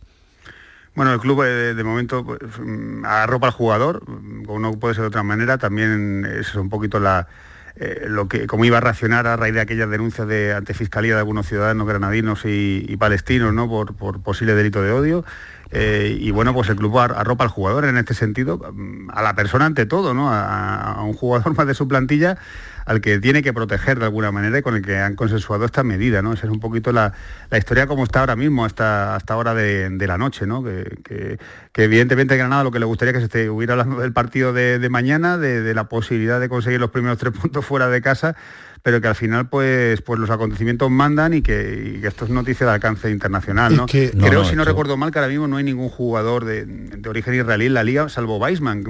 [0.95, 4.05] Bueno, el club eh, de, momento pues, mm, arropa al jugador,
[4.47, 7.27] como no puede ser de otra manera, también es un poquito la,
[7.75, 11.15] eh, lo que, cómo iba a reaccionar a raíz de aquellas denuncias de ante fiscalía
[11.15, 13.69] de algunos ciudadanos granadinos y, palestinos ¿no?
[13.69, 15.25] por, por posible delito de odio.
[15.71, 19.35] Eh, y bueno, pues el club arropa al jugador en este sentido, mm, a la
[19.35, 20.33] persona ante todo, ¿no?
[20.33, 22.39] A, un jugador más de su plantilla
[22.87, 25.83] al que tiene que proteger de alguna manera y con el que han consensuado esta
[25.83, 26.35] medida, ¿no?
[26.35, 27.15] Esa es un poquito la,
[27.57, 30.63] historia como está ahora mismo, hasta, hasta hora de, la noche, ¿no?
[30.63, 31.39] Que,
[31.77, 35.75] evidentemente Granada lo que le gustaría que se estuviera hablando del partido de, mañana, de,
[35.75, 38.37] la posibilidad de conseguir los primeros tres puntos fuera de casa,
[38.85, 42.73] pero que al final pues, pues los acontecimientos mandan y que, esto es noticia de
[42.73, 43.75] alcance internacional.
[43.75, 43.87] ¿no?
[43.87, 47.65] Creo, si no recuerdo mal, que ahora mismo no hay ningún jugador de, origen israelí
[47.65, 48.85] en la liga, salvo Weisman.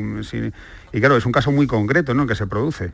[0.93, 2.27] y claro, es un caso muy concreto ¿no?
[2.27, 2.91] que se produce.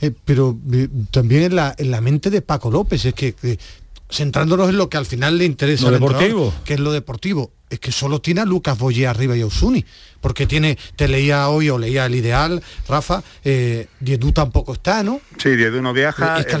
[0.00, 3.58] Eh, pero eh, también en la, en la mente de Paco López, es que,
[4.10, 7.80] centrándonos en lo que al final le interesa lo deportivo que es lo deportivo es
[7.80, 9.84] que solo tiene a Lucas Boye arriba y a Usuni
[10.20, 15.20] porque tiene, te leía hoy o leía el ideal, Rafa, eh, Diedu tampoco está, ¿no?
[15.38, 16.56] Sí, Diedu no viaja, es que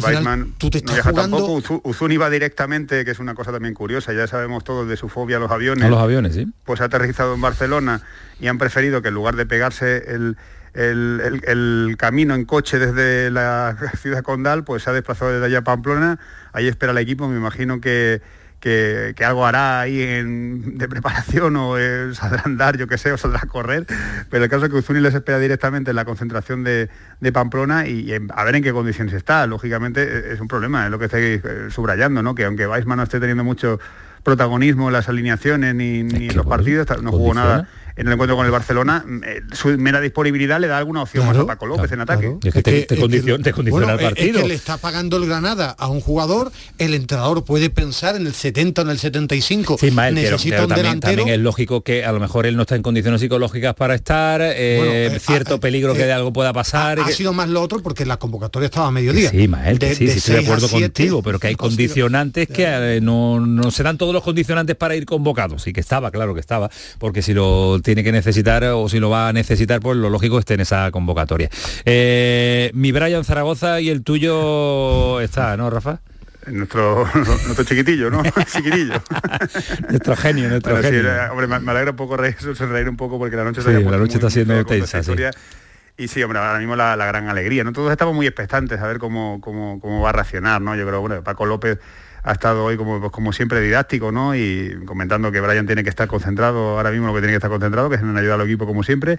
[0.58, 4.12] tú te estás no viaja tampoco, Uzuni va directamente, que es una cosa también curiosa,
[4.12, 5.84] ya sabemos todos de su fobia a los aviones.
[5.84, 6.46] A los aviones, sí.
[6.64, 8.02] Pues ha aterrizado en Barcelona
[8.40, 10.36] y han preferido que en lugar de pegarse el,
[10.74, 15.64] el, camino en coche desde la ciudad condal, pues se ha desplazado desde allá a
[15.64, 16.18] Pamplona,
[16.52, 18.22] ahí espera el equipo, me imagino que
[18.60, 21.76] que, algo hará ahí de preparación o
[22.14, 23.86] saldrá a andar, yo que sé, o saldrá a correr,
[24.28, 26.88] pero el caso es que Uzuni les espera directamente en la concentración de,
[27.32, 29.46] Pamplona y, a ver en qué condiciones está.
[29.46, 32.34] Lógicamente e, es un problema, es lo que estáis eh, subrayando, ¿no?
[32.34, 33.78] que aunque Weissman no esté teniendo mucho
[34.22, 38.46] protagonismo en las alineaciones ni, en los partidos, no jugó nada en el encuentro con
[38.46, 41.90] el Barcelona, mm, eh, su mera disponibilidad le da alguna opción más a Paco López
[41.92, 42.36] en ataque.
[42.42, 44.38] Es que te, condiciona, el partido.
[44.38, 48.26] Es que le está pagando el Granada a un jugador, el entrenador puede pensar en
[48.26, 49.76] el 70 o en el 75.
[49.78, 52.82] Sí, necesita un también, también, es lógico que a lo mejor él no está en
[52.82, 57.00] condiciones psicológicas para estar, eh, eh, cierto peligro que de algo pueda pasar.
[57.00, 59.30] Ha, sido más lo otro porque la convocatoria estaba a mediodía.
[59.30, 63.70] Sí, Mael, que sí, estoy de acuerdo contigo, pero que hay condicionantes que no, no
[63.70, 65.62] se dan todos los condicionantes para ir convocados.
[65.62, 69.10] Sí que estaba, claro que estaba, porque si lo tiene que necesitar o si lo
[69.10, 71.48] va a necesitar, pues lo lógico esté en esa convocatoria.
[71.84, 76.00] Eh, mi Brian Zaragoza y el tuyo está, ¿no, Rafa?
[76.46, 78.22] nuestro, nuestro chiquitillo, ¿no?
[78.52, 79.02] Chiquitillo.
[79.88, 81.10] nuestro genio, nuestro genio.
[81.30, 84.14] hombre, me, alegra un poco reír, reír un poco porque la noche, sí, la noche
[84.14, 85.00] está siendo tensa.
[85.96, 87.72] Y sí, hombre, ahora mismo la, gran alegría, ¿no?
[87.72, 90.74] Todos estamos muy expectantes a ver cómo, cómo, cómo va a reaccionar, ¿no?
[90.74, 91.78] Yo creo, bueno, Paco López
[92.22, 94.34] ha estado hoy como, pues, como siempre didáctico, ¿no?
[94.34, 97.50] Y comentando que Brian tiene que estar concentrado, ahora mismo lo que tiene que estar
[97.50, 99.18] concentrado, que es en ayudar al equipo como siempre,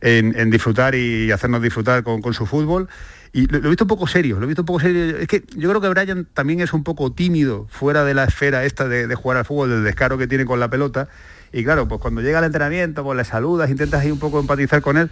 [0.00, 2.88] en, disfrutar y hacernos disfrutar con, su fútbol.
[3.32, 5.16] Y lo, he visto un poco serio, lo he visto un poco serio.
[5.18, 8.64] Es que yo creo que Brian también es un poco tímido fuera de la esfera
[8.64, 11.08] esta de, jugar al fútbol, del descaro que tiene con la pelota.
[11.52, 14.82] Y claro, pues cuando llega al entrenamiento, pues le saludas, intentas ahí un poco empatizar
[14.82, 15.10] con él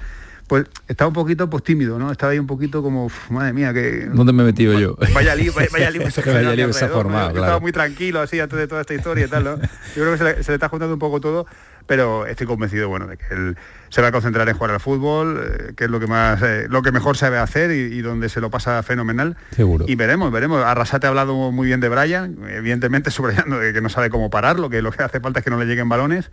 [0.49, 2.11] pues estaba un poquito pues tímido, ¿no?
[2.11, 4.07] Estaba ahí un poquito como, madre mía, que...
[4.07, 4.97] ¿Dónde me he metido yo?
[5.15, 8.66] Vaya lío, vaya, lío, vaya lío se ha formado, Estaba muy tranquilo así antes de
[8.66, 9.59] toda esta historia y tal, ¿no?
[9.59, 11.47] Yo creo que se le, se le está juntando un poco todo,
[11.87, 13.57] pero estoy convencido, bueno, de que él
[13.91, 16.66] se va a concentrar en jugar al fútbol, eh, que es lo que más, eh,
[16.69, 19.37] lo que mejor sabe hacer y, donde se lo pasa fenomenal.
[19.55, 19.85] Seguro.
[19.89, 20.62] Y veremos, veremos.
[20.65, 24.70] Arrasate ha hablado muy bien de Brian, evidentemente subrayando de que no sabe cómo pararlo,
[24.70, 26.31] que lo que hace falta es que no le lleguen balones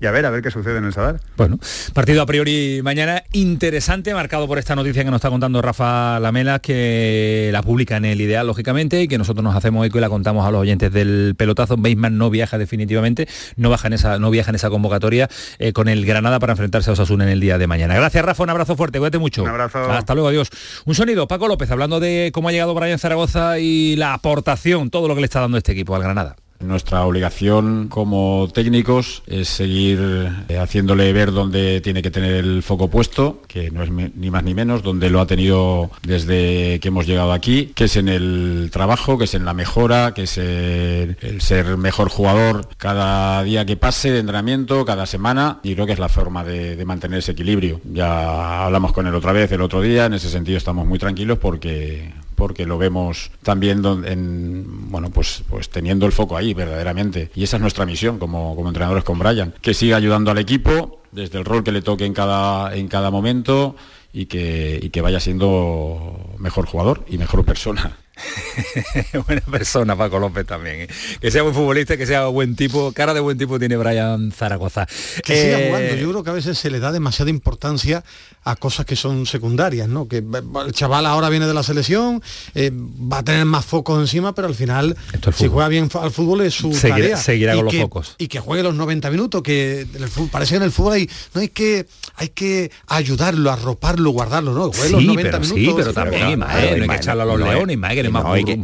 [0.00, 1.20] y a ver, a ver qué sucede en el Sadar.
[1.36, 1.58] Bueno,
[1.92, 6.60] partido a priori mañana interesante, marcado por esta noticia que nos está contando Rafa Lamela,
[6.60, 10.08] que la publica en el Ideal, lógicamente, y que nosotros nos hacemos eco y la
[10.08, 11.76] contamos a los oyentes del pelotazo.
[11.76, 15.88] Baseman no viaja definitivamente, no, baja en esa, no viaja en esa convocatoria eh, con
[15.88, 17.94] el Granada para enfrentarse a Osasuna en el día de mañana.
[17.94, 19.42] Gracias, Rafa, un abrazo fuerte, cuídate mucho.
[19.42, 19.90] Un abrazo.
[19.90, 20.48] Hasta luego, adiós.
[20.84, 25.08] Un sonido, Paco López, hablando de cómo ha llegado Brian Zaragoza y la aportación, todo
[25.08, 26.36] lo que le está dando este equipo al Granada.
[26.60, 30.00] Nuestra obligación como técnicos es seguir
[30.48, 34.42] eh, haciéndole ver dónde tiene que tener el foco puesto, que no es ni más
[34.42, 38.70] ni menos, donde lo ha tenido desde que hemos llegado aquí, que es en el
[38.72, 43.76] trabajo, que es en la mejora, que es el ser mejor jugador cada día que
[43.76, 47.32] pase de entrenamiento, cada semana, y creo que es la forma de, de mantener ese
[47.32, 47.80] equilibrio.
[47.84, 51.38] Ya hablamos con él otra vez el otro día, en ese sentido estamos muy tranquilos
[51.38, 57.32] porque porque lo vemos también en, bueno, pues, pues teniendo el foco ahí verdaderamente.
[57.34, 61.02] Y esa es nuestra misión como, como entrenadores con Brian, que siga ayudando al equipo
[61.10, 63.74] desde el rol que le toque en cada, en cada momento
[64.12, 67.98] y que, y que vaya siendo mejor jugador y mejor persona.
[69.26, 70.82] Buena persona Paco López también.
[70.82, 70.88] ¿eh?
[71.20, 72.92] Que sea buen futbolista, que sea buen tipo.
[72.92, 74.86] Cara de buen tipo tiene Brian Zaragoza.
[75.24, 75.94] Que siga eh, jugando.
[75.96, 78.04] Yo creo que a veces se le da demasiada importancia
[78.44, 80.08] a cosas que son secundarias, ¿no?
[80.08, 82.22] Que el chaval ahora viene de la selección,
[82.54, 84.96] eh, va a tener más focos encima, pero al final,
[85.36, 87.16] si juega bien al fútbol es su tarea.
[87.16, 88.14] Seguirá con los focos.
[88.18, 89.86] Y que juegue los 90 minutos, que
[90.30, 91.86] parece que en el fútbol hay, no hay que,
[92.16, 94.72] hay que ayudarlo, arroparlo, guardarlo, ¿no?
[94.72, 95.58] Juegue los 90 minutos.
[95.58, 97.78] Sí, pero también, no hay que echarlo a los leones,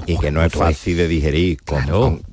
[0.06, 1.58] y, que, no es fácil de digerir.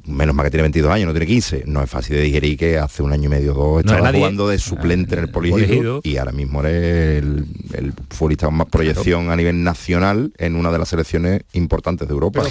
[0.05, 1.63] menos mal que tiene 22 años, no tiene 15.
[1.67, 4.59] No es fácil de digerir que hace un año y medio dos estaba jugando de
[4.59, 9.63] suplente en el Poligido y ahora mismo eres el, futbolista con más proyección a nivel
[9.63, 12.43] nacional en una de las selecciones importantes de Europa.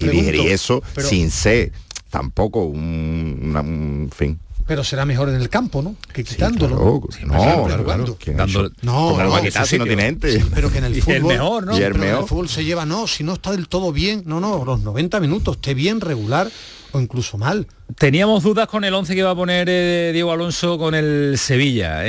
[0.00, 1.72] y digerir eso sin ser
[2.10, 4.38] tampoco un, un fin
[4.68, 5.96] pero será mejor en el campo, ¿no?
[6.12, 6.76] Que quitándolo.
[6.76, 7.84] no, claro,
[8.82, 10.14] no, no, no, quitar si no tiene
[10.54, 11.76] pero que en el fútbol, el mejor, ¿no?
[11.76, 14.82] en el fútbol se lleva, no, si no está del todo bien, no, no, los
[14.82, 16.50] 90 minutos, esté bien, regular
[16.92, 17.66] o incluso mal.
[17.98, 22.02] Teníamos dudas con el 11 que va a poner eh, Diego Alonso con el Sevilla.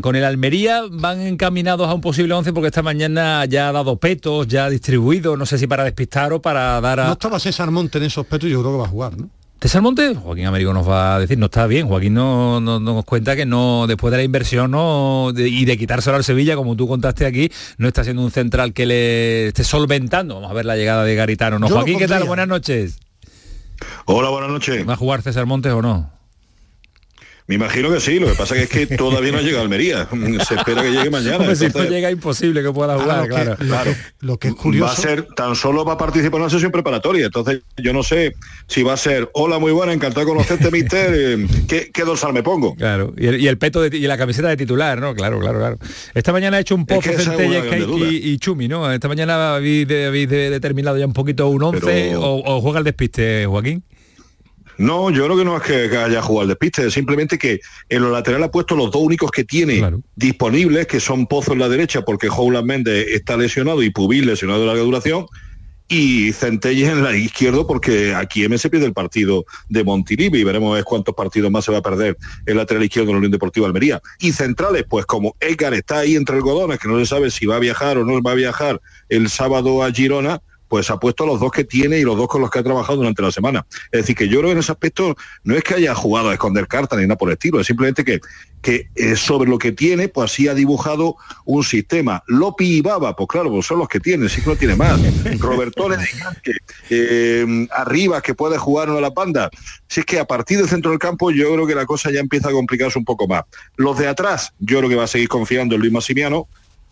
[0.00, 3.96] con el Almería van encaminados a un posible 11 porque esta mañana ya ha dado
[3.96, 7.06] petos, ya ha distribuido, no sé si para despistar o para dar a...
[7.06, 9.28] No estaba César Monte en esos petos, yo creo que va a jugar, ¿no?
[9.64, 13.34] César Monte, Joaquín Américo nos va a decir, no está bien, Joaquín no, nos cuenta
[13.34, 17.24] que no, después de la inversión no, y de quitárselo al Sevilla, como tú contaste
[17.24, 20.34] aquí, no está siendo un central que le esté solventando.
[20.34, 21.58] Vamos a ver la llegada de Garitano.
[21.58, 21.70] ¿no?
[21.70, 22.24] Joaquín, ¿qué tal?
[22.24, 22.98] Buenas noches.
[24.04, 24.86] Hola, buenas noches.
[24.86, 26.10] ¿Va a jugar César Montes o no?
[27.46, 30.08] Me imagino que sí, lo que pasa es que todavía no llega a Almería.
[30.48, 31.54] Se espera que llegue mañana.
[31.54, 33.94] si no llega imposible que pueda jugar, claro.
[34.20, 34.86] Lo que, es curioso.
[34.86, 37.26] Va a ser, tan solo va a participar en una sesión preparatoria.
[37.26, 38.32] Entonces, yo no sé
[38.66, 41.12] si va a ser, hola, muy buena, encantado de conocerte, mister.
[41.14, 41.46] Eh,
[41.92, 42.74] ¿qué, dorsal me pongo?
[42.76, 45.14] Claro, y el, peto y la camiseta de titular, ¿no?
[45.14, 45.78] Claro, claro, claro.
[46.14, 48.90] Esta mañana ha hecho un poco Centella y, Chumi, ¿no?
[48.90, 53.84] Esta mañana habéis, determinado ya un poquito un 11 o juega el despiste, Joaquín.
[54.78, 58.10] No, yo creo que no es que haya jugado al despiste, simplemente que en lo
[58.10, 59.82] lateral ha puesto los dos únicos que tiene
[60.16, 64.60] disponibles, que son Pozo en la derecha, porque Howland Méndez está lesionado y Pubil lesionado
[64.60, 65.26] de larga duración,
[65.88, 70.44] y Centelles en la izquierda, porque aquí M se pierde el partido de Montilivi y
[70.44, 73.66] veremos cuántos partidos más se va a perder el lateral izquierdo en la Unión Deportiva
[73.66, 74.00] Almería.
[74.18, 77.56] Y centrales, pues como Edgar está ahí entre algodones, que no se sabe si va
[77.56, 81.40] a viajar o no va a viajar el sábado a Girona, pues ha puesto los
[81.40, 83.66] dos que tiene y los dos con los que ha trabajado durante la semana.
[83.92, 86.32] Es decir, que yo creo que en ese aspecto no es que haya jugado a
[86.32, 88.20] esconder cartas ni nada por el estilo, es simplemente que,
[88.62, 92.24] que eh, sobre lo que tiene, pues sí ha dibujado un sistema.
[92.26, 95.00] Lopi y Baba, pues claro, pues son los que tienen, sí que no tiene más.
[95.38, 96.06] Robertone de
[96.90, 99.50] eh, arriba que puede jugar a la panda.
[99.88, 102.20] Si es que a partir del centro del campo yo creo que la cosa ya
[102.20, 103.44] empieza a complicarse un poco más.
[103.76, 106.48] Los de atrás, yo creo que va a seguir confiando en Luis Massimiano.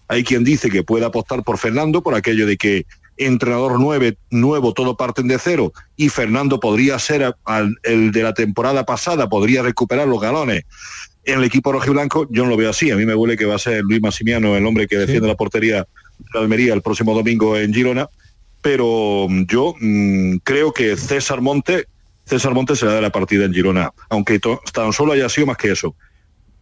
[0.09, 2.87] Hay quien dice que puede apostar por Fernando por aquello de que
[3.25, 7.35] entrenador nueve, nuevo, todo parten de cero, y Fernando podría ser
[7.83, 10.65] el de la temporada pasada, podría recuperar los galones.
[11.25, 12.91] En el equipo rojiblanco, yo no lo veo así.
[12.91, 15.37] A mí me huele que va a ser Luis Massimiano el hombre que defiende la
[15.37, 15.87] portería
[16.33, 18.09] de Almería el próximo domingo en Girona,
[18.61, 21.87] pero mm, yo mm, creo que César Monte,
[22.25, 24.41] César Monte será de la partida en Girona, aunque
[24.73, 25.95] tan solo haya sido más que eso.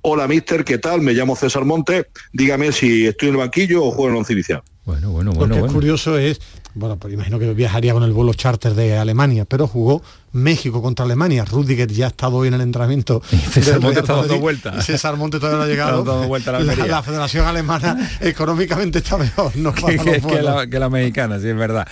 [0.03, 1.03] Hola, mister, ¿qué tal?
[1.03, 2.07] Me llamo César Monte.
[2.33, 4.63] Dígame si estoy en el banquillo o juego en el once inicial.
[4.87, 5.55] Bueno, bueno, bueno.
[5.55, 6.41] Lo que es curioso es,
[6.73, 10.03] bueno, pues imagino que viajaría con el vuelo charter de Alemania, pero jugó
[10.33, 11.45] México contra Alemania.
[11.45, 13.21] Rudiger ya ha estado hoy en el entrenamiento.
[13.53, 14.87] César Monte está dando vueltas.
[14.87, 15.69] César Monte todavía no ha
[16.03, 16.29] llegado.
[16.39, 21.49] la, la, Federación Alemana económicamente está mejor no que, que, la, que, la, mexicana, sí,
[21.49, 21.87] es verdad.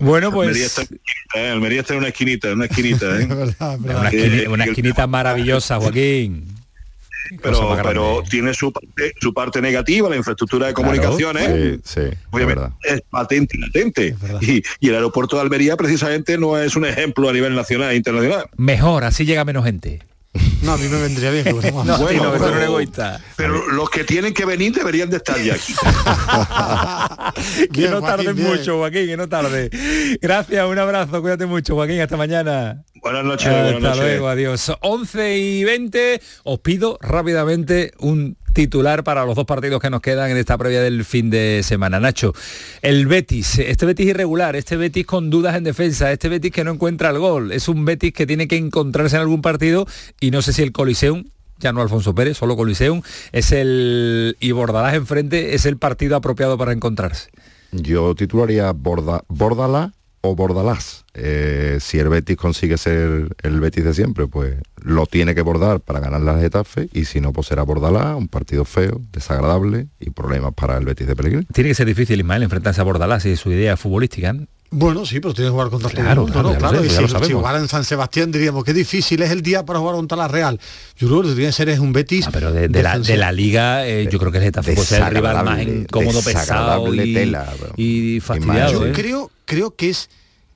[0.00, 0.48] Bueno, pues...
[1.34, 3.06] Almería está, en una esquinita, en una esquinita.
[3.20, 3.26] ¿eh?
[3.26, 6.57] verdad, Una, esquinita, una esquinita maravillosa, Joaquín
[7.42, 11.80] pero, pero tiene su parte, su parte negativa, la infraestructura de comunicaciones,
[12.82, 14.16] es patente y latente.
[14.40, 17.96] Y, y, el aeropuerto de Almería precisamente no es un ejemplo a nivel nacional e
[17.96, 18.48] internacional.
[18.56, 20.00] Mejor, así llega menos gente.
[20.62, 21.44] No, a mí me vendría bien.
[21.46, 22.78] no, bueno, pero,
[23.36, 25.72] pero, los que tienen que venir deberían de estar ya aquí.
[27.72, 29.70] que no tarde mucho, Joaquín, que no tarde.
[30.20, 32.82] Gracias, un abrazo, cuídate mucho, Joaquín, hasta mañana.
[32.96, 33.48] Buenas noches.
[33.48, 34.72] Hasta luego, adiós.
[34.80, 40.32] 11 y 20, os pido rápidamente un titular para los dos partidos que nos quedan
[40.32, 42.00] en esta previa del fin de semana.
[42.00, 42.32] Nacho,
[42.82, 46.72] el Betis, este Betis irregular, este Betis con dudas en defensa, este Betis que no
[46.72, 49.86] encuentra el gol, es un Betis que tiene que encontrarse en algún partido
[50.18, 51.26] y no sé si el Coliseum
[51.60, 56.58] ya no Alfonso Pérez, solo Coliseum, es el y Bordalás enfrente es el partido apropiado
[56.58, 57.30] para encontrarse.
[57.70, 59.92] Yo titularía Borda, Bordalás
[60.34, 61.04] Bordalás.
[61.14, 65.80] Eh, si el Betis consigue ser el Betis de siempre, pues lo tiene que bordar
[65.80, 70.10] para ganar la Getafe y si no, pues será Bordalás, un partido feo, desagradable y
[70.10, 71.46] problemas para el Betis de Pellegrini.
[71.52, 74.34] Tiene que ser difícil, Ismael, enfrentarse a Bordalás y su idea futbolística.
[74.70, 77.58] Bueno, sí, pero tiene que jugar contra claro, todo el mundo, claro, y si, jugara
[77.58, 80.60] en San Sebastián diríamos que difícil es el día para jugar contra la Real.
[80.96, 82.26] Yo creo que tiene que ser es un Betis.
[82.26, 85.44] Ah, pero de, la, liga, eh, yo creo que el Getafe puede ser el rival
[85.44, 88.72] más incómodo, pesado y, tela, y fastidiado.
[88.72, 88.92] Yo ¿eh?
[88.92, 90.10] creo, creo que es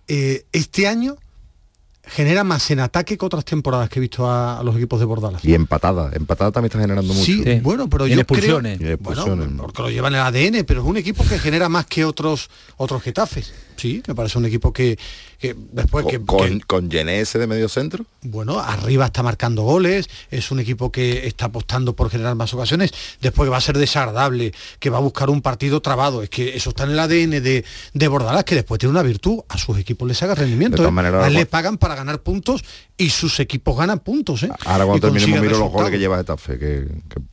[0.09, 1.17] eh, este año
[2.05, 5.45] genera más en ataque que otras temporadas que he visto a, los equipos de Bordalas.
[5.45, 7.25] Y empatada, empatada también está generando mucho.
[7.25, 8.61] Sí, bueno, pero yo creo,
[9.01, 12.51] bueno, porque lo llevan el ADN, pero es un equipo que genera más que otros
[12.77, 13.53] otros Getafes.
[13.77, 14.99] Sí, me parece un equipo que,
[15.73, 18.05] después que con, con Genese de medio centro.
[18.23, 22.93] Bueno, arriba está marcando goles, es un equipo que está apostando por generar más ocasiones,
[23.21, 26.57] después que va a ser desagradable, que va a buscar un partido trabado, es que
[26.57, 29.79] eso está en el ADN de, de Bordalas, que después tiene una virtud, a sus
[29.79, 31.31] equipos les haga rendimiento, ¿eh?
[31.31, 32.65] les pagan para ganar puntos
[32.97, 34.43] y sus equipos ganan puntos.
[34.43, 34.51] ¿eh?
[34.65, 36.89] Ahora cuando terminemos miro los goles que lleva Getafe, que,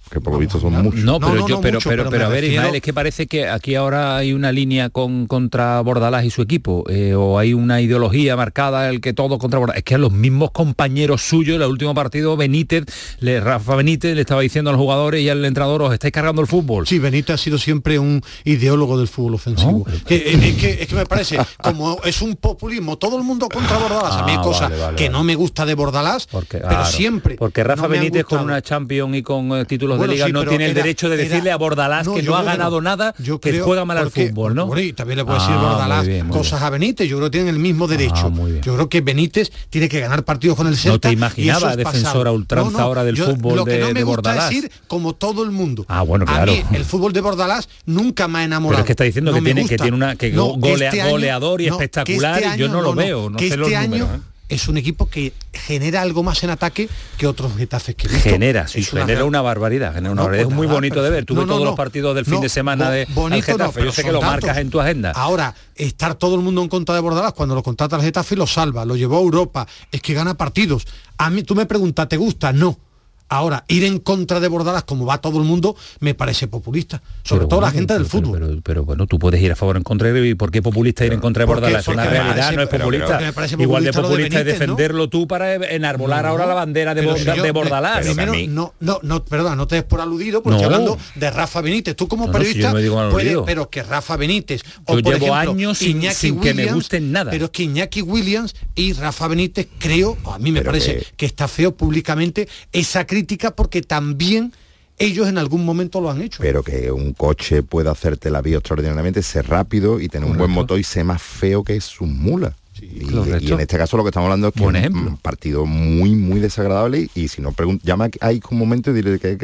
[0.10, 1.02] que, por lo visto son muchos.
[1.02, 4.18] No, pero yo, pero, pero, pero, a ver, Ismael, es que parece que aquí ahora
[4.18, 8.90] hay una línea con contra Bordalás y su equipo, eh, o hay una ideología marcada
[8.90, 9.80] el que todo contra Bordalás.
[9.80, 12.86] Es que a los mismos compañeros suyos, en el último partido, Benítez,
[13.20, 16.42] le, Rafa Benítez le estaba diciendo a los jugadores y al entrenador, os estáis cargando
[16.42, 16.88] el fútbol.
[16.88, 19.86] Sí, Benítez ha sido siempre un ideólogo del fútbol ofensivo.
[20.08, 24.16] es, que, me parece, como es un populismo, todo el mundo contra Bordalás.
[24.16, 27.36] a mí hay ah, cosas que no me gusta de Bordalás, porque, pero siempre.
[27.36, 30.74] Porque Rafa Benítez con una Champions y con eh, títulos de liga no tiene el
[30.74, 34.56] derecho de decirle a Bordalás que no ha ganado nada, que juega mal al fútbol,
[34.56, 34.80] ¿no?
[34.80, 37.60] y también le puede decir ah, Bordalás cosas a Benítez, yo creo que tienen el
[37.60, 38.32] mismo ah, derecho.
[38.62, 40.92] yo creo que Benítez tiene que ganar partidos con el Celta.
[40.92, 44.72] No te imaginaba defensora ultranza ahora del fútbol lo que de, no me gusta decir
[44.88, 45.86] como todo el mundo.
[45.88, 46.54] Ah, bueno, claro.
[46.72, 48.78] el fútbol de Bordalás nunca me ha enamorado.
[48.78, 52.44] Pero es que está diciendo que tiene, que tiene una que este goleador y espectacular
[52.56, 54.10] y yo no lo veo, no sé los este números.
[54.50, 58.84] Es un equipo que genera algo más en ataque que otros Getafes que Genera, sí,
[58.84, 59.94] genera una barbaridad.
[59.94, 60.50] Genera una barbaridad.
[60.50, 61.26] es muy bonito de ver.
[61.26, 63.06] Tuve todos los partidos del fin de semana de
[63.42, 63.86] Getafe.
[63.86, 65.12] Yo sé que lo marcas en tu agenda.
[65.12, 68.48] Ahora, estar todo el mundo en contra de Bordalás, cuando lo contrata el Getafe lo
[68.48, 70.88] salva, lo llevó a Europa, es que gana partidos.
[71.18, 72.52] A mí, tú me preguntas, ¿te gusta?
[72.52, 72.89] No
[73.30, 77.02] Ahora, ir en contra de Bordalas, como va todo el mundo, me parece populista.
[77.24, 78.62] Sobre todo la gente del fútbol.
[78.64, 80.30] Pero, bueno, tú puedes ir a favor o en contra de...
[80.30, 81.82] ¿Y por qué populista ir en contra de Bordalas?
[81.82, 83.34] Es una realidad, no es populista.
[83.58, 88.06] Igual de populista es defenderlo tú para enarbolar ahora la bandera de, de Bordalás.
[88.06, 91.62] Primero, no, no, no, perdón, no te des por aludido, porque estoy hablando de Rafa
[91.62, 91.96] Benítez.
[91.96, 92.74] Tú como periodista
[93.12, 96.02] puedes, pero que Rafa Benítez o Yo por llevo años sin,
[96.42, 97.32] que me gusten nada.
[97.32, 101.26] Pero es que Iñaki Williams y Rafa Benítez creo, a mí me parece que...
[101.26, 103.19] está feo públicamente esa crítica
[103.56, 104.54] porque también
[104.98, 106.42] ellos en algún momento lo han hecho.
[106.42, 110.52] Pero que un coche pueda hacerte la vida extraordinariamente, ser rápido y tener un buen
[110.52, 114.28] motor y ser más feo que su mula y, en este caso lo que estamos
[114.28, 118.92] hablando es que un partido muy, muy desagradable y, si no, llama ahí un momento
[118.92, 119.38] y dile que,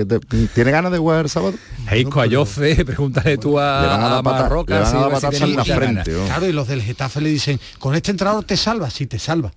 [0.54, 1.54] tiene ganas de jugar el sábado.
[1.90, 6.12] Heiko Ayoce, pregúntale tú a, a Marroca la frente.
[6.26, 9.52] Claro, y los del Getafe le dicen, con este entrenador te salva, sí te salva.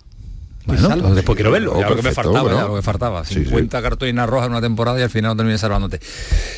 [0.69, 3.25] Bueno, después quiero verlo, ya lo que me faltaba, ya lo que faltaba.
[3.25, 5.99] 50 cartulinas rojas en una temporada y al final no terminé salvándote.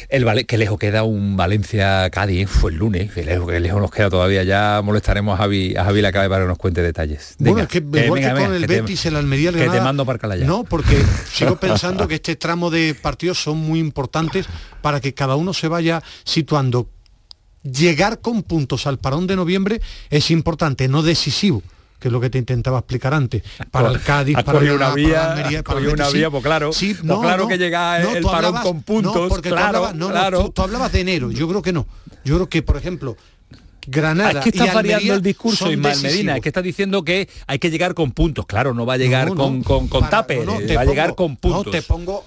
[0.09, 3.91] El vale, que lejos queda un Valencia-Cádiz, fue el lunes, que lejos, que lejos nos
[3.91, 7.35] queda todavía, ya molestaremos a Javi, a Javi Lacabe para que nos cuente detalles.
[7.39, 10.45] bueno, es que igual que con el Betis, el Almería, Que te mando para Calaya.
[10.45, 11.01] No, porque
[11.31, 14.47] sigo pensando que este tramo de partidos son muy importantes
[14.81, 16.89] para que cada uno se vaya situando.
[17.63, 21.61] Llegar con puntos al parón de noviembre es importante, no decisivo
[22.01, 25.79] que es lo que te intentaba explicar antes, para el Cádiz, para, una vía, para,
[25.79, 29.91] una vía, pues claro, sí, pues claro que llega el parón con puntos, porque claro,
[29.97, 31.85] tú hablabas, tú, hablabas de enero, yo creo que no.
[32.25, 33.17] Yo creo que, por ejemplo,
[33.87, 34.39] Granada.
[34.39, 36.35] Es que está variando el discurso, Ismael Medina.
[36.35, 38.45] Es que está diciendo que hay que llegar con puntos.
[38.45, 41.65] Claro, no va a llegar con, con, con tape, va a llegar con puntos.
[41.67, 42.25] No, te pongo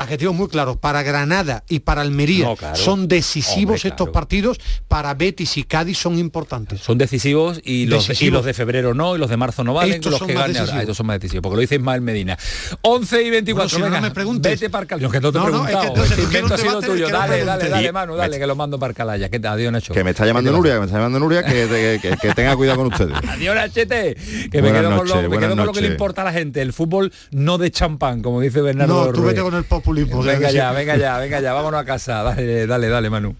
[0.00, 4.58] adjetivos muy claros, para Granada y para Almería son decisivos estos partidos,
[4.88, 6.80] para Betis y Cádiz son importantes.
[6.80, 10.22] Son decisivos y los, los de febrero no, y los de marzo no valen, los
[10.22, 12.38] que ganen ahora, estos son más decisivos, porque lo dice Ismael Medina.
[12.82, 14.58] 11 y 24, bueno, si no, me preguntes.
[14.58, 15.10] vete para Calaya.
[15.10, 17.92] que no te he preguntado, no, es que invento ha sido tuyo, dale, dale, dale,
[17.92, 19.92] mano, dale, que lo mando para Calaya, que adiós Nacho.
[19.92, 23.16] Que me está llamando Nuria, que me está llamando Nuria, que tenga cuidado con ustedes.
[23.28, 24.16] Adiós Nachete,
[24.50, 27.70] que me quedo con lo que le importa a la gente, el fútbol no de
[27.70, 30.22] champán, como dice Bernardo No, tú vete con el populismo.
[30.22, 32.22] Venga ya, venga ya, venga ya, vámonos a casa.
[32.22, 33.36] Dale, dale, dale, Manu.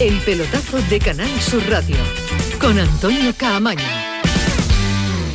[0.00, 1.96] El pelotazo de Canal Sur Radio
[2.60, 3.84] con Antonio Caamaño.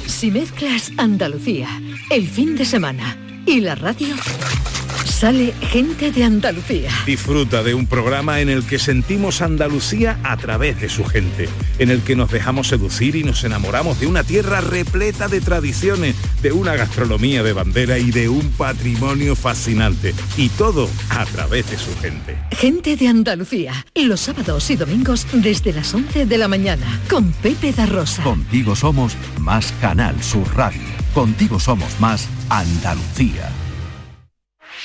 [0.08, 1.70] Si mezclas Andalucía,
[2.10, 4.16] el fin de semana y la radio
[5.18, 6.92] Sale gente de Andalucía.
[7.08, 11.50] Disfruta de un programa en el que sentimos Andalucía a través de su gente,
[11.80, 16.16] en el que nos dejamos seducir y nos enamoramos de una tierra repleta de tradiciones,
[16.44, 20.14] de una gastronomía de bandera y de un patrimonio fascinante.
[20.38, 22.38] Y todo a través de su gente.
[22.52, 27.74] Gente de Andalucía, los sábados y domingos desde las 11 de la mañana, con Pepe
[27.74, 28.22] da Rosa.
[28.22, 30.84] Contigo somos más Canal Sur Radio.
[31.16, 33.50] Contigo somos más Andalucía.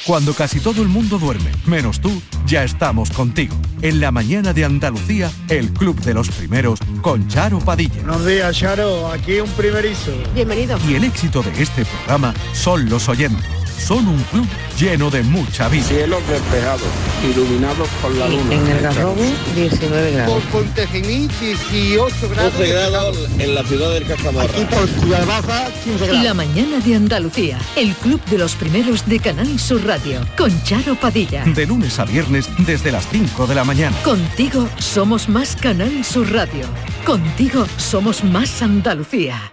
[0.07, 2.11] Cuando casi todo el mundo duerme, menos tú,
[2.45, 3.55] ya estamos contigo.
[3.83, 8.03] En la mañana de Andalucía, el Club de los Primeros con Charo Padilla.
[8.03, 9.09] Buenos días, Charo.
[9.13, 10.13] Aquí un primerizo.
[10.35, 10.77] Bienvenido.
[10.89, 14.47] Y el éxito de este programa son los oyentes son un club
[14.79, 15.85] lleno de mucha vida.
[15.85, 16.89] Cielos despejados,
[17.31, 18.55] iluminados por la luna.
[18.55, 19.23] En el Garrobo,
[19.55, 20.43] 19 grados.
[20.45, 22.53] Por Pontejimí, 18 grados.
[22.59, 24.59] 12 grados en la ciudad del Cajamarra.
[24.59, 26.25] Y por Ciudad Baja, 15 grados.
[26.25, 30.95] La mañana de Andalucía, el club de los primeros de Canal Sur Radio, con Charo
[30.95, 31.45] Padilla.
[31.45, 33.97] De lunes a viernes, desde las 5 de la mañana.
[34.03, 36.67] Contigo somos más Canal Sur Radio.
[37.05, 39.53] Contigo somos más Andalucía.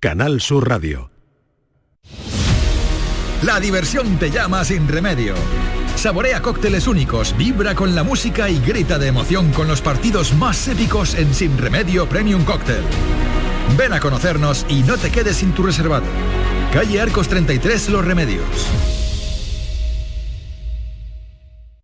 [0.00, 1.10] Canal Sur Radio.
[3.42, 5.36] La diversión te llama sin remedio.
[5.94, 10.66] Saborea cócteles únicos, vibra con la música y grita de emoción con los partidos más
[10.66, 12.82] épicos en Sin Remedio Premium Cóctel.
[13.76, 16.06] Ven a conocernos y no te quedes sin tu reservado.
[16.72, 18.42] Calle Arcos 33 Los Remedios.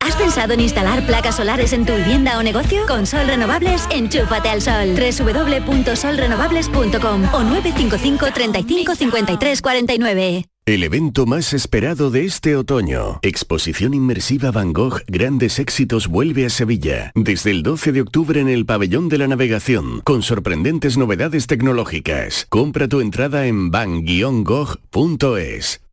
[0.01, 2.85] ¿Has pensado en instalar placas solares en tu vivienda o negocio?
[2.87, 4.97] Con Sol Renovables, enchúfate al sol.
[4.97, 10.47] www.solrenovables.com o 955 35 53 49.
[10.67, 16.49] El evento más esperado de este otoño, Exposición Inmersiva Van Gogh Grandes Éxitos vuelve a
[16.49, 21.47] Sevilla, desde el 12 de octubre en el Pabellón de la Navegación, con sorprendentes novedades
[21.49, 22.47] tecnológicas.
[22.49, 24.05] Compra tu entrada en van-gogh.es.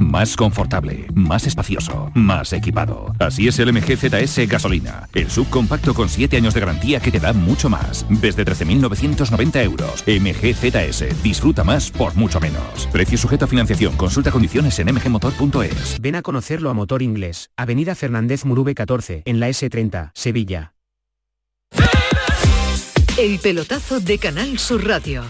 [0.00, 3.14] Más confortable, más espacioso, más equipado.
[3.18, 7.20] Así es el MG ZS Gasolina, el subcompacto con 7 años de garantía que te
[7.20, 8.06] da mucho más.
[8.08, 10.04] Desde 13.990 euros.
[10.06, 12.88] MG ZS, disfruta más por mucho menos.
[12.92, 16.00] Precio sujeto a financiación, consulta condiciones en mgmotor.es.
[16.00, 20.74] Ven a conocerlo a Motor Inglés, Avenida Fernández Murube 14, en la S30, Sevilla.
[23.18, 25.24] El pelotazo de Canal Sur Radio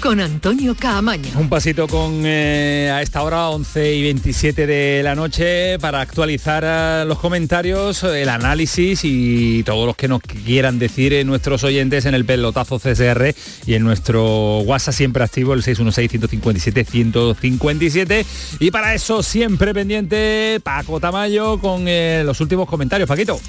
[0.00, 1.30] con Antonio Caamaño.
[1.36, 6.64] Un pasito con eh, a esta hora 11 y 27 de la noche para actualizar
[6.66, 12.06] eh, los comentarios, el análisis y todos los que nos quieran decir eh, nuestros oyentes
[12.06, 13.34] en el pelotazo CSR
[13.66, 18.24] y en nuestro WhatsApp siempre activo el 616-157-157
[18.60, 23.08] y para eso siempre pendiente Paco Tamayo con los últimos comentarios.
[23.08, 23.40] Paquito.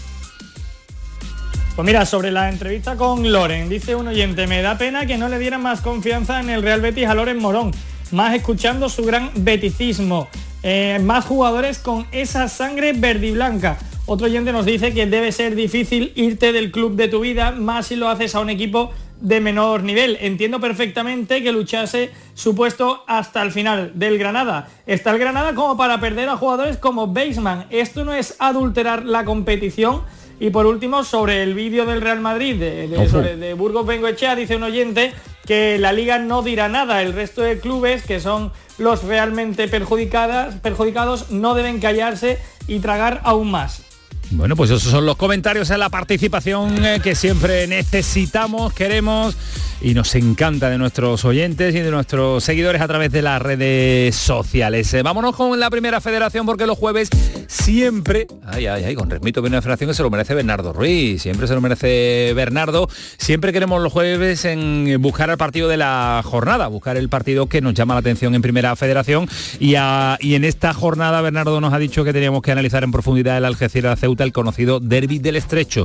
[1.78, 5.30] Pues mira, sobre la entrevista con Loren, dice un oyente, me da pena que no
[5.30, 7.70] le dieran más confianza en el Real Betis a Loren Morón,
[8.10, 10.28] más escuchando su gran beticismo,
[10.64, 13.78] eh, más jugadores con esa sangre verde y blanca.
[14.08, 17.86] Otro oyente nos dice que debe ser difícil irte del club de tu vida, más
[17.86, 18.90] si lo haces a un equipo
[19.22, 20.18] de menor nivel.
[20.20, 24.68] Entiendo perfectamente que luchase su puesto hasta el final del Granada.
[24.88, 27.68] Está el Granada como para perder a jugadores como Baseman.
[27.70, 30.02] Esto no es adulterar la competición
[30.40, 34.64] y por último, sobre el vídeo del Real Madrid, de, de, Burgos Bengoechea, dice un
[34.64, 35.14] oyente
[35.46, 37.02] que la liga no dirá nada.
[37.02, 42.38] El resto de clubes, que son los realmente perjudicadas, perjudicados, no deben callarse
[42.68, 43.87] y tragar aún más.
[44.32, 49.38] Bueno, pues esos son los comentarios en la participación eh, que siempre necesitamos, queremos
[49.80, 54.16] y nos encanta de nuestros oyentes y de nuestros seguidores a través de las redes
[54.16, 54.94] sociales.
[54.94, 57.10] Eh, vámonos con la primera federación porque los jueves
[57.48, 61.48] siempre, ay, ay, ay, con remito primera federación que se lo merece Bernardo Ruiz, siempre
[61.48, 66.68] se lo merece Bernardo, siempre queremos los jueves en buscar el partido de la jornada,
[66.68, 69.30] buscar el partido que nos llama la atención en primera federación
[69.60, 73.38] y, y en esta jornada Bernardo nos ha dicho que teníamos que analizar en profundidad
[73.38, 75.84] el Algeciras Ceuta, el conocido Derby del Estrecho.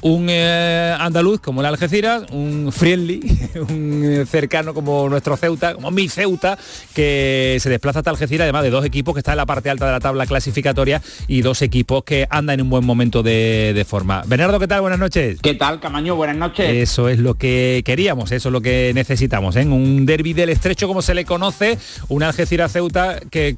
[0.00, 3.20] Un eh, andaluz como el Algeciras, un friendly
[3.68, 6.58] un cercano como nuestro Ceuta, como mi Ceuta,
[6.94, 9.86] que se desplaza hasta Algeciras, además de dos equipos que están en la parte alta
[9.86, 14.22] de la tabla clasificatoria y dos equipos que andan en un buen momento de, forma.
[14.26, 14.80] Bernardo, ¿qué tal?
[14.80, 15.38] Buenas noches.
[15.40, 16.16] ¿Qué tal, Camaño?
[16.16, 16.68] Buenas noches.
[16.68, 19.64] Eso es lo que queríamos, eso es lo que necesitamos, ¿eh?
[19.64, 21.78] un derby del estrecho como se le conoce,
[22.08, 23.56] un Algeciras-Ceuta que,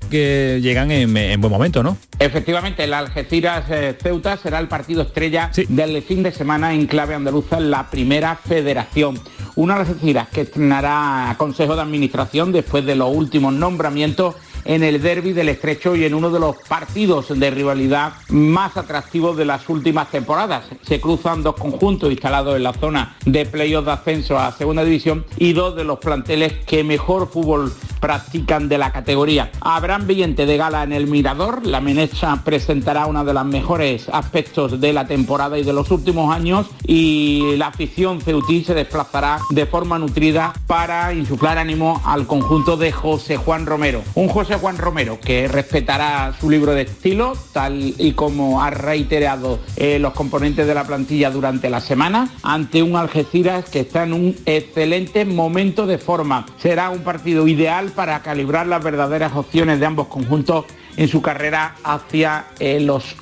[0.62, 1.97] llegan en, buen momento, ¿no?
[2.18, 4.10] Efectivamente, el Algeciras-Ceuta
[4.43, 9.20] será el partido estrella del fin de semana en clave andaluza en la primera federación.
[9.55, 14.35] Una Algeciras que estrenará Consejo de Administración después de los últimos nombramientos
[14.65, 19.37] en el derby del Estrecho y en uno de los partidos de rivalidad más atractivos
[19.37, 20.65] de las últimas temporadas.
[20.82, 25.24] Se cruzan dos conjuntos instalados en la zona de playoff de ascenso a segunda división
[25.37, 29.51] y dos de los planteles que mejor fútbol practican de la categoría.
[29.61, 34.81] Habrá ambiente de gala en el Mirador, la Menecha presentará uno de los mejores aspectos
[34.81, 39.66] de la temporada y de los últimos años y la afición ceutí se desplazará de
[39.66, 44.03] forma nutrida para insuflar ánimo al conjunto de José Juan Romero.
[44.15, 49.60] Un José Juan Romero que respetará su libro de estilo tal y como ha reiterado
[49.77, 54.12] eh, los componentes de la plantilla durante la semana ante un Algeciras que está en
[54.12, 56.47] un excelente momento de forma.
[56.59, 60.66] Será un partido ideal para calibrar las verdaderas opciones de ambos conjuntos
[60.97, 63.16] en su carrera hacia eh, los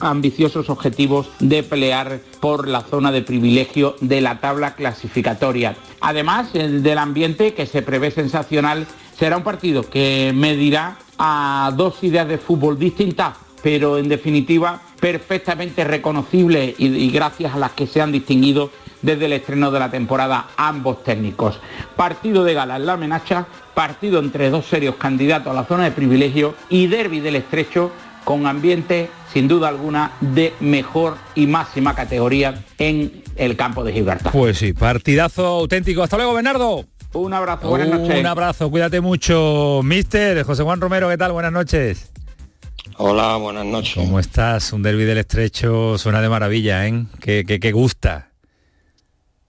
[0.00, 5.76] ambiciosos objetivos de pelear por la zona de privilegio de la tabla clasificatoria.
[6.00, 8.86] Además, el del ambiente que se prevé sensacional
[9.22, 15.84] será un partido que medirá a dos ideas de fútbol distintas, pero en definitiva perfectamente
[15.84, 20.48] reconocibles y gracias a las que se han distinguido desde el estreno de la temporada
[20.56, 21.60] ambos técnicos.
[21.94, 25.92] Partido de gala en la amenaza, partido entre dos serios candidatos a la zona de
[25.92, 27.92] privilegio y derby del estrecho
[28.24, 34.32] con ambiente sin duda alguna de mejor y máxima categoría en el campo de Gibraltar.
[34.32, 36.02] Pues sí, partidazo auténtico.
[36.02, 36.84] Hasta luego, Bernardo.
[37.14, 38.20] Un abrazo, buenas noches.
[38.20, 39.80] Un abrazo, cuídate mucho.
[39.84, 41.32] Mister José Juan Romero, ¿qué tal?
[41.32, 42.10] Buenas noches.
[42.96, 43.94] Hola, buenas noches.
[43.94, 44.72] ¿Cómo estás?
[44.72, 47.04] Un derby del estrecho suena de maravilla, ¿eh?
[47.20, 48.30] Que, que gusta.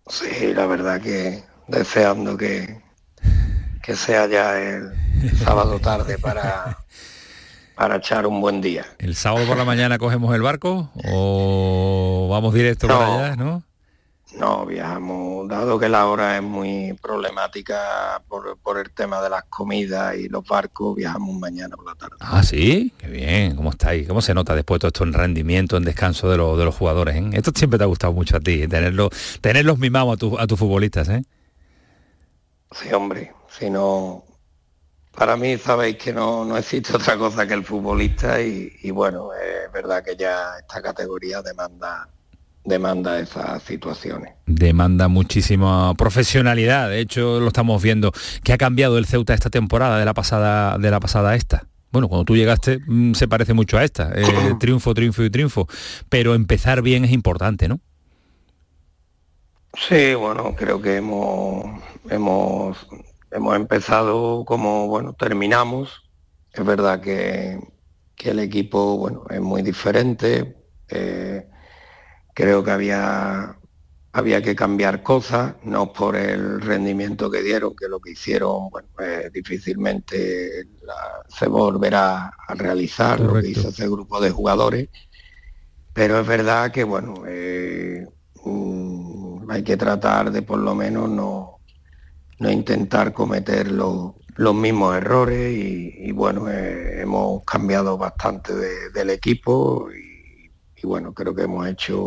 [0.08, 2.82] Sí, la verdad que deseando que,
[3.82, 4.92] que sea ya el
[5.38, 6.78] sábado tarde para,
[7.76, 8.86] para echar un buen día.
[9.00, 13.64] ¿El sábado por la mañana cogemos el barco o vamos directo para allá, no?
[14.38, 20.16] No, viajamos, dado que la hora es muy problemática por, el tema de las comidas
[20.16, 22.16] y los barcos, viajamos mañana por la tarde.
[22.20, 24.08] Ah, sí, qué bien, ¿cómo estáis?
[24.08, 27.16] ¿Cómo se nota después todo esto en rendimiento, en descanso de, de los jugadores?
[27.16, 27.30] Eh?
[27.34, 31.10] Esto siempre te ha gustado mucho a ti, tenerlo, tenerlos mimados a, a tus futbolistas,
[31.10, 31.24] ¿eh?
[32.72, 34.24] Sí, hombre, si no,
[35.16, 39.72] para mí sabéis que no, no existe otra cosa que el futbolista y, bueno, es
[39.72, 42.10] verdad que ya esta categoría demanda
[42.64, 44.34] demanda esas situaciones.
[44.46, 48.12] Demanda muchísima profesionalidad, de hecho lo estamos viendo.
[48.44, 51.68] ¿Qué ha cambiado el Ceuta esta temporada de la pasada de la pasada esta?
[51.92, 54.26] Bueno, cuando tú llegaste mm, se parece mucho a esta, eh,
[54.60, 55.68] triunfo, triunfo y triunfo,
[56.10, 57.80] pero empezar bien es importante, ¿no?
[59.76, 61.66] Sí, bueno, creo que hemos,
[62.10, 62.88] hemos
[63.34, 66.04] hemos empezado como, bueno, terminamos.
[66.54, 67.60] Es verdad que,
[68.24, 70.56] el equipo, bueno, es muy diferente.
[70.88, 71.46] Eh,
[72.34, 73.58] creo que había,
[74.12, 78.88] había que cambiar cosas, no por el rendimiento que dieron, que lo que hicieron, bueno,
[78.96, 80.68] pues difícilmente
[81.28, 84.90] se volverá a realizar lo que hizo ese grupo de jugadores.
[85.94, 88.08] Pero es verdad que, bueno, eh,
[88.44, 91.54] mm, hay que tratar de por lo menos no
[92.44, 98.54] no intentar cometer los mismos errores y, bueno, eh, hemos cambiado bastante
[98.92, 100.13] del equipo y,
[100.84, 102.02] bueno, creo que hemos hecho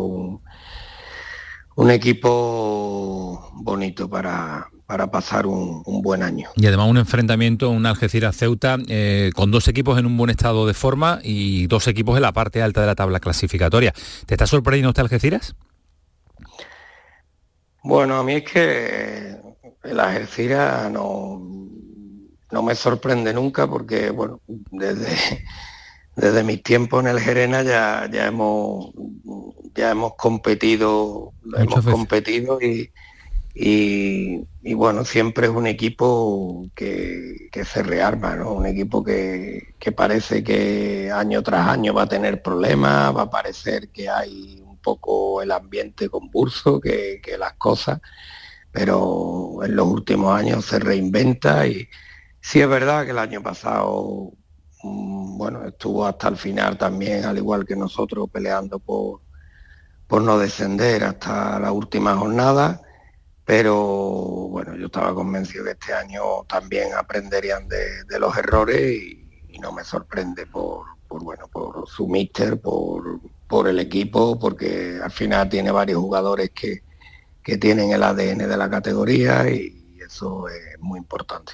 [1.75, 6.49] un, equipo bonito para, para pasar un, buen año.
[6.55, 10.73] Y además un enfrentamiento, un Algeciras-Ceuta, eh, con dos equipos en un buen estado de
[10.73, 13.93] forma y dos equipos en la parte alta de la tabla clasificatoria.
[14.25, 15.55] ¿Te está sorprendiendo este Algeciras?
[17.83, 19.37] Bueno, a mí es que
[19.83, 21.41] el Algeciras no,
[22.51, 25.43] no me sorprende nunca porque, bueno, desde,
[26.17, 28.91] desde mis tiempos en el Gerena ya, ya hemos
[29.73, 32.91] ya hemos competido, hemos competido y,
[33.53, 38.53] y, bueno, siempre es un equipo que, se rearma, ¿no?
[38.53, 43.89] Un equipo que, parece que año tras año va a tener problemas, va a parecer
[43.89, 48.01] que hay un poco el ambiente convulso, que, que las cosas
[48.77, 51.87] pero en los últimos años se reinventa y
[52.41, 54.33] sí es verdad que el año pasado,
[54.83, 59.21] bueno, estuvo hasta el final también, al igual que nosotros, peleando por,
[60.07, 62.81] por no descender hasta la última jornada,
[63.45, 63.75] pero
[64.49, 69.23] bueno, yo estaba convencido que este año también aprenderían de, los errores y,
[69.59, 75.49] no me sorprende por, bueno, por su míster, por, por el equipo, porque al final
[75.49, 76.83] tiene varios jugadores que,
[77.41, 81.53] que tienen el ADN de la categoría y eso es muy importante.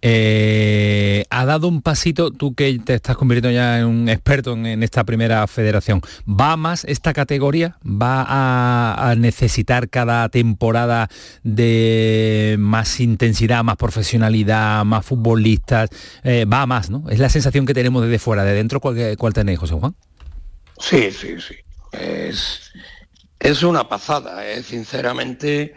[0.00, 4.82] Eh, ha dado un pasito, tú que te estás convirtiendo ya en un experto en,
[4.82, 7.76] esta primera federación, ¿va más esta categoría?
[7.84, 11.08] ¿Va a, necesitar cada temporada
[11.42, 15.90] de más intensidad, más profesionalidad, más futbolistas?
[16.22, 17.04] Eh, va más, ¿no?
[17.10, 19.94] Es la sensación que tenemos desde fuera, de dentro, ¿cuál, cuál tenéis, José Juan?
[20.78, 21.54] Sí, sí, sí.
[21.92, 22.72] Es,
[23.38, 24.62] es una pasada, ¿eh?
[24.62, 25.74] sinceramente.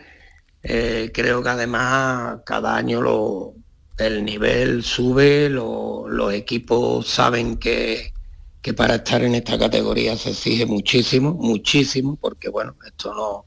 [0.69, 3.53] Eh, creo que además cada año
[3.98, 8.14] el nivel sube, los equipos saben que,
[8.61, 13.45] que, para estar en esta categoría se exige muchísimo, muchísimo, porque bueno, esto no,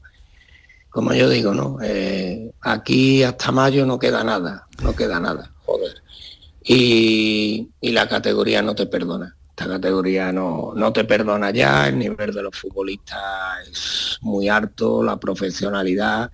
[0.89, 1.77] como yo digo, ¿no?
[1.83, 6.01] Eh, aquí hasta mayo no queda nada, no queda nada, joder.
[6.63, 9.35] y la categoría no te perdona
[9.67, 15.19] categoría no, no te perdona ya, el nivel de los futbolistas es muy alto, la
[15.19, 16.31] profesionalidad.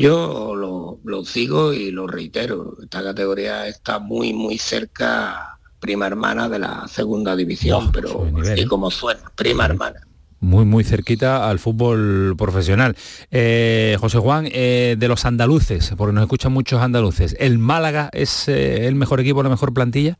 [0.00, 6.48] Yo lo, lo sigo y lo reitero, esta categoría está muy, muy cerca, prima hermana
[6.48, 8.66] de la segunda división, pero y ¿eh?
[8.66, 10.00] como suena, prima hermana
[10.42, 12.96] muy muy cerquita al fútbol profesional.
[13.30, 18.48] Eh, José Juan, eh, de los andaluces, porque nos escuchan muchos andaluces, ¿el Málaga es
[18.48, 20.18] el mejor equipo, la mejor plantilla?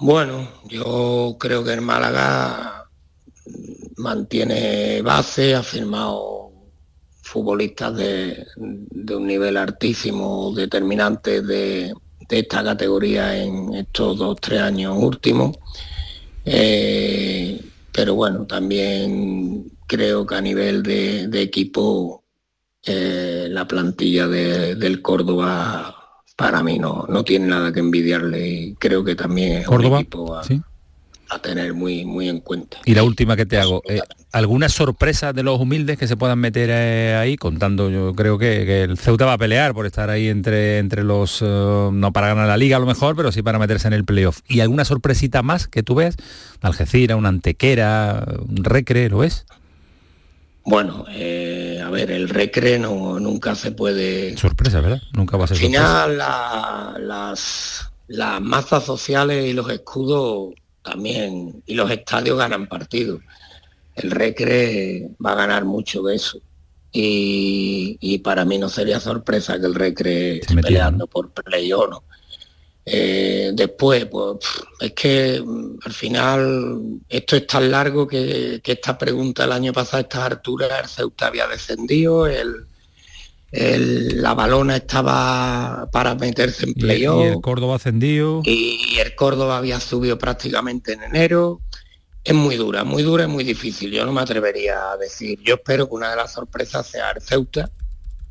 [0.00, 2.84] Bueno, yo creo que el Málaga
[3.96, 6.37] mantiene base, ha firmado
[7.28, 11.92] futbolistas de, un nivel altísimo, determinante de,
[12.28, 15.56] esta categoría en estos dos, tres años últimos.
[16.44, 17.60] Eh,
[17.92, 22.24] pero bueno, también creo que a nivel de, equipo
[22.84, 25.98] eh, la plantilla del Córdoba
[26.36, 30.36] para mí no, no tiene nada que envidiarle y creo que también es un equipo
[30.36, 32.78] a, tener muy, muy en cuenta.
[32.84, 34.00] Y la última que te hago, eh,
[34.32, 37.36] ¿alguna sorpresa de los humildes que se puedan meter eh, ahí?
[37.36, 41.42] Contando, yo creo que, el Ceuta va a pelear por estar ahí entre, entre los,
[41.42, 44.04] eh, no para ganar la liga a lo mejor, pero sí para meterse en el
[44.04, 44.40] playoff.
[44.48, 46.16] ¿Y alguna sorpresita más que tú ves?
[46.60, 49.46] Algeciras, una Antequera, un Recre, ¿lo es?
[50.68, 54.36] Bueno, eh, a ver, el recre no, nunca se puede...
[54.36, 55.00] Sorpresa, ¿verdad?
[55.14, 60.52] Nunca va a ser Al final, las, las masas sociales y los escudos
[60.82, 63.22] también, y los estadios ganan partidos.
[64.02, 66.40] El recre va a ganar mucho de eso.
[66.92, 72.02] y, para mí no sería sorpresa que el Recre esté peleando por play o no.
[72.90, 74.38] Eh, después, pues
[74.80, 79.98] es que mm, al final esto es tan largo que, esta pregunta el año pasado
[79.98, 82.64] a estas alturas el Ceuta había descendido, el,
[83.50, 87.24] la balona estaba para meterse en playoff.
[87.24, 88.40] Y, el Córdoba ascendido.
[88.44, 91.60] Y, el Córdoba había subido prácticamente en enero.
[92.28, 93.90] Es muy dura, muy dura, es muy difícil.
[93.90, 95.40] Yo no me atrevería a decir.
[95.42, 97.70] Yo espero que una de las sorpresas sea el Ceuta,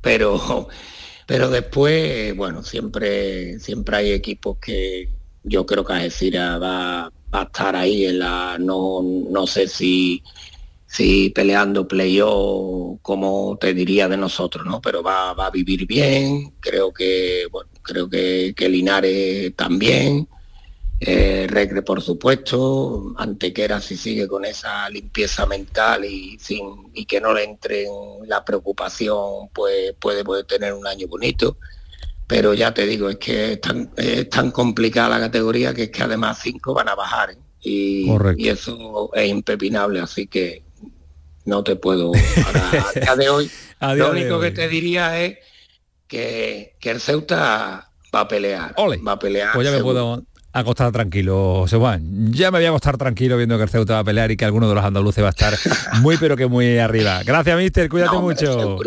[0.02, 0.68] pero
[1.26, 5.10] pero después, bueno, siempre, siempre hay equipos que
[5.44, 10.24] yo creo que Algeciras va, va a estar ahí en la, no, no sé si,
[10.86, 14.80] si peleando playoff como te diría de nosotros, ¿no?
[14.80, 20.30] Pero va, va a vivir bien, creo que, bueno, creo que, que Linares también.
[20.99, 27.22] Eh, Regre, por supuesto, Antequera si sigue con esa limpieza mental y, sin, y que
[27.22, 31.57] no le entre en la preocupación, pues puede, puede tener un año bonito.
[32.26, 35.90] Pero ya te digo, es que es tan, es tan complicada la categoría que es
[35.91, 37.38] que además cinco van a bajar ¿eh?
[37.61, 40.64] y, y, eso es impepinable, así que
[41.45, 42.11] no te puedo...
[42.45, 43.52] a día de hoy,
[43.95, 45.38] lo único que te diría es
[46.07, 48.76] que, que el Ceuta va a pelear.
[48.78, 49.53] Va a pelear.
[49.53, 50.24] Pues ya me puedo
[50.60, 52.32] acostar tranquilo, José Juan.
[52.32, 54.46] Ya me voy a acostar tranquilo viendo que el Ceuta va a pelear y que
[54.46, 55.54] alguno de los andaluces va a estar
[56.02, 57.22] muy pero que muy arriba.
[57.24, 58.78] Gracias, mister, cuídate mucho.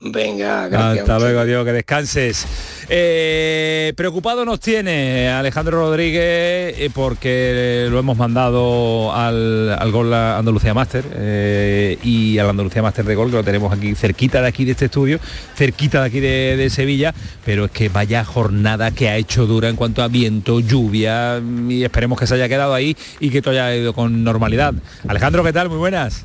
[0.00, 1.00] Venga, gracias.
[1.00, 2.46] Hasta luego, Dios, que descanses.
[2.88, 10.72] Eh, preocupado nos tiene Alejandro Rodríguez eh, porque lo hemos mandado al, al Gol Andalucía
[10.72, 14.64] Master eh, y al Andalucía Master de Gol, que lo tenemos aquí cerquita de aquí
[14.64, 15.18] de este estudio,
[15.56, 17.12] cerquita de aquí de, Sevilla,
[17.44, 21.82] pero es que vaya jornada que ha hecho dura en cuanto a viento, lluvia y
[21.82, 24.74] esperemos que se haya quedado ahí y que todo haya ido con normalidad.
[25.08, 25.68] Alejandro, ¿qué tal?
[25.68, 26.24] Muy buenas.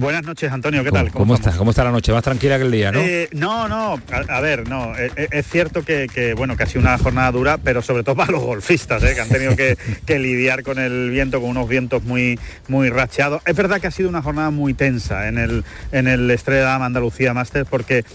[0.00, 1.10] Buenas noches, Antonio, ¿qué tal?
[1.10, 1.56] ¿Cómo, estás?
[1.56, 2.10] ¿Cómo está la noche?
[2.10, 3.00] ¿Más tranquila que el día, no?
[3.00, 4.96] Eh, no, no, a, ver, no.
[4.96, 8.14] Eh, eh, es, cierto que, bueno, que ha sido una jornada dura, pero sobre todo
[8.16, 9.54] para los golfistas, que han tenido
[10.06, 13.42] que, lidiar con el viento, con unos vientos muy, muy racheados.
[13.44, 17.34] Es verdad que ha sido una jornada muy tensa en el, en el Estrella Andalucía
[17.34, 18.06] Masters, porque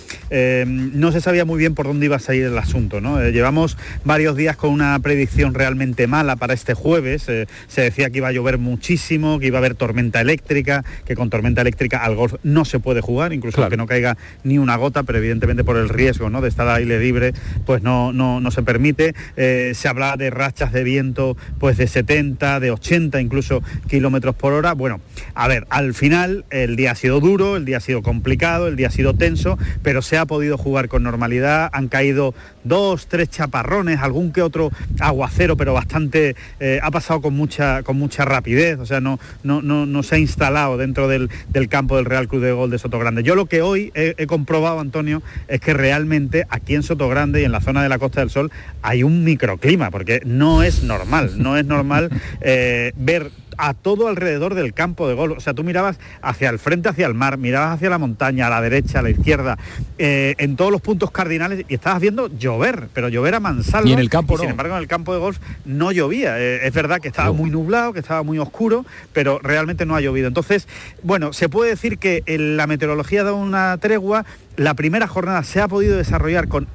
[0.66, 3.22] no se sabía muy bien por dónde iba a salir el asunto, ¿no?
[3.30, 7.22] llevamos varios días con una predicción realmente mala para este jueves.
[7.22, 11.30] se decía que iba a llover muchísimo, que iba a haber tormenta eléctrica, que con
[11.30, 15.04] tormenta eléctrica al golf no se puede jugar, incluso aunque no caiga ni una gota,
[15.04, 16.42] pero evidentemente por el riesgo ¿no?
[16.42, 17.34] de estar al aire libre,
[17.66, 19.14] pues no, no, no se permite.
[19.38, 24.54] Eh, se habla de rachas de viento pues de 70, de 80 incluso kilómetros por
[24.54, 24.74] hora.
[24.74, 25.02] Bueno,
[25.34, 28.76] a ver, al final el día ha sido duro, el día ha sido complicado, el
[28.76, 32.34] día ha sido tenso, pero se ha podido jugar con normalidad, han caído
[32.64, 37.98] dos, tres chaparrones, algún que otro aguacero, pero bastante, eh, ha pasado con mucha, con
[37.98, 41.96] mucha rapidez, o sea, no, no, no, no se ha instalado dentro del, del campo
[41.96, 43.24] del Real Club de Gol de Sotogrande.
[43.24, 47.54] Yo lo que hoy he, comprobado, Antonio, es que realmente aquí en Sotogrande y en
[47.54, 48.52] la zona de la Costa del Sol
[48.82, 52.10] hay un microclima, porque no es normal, no es normal
[52.42, 55.32] eh, ver a todo alrededor del campo de gol.
[55.34, 58.50] O sea, tú mirabas hacia el frente, hacia el mar, mirabas hacia la montaña, a
[58.50, 59.58] la derecha, a la izquierda,
[59.98, 63.90] eh, en todos los puntos cardinales y estabas viendo llover, pero llover a mansalva.
[63.90, 66.40] Y en el campo Sin embargo, en el campo de golf no llovía.
[66.40, 70.02] Eh, es verdad que estaba muy nublado, que estaba muy oscuro, pero realmente no ha
[70.02, 70.28] llovido.
[70.28, 70.68] Entonces,
[71.04, 74.26] bueno, se puede decir que la meteorología da una tregua.
[74.58, 76.68] La primera jornada se ha podido desarrollar con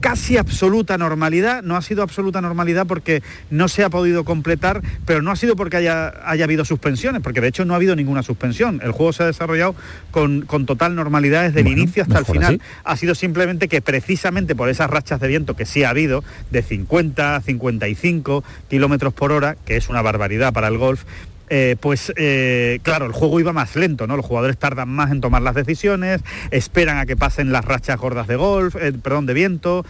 [0.00, 1.62] casi absoluta normalidad.
[1.62, 5.56] No ha sido absoluta normalidad porque no se ha podido completar, pero no ha sido
[5.56, 8.80] porque haya, haya habido suspensiones, porque de hecho no ha habido ninguna suspensión.
[8.82, 9.74] El juego se ha desarrollado
[10.10, 12.60] con, total normalidad desde el inicio hasta el final.
[12.84, 16.62] Ha sido simplemente que precisamente por esas rachas de viento que sí ha habido, de
[16.62, 21.04] 50, 55 kilómetros por hora, que es una barbaridad para el golf,
[21.52, 24.16] eh, pues eh, claro, el juego iba más lento, ¿no?
[24.16, 26.22] Los jugadores tardan más en tomar las decisiones,
[26.52, 29.84] esperan a que pasen las rachas gordas de golf, eh, perdón, de viento,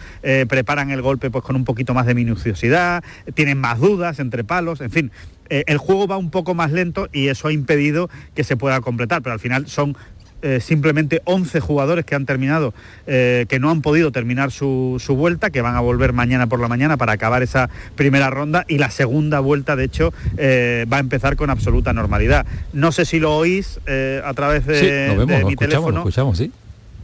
[0.49, 3.03] preparan el golpe pues con un poquito más de minuciosidad,
[3.35, 5.11] tienen más dudas entre palos, en fin.
[5.49, 9.21] el juego va un poco más lento y eso ha impedido que se pueda completar,
[9.21, 9.95] pero al final son
[10.41, 12.73] eh, simplemente 11 jugadores que han terminado,
[13.07, 16.67] eh, que no han podido terminar su, vuelta, que van a volver mañana por la
[16.67, 20.99] mañana para acabar esa primera ronda y la segunda vuelta, de hecho, eh, va a
[20.99, 22.45] empezar con absoluta normalidad.
[22.73, 23.79] No sé si lo oís
[24.23, 26.05] a través de, mi teléfono.
[26.33, 26.51] sí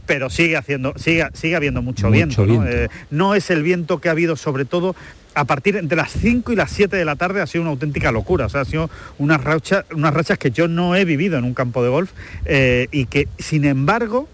[0.08, 2.44] pero sigue haciendo sigue, sigue habiendo mucho, viento,
[3.10, 3.34] ¿no?
[3.34, 4.96] es el viento que ha habido sobre todo
[5.34, 8.10] a partir entre las 5 y las 7 de la tarde ha sido una auténtica
[8.10, 8.46] locura.
[8.46, 11.54] O sea, ha sido unas rachas, unas rachas que yo no he vivido en un
[11.54, 12.10] campo de golf
[12.44, 14.28] eh, y que, sin embargo,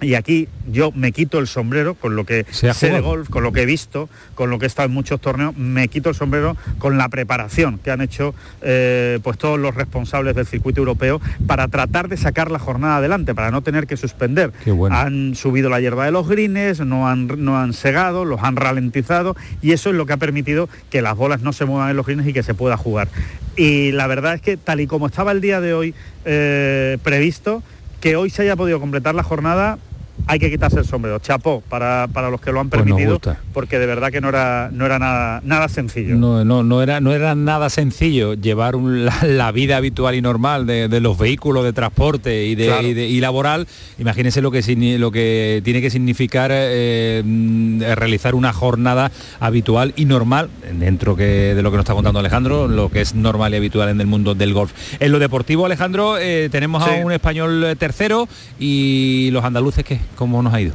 [0.00, 3.52] y aquí yo me quito el sombrero con lo que sé de golf, con lo
[3.52, 6.56] que he visto, con lo que he estado en muchos torneos, me quito el sombrero
[6.78, 11.68] con la preparación que han hecho eh, pues todos los responsables del circuito europeo para
[11.68, 14.52] tratar de sacar la jornada adelante, para no tener que suspender.
[14.90, 19.36] Han subido la hierba de los grines, no han, no han segado, los han ralentizado
[19.62, 22.06] y eso es lo que ha permitido que las bolas no se muevan en los
[22.06, 23.08] grines y que se pueda jugar.
[23.56, 25.94] Y la verdad es que tal y como estaba el día de hoy
[26.24, 27.62] eh, previsto,
[28.00, 29.78] que hoy se haya podido completar la jornada
[30.26, 31.18] hay que quitarse el sombrero.
[31.18, 33.20] Chapó para, los que lo han pues permitido,
[33.52, 36.16] porque de verdad que no era, no era nada, nada sencillo.
[36.16, 41.00] No, no, no, era, no era nada sencillo llevar la, vida habitual y normal de,
[41.00, 43.66] los vehículos de transporte y, de, y, laboral.
[43.98, 44.62] Imagínense lo que,
[44.98, 49.10] lo que tiene que significar eh, mm, realizar una jornada
[49.40, 53.14] habitual y normal, dentro que, de lo que nos está contando Alejandro, lo que es
[53.14, 54.72] normal y habitual en el mundo del golf.
[55.00, 58.28] En lo deportivo, Alejandro, eh, tenemos a un español tercero
[58.58, 60.74] y los andaluces que ¿Cómo nos ha ido?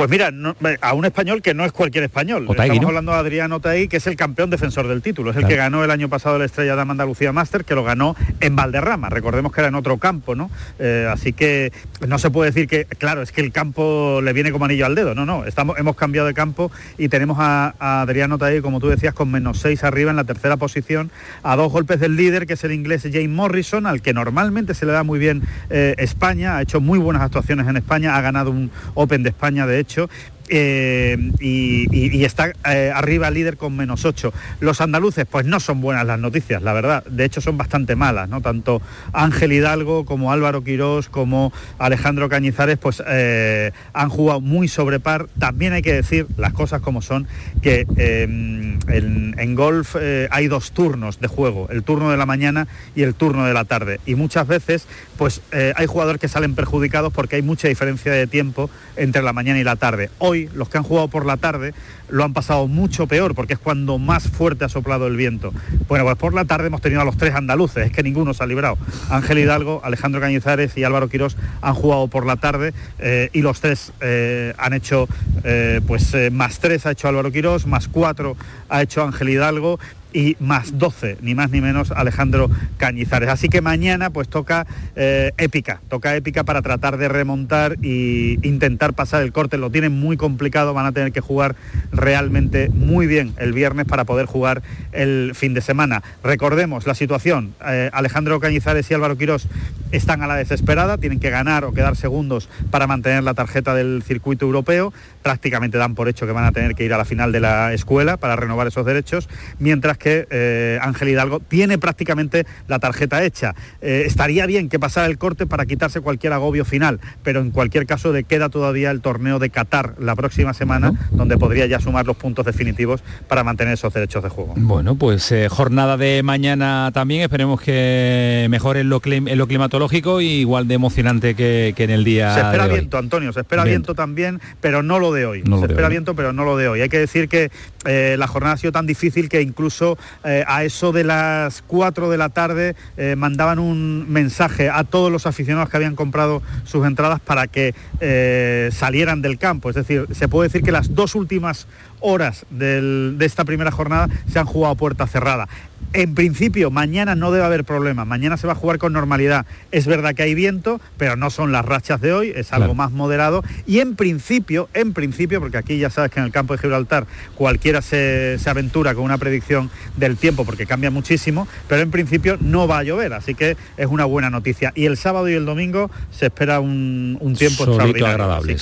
[0.00, 0.32] Pues mira,
[0.80, 2.46] a un español que no es cualquier español.
[2.48, 5.30] Estamos hablando de Adrián Otaí, que es el campeón defensor del título.
[5.30, 8.16] Es el que ganó el año pasado la Estrella de Andalucía Master, que lo ganó
[8.40, 9.10] en Valderrama.
[9.10, 10.50] Recordemos que era en otro campo, ¿no?
[10.78, 11.70] Eh, así que
[12.08, 14.94] no se puede decir que, claro, es que el campo le viene como anillo al
[14.94, 15.14] dedo.
[15.14, 15.44] No, no.
[15.44, 19.58] Estamos, hemos cambiado de campo y tenemos a, Adrián Otaí, como tú decías, con menos
[19.58, 21.10] seis arriba en la tercera posición,
[21.42, 24.86] a dos golpes del líder, que es el inglés James Morrison, al que normalmente se
[24.86, 26.56] le da muy bien eh, España.
[26.56, 29.89] Ha hecho muy buenas actuaciones en España, ha ganado un Open de España, de hecho
[29.90, 30.08] hecho
[30.52, 34.32] eh, y, está eh, arriba líder con menos 8.
[34.58, 37.04] Los andaluces, pues no son buenas las noticias, la verdad.
[37.04, 38.40] De hecho, son bastante malas, ¿no?
[38.40, 38.82] Tanto
[39.12, 45.28] Ángel Hidalgo como Álvaro Quirós como Alejandro Cañizares, pues eh, han jugado muy sobre par.
[45.38, 47.28] También hay que decir las cosas como son,
[47.62, 49.96] que en, golf
[50.30, 53.64] hay dos turnos de juego, el turno de la mañana y el turno de la
[53.64, 54.00] tarde.
[54.06, 54.86] Y muchas veces,
[55.16, 59.58] pues hay jugadores que salen perjudicados porque hay mucha diferencia de tiempo entre la mañana
[59.58, 60.10] y la tarde.
[60.18, 61.74] Hoy los que han jugado por la tarde
[62.08, 65.52] lo han pasado mucho peor porque es cuando más fuerte ha soplado el viento.
[65.88, 68.42] Bueno, pues por la tarde hemos tenido a los tres andaluces, es que ninguno se
[68.42, 68.78] ha librado.
[69.10, 73.60] Ángel Hidalgo, Alejandro Cañizares y Álvaro Quirós han jugado por la tarde eh, y los
[73.60, 75.08] tres eh, han hecho,
[75.44, 78.36] eh, pues más tres ha hecho Álvaro Quirós, más cuatro
[78.68, 79.78] ha hecho Ángel Hidalgo
[80.12, 83.28] y más 12, ni más ni menos Alejandro Cañizares.
[83.28, 84.66] Así que mañana pues toca
[84.96, 89.56] eh, épica, toca épica para tratar de remontar e intentar pasar el corte.
[89.58, 91.56] Lo tienen muy complicado, van a tener que jugar
[91.92, 94.62] realmente muy bien el viernes para poder jugar
[94.92, 96.02] el fin de semana.
[96.22, 99.48] Recordemos la situación, eh, Alejandro Cañizares y Álvaro Quirós
[99.92, 104.02] están a la desesperada, tienen que ganar o quedar segundos para mantener la tarjeta del
[104.06, 104.92] circuito europeo,
[105.22, 107.72] prácticamente dan por hecho que van a tener que ir a la final de la
[107.72, 109.28] escuela para renovar esos derechos,
[109.58, 113.54] mientras que eh, Ángel Hidalgo tiene prácticamente la tarjeta hecha.
[113.80, 117.86] Eh, estaría bien que pasara el corte para quitarse cualquier agobio final, pero en cualquier
[117.86, 122.06] caso de queda todavía el torneo de Qatar la próxima semana, donde podría ya sumar
[122.06, 124.54] los puntos definitivos para mantener esos derechos de juego.
[124.56, 130.66] Bueno, pues eh, jornada de mañana también, esperemos que mejore en lo, climatológico y igual
[130.66, 132.34] de emocionante que, en el día.
[132.34, 133.94] Se espera viento, Antonio, se espera viento.
[133.94, 135.42] también, pero no lo de hoy.
[135.42, 136.80] se espera viento, pero no lo de hoy.
[136.80, 137.50] Hay que decir que
[137.84, 139.89] la jornada ha sido tan difícil que incluso
[140.24, 145.10] eh, a eso de las 4 de la tarde eh, mandaban un mensaje a todos
[145.10, 149.70] los aficionados que habían comprado sus entradas para que eh, salieran del campo.
[149.70, 151.66] Es decir, se puede decir que las dos últimas
[152.00, 155.48] horas de esta primera jornada se han jugado a puerta cerrada.
[155.92, 159.44] En principio, mañana no debe haber problema, mañana se va a jugar con normalidad.
[159.72, 162.92] Es verdad que hay viento, pero no son las rachas de hoy, es algo más
[162.92, 163.42] moderado.
[163.66, 167.06] Y en principio, en principio, porque aquí ya sabes que en el campo de Gibraltar
[167.34, 172.68] cualquiera se, aventura con una predicción del tiempo porque cambia muchísimo, pero en principio no
[172.68, 174.72] va a llover, así que es una buena noticia.
[174.76, 178.06] Y el sábado y el domingo se espera un, tiempo extraordinario.
[178.06, 178.56] agradable,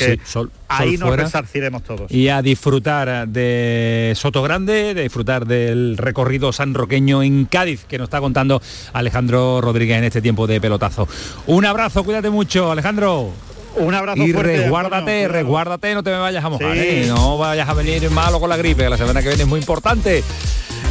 [0.69, 2.11] ahí nos resarciremos todos.
[2.11, 8.07] Y a disfrutar de Soto Grande, de disfrutar del recorrido sanroqueño en Cádiz, que nos
[8.07, 8.61] está contando
[8.93, 11.09] Alejandro Rodríguez en este tiempo de pelotazo.
[11.47, 13.31] Un abrazo, cuídate mucho, Alejandro.
[13.77, 17.05] Un abrazo y resguárdate, resguárdate, no te me vayas a mojar, ¿eh?
[17.07, 20.25] no vayas a venir malo con la gripe, la semana que viene es muy importante.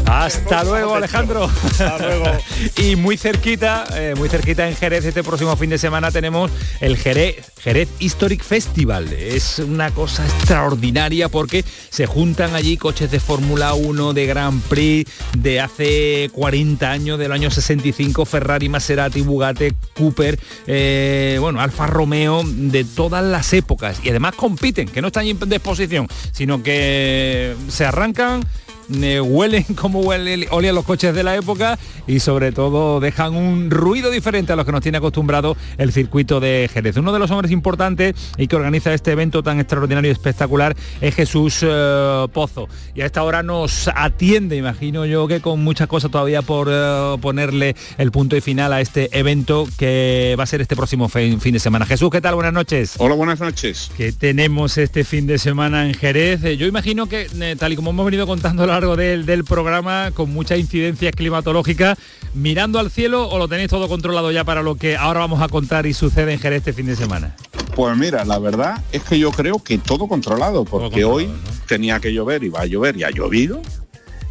[0.07, 1.51] Hasta luego, Alejandro.
[1.63, 2.25] Hasta luego.
[2.77, 6.97] y muy cerquita, eh, muy cerquita en Jerez, este próximo fin de semana tenemos el
[6.97, 9.11] Jerez, Jerez Historic Festival.
[9.11, 15.11] Es una cosa extraordinaria porque se juntan allí coches de Fórmula 1, de Grand Prix,
[15.37, 22.43] de hace 40 años, del año 65, Ferrari, Maserati, Bugatti, Cooper, eh, bueno, Alfa Romeo,
[22.45, 23.99] de todas las épocas.
[24.03, 28.45] Y además compiten, que no están en exposición, sino que se arrancan
[28.93, 31.77] eh, huelen como huele, olían los coches de la época
[32.07, 36.39] y sobre todo dejan un ruido diferente a los que nos tiene acostumbrado el circuito
[36.39, 36.97] de Jerez.
[36.97, 41.15] Uno de los hombres importantes y que organiza este evento tan extraordinario y espectacular es
[41.15, 42.67] Jesús eh, Pozo.
[42.95, 47.17] Y a esta hora nos atiende, imagino yo que con muchas cosas todavía por eh,
[47.21, 51.41] ponerle el punto y final a este evento que va a ser este próximo fin,
[51.41, 51.85] fin de semana.
[51.85, 52.35] Jesús, ¿qué tal?
[52.35, 52.95] Buenas noches.
[52.97, 53.91] Hola, buenas noches.
[53.97, 56.41] ¿Qué tenemos este fin de semana en Jerez?
[56.57, 57.27] Yo imagino que,
[57.57, 61.13] tal y como hemos venido contando a lo largo del, del programa, con muchas incidencias
[61.15, 61.97] climatológicas,
[62.33, 65.47] mirando al cielo o lo tenéis todo controlado ya para lo que ahora vamos a
[65.47, 67.35] contar y sucede en Jerez este fin de semana?
[67.75, 71.29] Pues mira, la verdad es que yo creo que todo controlado, porque hoy
[71.67, 73.61] tenía que llover y va a llover y ha llovido.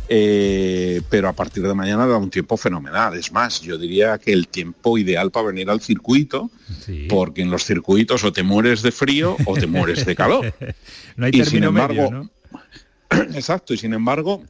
[0.08, 3.14] Eh, pero a partir de mañana da un tiempo fenomenal.
[3.14, 6.50] Es más, yo diría que el tiempo ideal para venir al circuito,
[7.08, 10.54] porque en los circuitos o te mueres de frío o te mueres de calor.
[11.16, 12.28] no hay y sin embargo,
[13.34, 14.42] exacto, y sin embargo,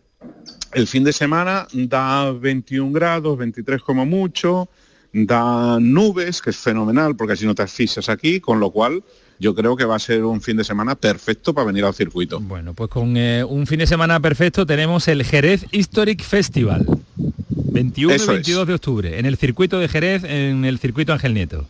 [0.73, 4.69] el fin de semana da 21 grados, 23 como mucho,
[5.13, 9.03] da nubes, que es fenomenal porque así no te asfixias aquí, con lo cual
[9.39, 12.41] yo creo que va a ser un fin de semana perfecto para venir al circuito.
[12.41, 18.15] Bueno, pues con eh, un fin de semana perfecto tenemos el Jerez Historic Festival, 21
[18.15, 21.67] y 22 de octubre, en el circuito de Jerez, en el circuito Ángel Nieto.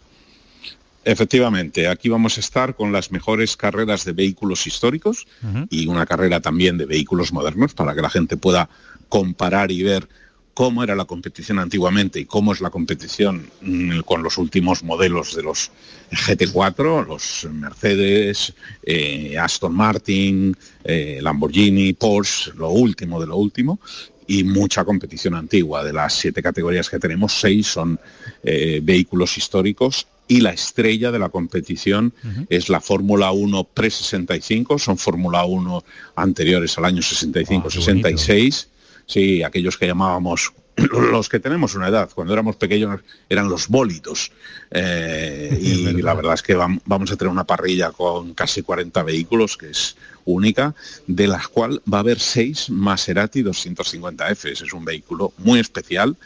[1.06, 5.28] Efectivamente, aquí vamos a estar con las mejores carreras de vehículos históricos
[5.70, 8.68] y una carrera también de vehículos modernos para que la gente pueda
[9.08, 10.08] comparar y ver
[10.52, 15.36] cómo era la competición antiguamente y cómo es la competición mm, con los últimos modelos
[15.36, 15.70] de los
[16.10, 18.52] GT4, los Mercedes,
[18.82, 23.78] eh, Aston Martin, eh, Lamborghini, Porsche, lo último de lo último,
[24.26, 25.84] y mucha competición antigua.
[25.84, 28.00] De las siete categorías que tenemos, seis son
[28.42, 32.12] eh, vehículos históricos y la estrella de la competición
[32.48, 35.84] es la Fórmula 1 pre-65, son Fórmula 1
[36.16, 38.68] anteriores al año 65-66
[39.06, 44.32] Sí, aquellos que llamábamos los que tenemos una edad, cuando éramos pequeños eran los bólitos.
[44.70, 49.56] Eh, y la verdad es que vamos a tener una parrilla con casi 40 vehículos,
[49.56, 50.74] que es única,
[51.06, 54.50] de las cuales va a haber seis Maserati 250F.
[54.50, 56.16] Es un vehículo muy especial,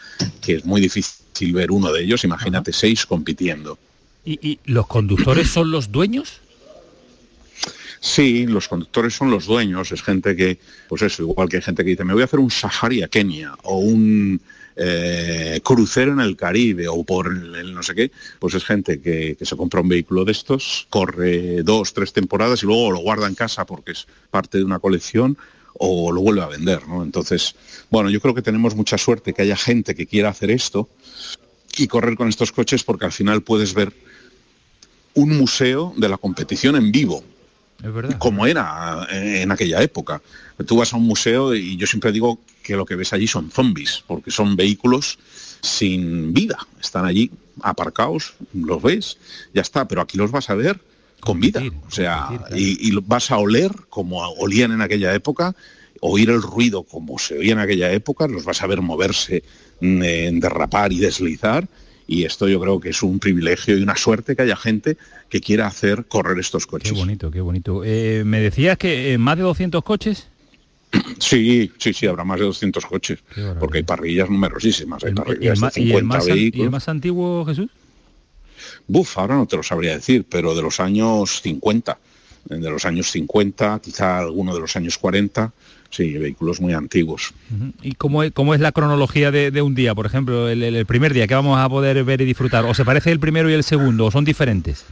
[0.41, 2.25] que es muy difícil ver uno de ellos.
[2.25, 3.79] Imagínate seis compitiendo.
[4.25, 6.41] ¿Y los conductores son los dueños?
[8.01, 11.85] Sí, los conductores son los dueños, es gente que, pues eso, igual que hay gente
[11.85, 14.41] que dice, me voy a hacer un safari a Kenia o un
[14.75, 19.37] eh, crucero en el Caribe o por el, no sé qué, pues es gente que,
[19.39, 23.35] se compra un vehículo de estos, corre dos, tres temporadas y luego lo guarda en
[23.35, 25.37] casa porque es parte de una colección
[25.75, 27.03] o lo vuelve a vender, ¿no?
[27.03, 27.55] Entonces,
[27.91, 30.89] bueno, yo creo que tenemos mucha suerte que haya gente que quiera hacer esto
[31.77, 33.93] y correr con estos coches porque al final puedes ver
[35.15, 37.25] un museo de la competición en vivo
[38.19, 40.21] como era en aquella época.
[40.67, 43.51] Tú vas a un museo y yo siempre digo que lo que ves allí son
[43.51, 45.19] zombies, porque son vehículos
[45.63, 46.59] sin vida.
[46.81, 47.31] Están allí
[47.63, 49.19] aparcados, los ves,
[49.55, 50.81] ya está, pero aquí los vas a ver
[51.21, 51.63] con vida.
[51.87, 55.55] O sea, y, vas a oler como olían en aquella época,
[56.01, 59.43] oír el ruido como se oía en aquella época, los vas a ver moverse,
[59.81, 61.67] mm, derrapar y deslizar
[62.11, 64.97] y esto yo creo que es un privilegio y una suerte que haya gente
[65.29, 66.91] que quiera hacer correr estos coches.
[66.91, 67.83] Qué bonito, qué bonito.
[67.85, 70.27] Eh, me decías que eh, más de 200 coches.
[71.21, 73.21] Sí, sí, sí, habrá más de 200 coches,
[73.61, 76.63] porque hay parrillas numerosísimas, hay parrillas de 50 vehículos.
[76.63, 77.69] ¿Y el más antiguo, Jesús?
[78.89, 81.99] Buf, ahora no te lo sabría decir, pero de los años 50,
[82.47, 85.53] de los años 50, quizá alguno de los años 40,
[85.91, 87.35] Sí, vehículos muy antiguos.
[87.83, 89.95] ¿Y cómo es, cómo es la cronología de, un día?
[89.95, 92.65] Por ejemplo, el, primer día que vamos a poder ver y disfrutar.
[92.65, 94.07] ¿O se parece el primero y el segundo?
[94.07, 94.85] ¿O son diferentes?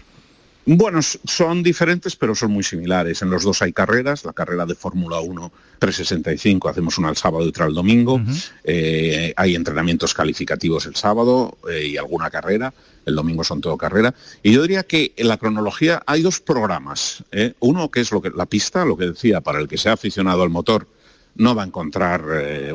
[0.67, 3.23] Bueno, son diferentes, pero son muy similares.
[3.23, 7.45] En los dos hay carreras, la carrera de Fórmula 1 365, hacemos una el sábado
[7.47, 8.21] y otra el domingo.
[8.65, 12.75] Eh, hay entrenamientos calificativos el sábado eh, y alguna carrera.
[13.09, 14.15] El domingo son todo carrera.
[14.43, 17.25] Y yo diría que en la cronología hay dos programas.
[17.33, 17.55] ¿eh?
[17.61, 20.43] Uno que es lo que, la pista, lo que decía, para el que sea aficionado
[20.43, 20.87] al motor,
[21.35, 22.25] no va a encontrar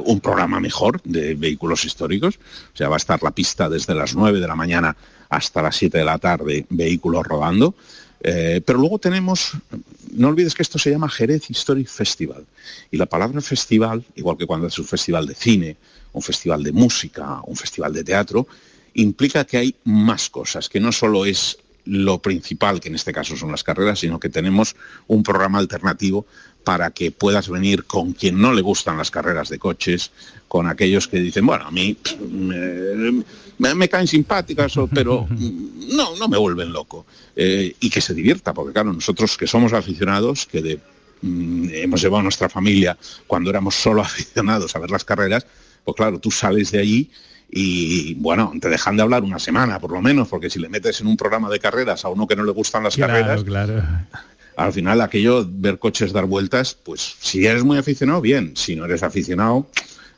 [0.05, 2.39] un programa mejor de vehículos históricos.
[2.73, 4.95] O sea, va a estar la pista desde las 9 de la mañana
[5.30, 7.76] hasta las 7 de la tarde vehículos rodando.
[8.23, 9.51] Eh, pero luego tenemos,
[10.14, 12.45] no olvides que esto se llama Jerez Historic Festival.
[12.89, 15.76] Y la palabra festival, igual que cuando es un festival de cine,
[16.14, 18.47] un festival de música, un festival de teatro,
[18.94, 23.36] implica que hay más cosas, que no solo es lo principal, que en este caso
[23.36, 24.76] son las carreras, sino que tenemos
[25.07, 26.26] un programa alternativo
[26.64, 30.11] para que puedas venir con quien no le gustan las carreras de coches,
[30.48, 31.98] con aquellos que dicen, bueno, a mí
[33.57, 37.06] me, caen simpáticas, pero no, no me vuelven loco.
[37.36, 40.80] Eh, y que se divierta, porque claro, nosotros que somos aficionados, que de
[41.22, 42.98] mm, hemos llevado a nuestra familia
[43.28, 45.45] cuando éramos solo aficionados a ver las carreras,
[45.84, 47.10] pues claro, tú sales de allí
[47.56, 51.02] y bueno, te dejan de hablar una semana por lo menos, porque si le metes
[51.02, 53.44] en un programa de carreras a uno que no le gustan las carreras,
[54.56, 58.86] al final aquello, ver coches dar vueltas, pues si eres muy aficionado, bien, si no
[58.86, 59.68] eres aficionado,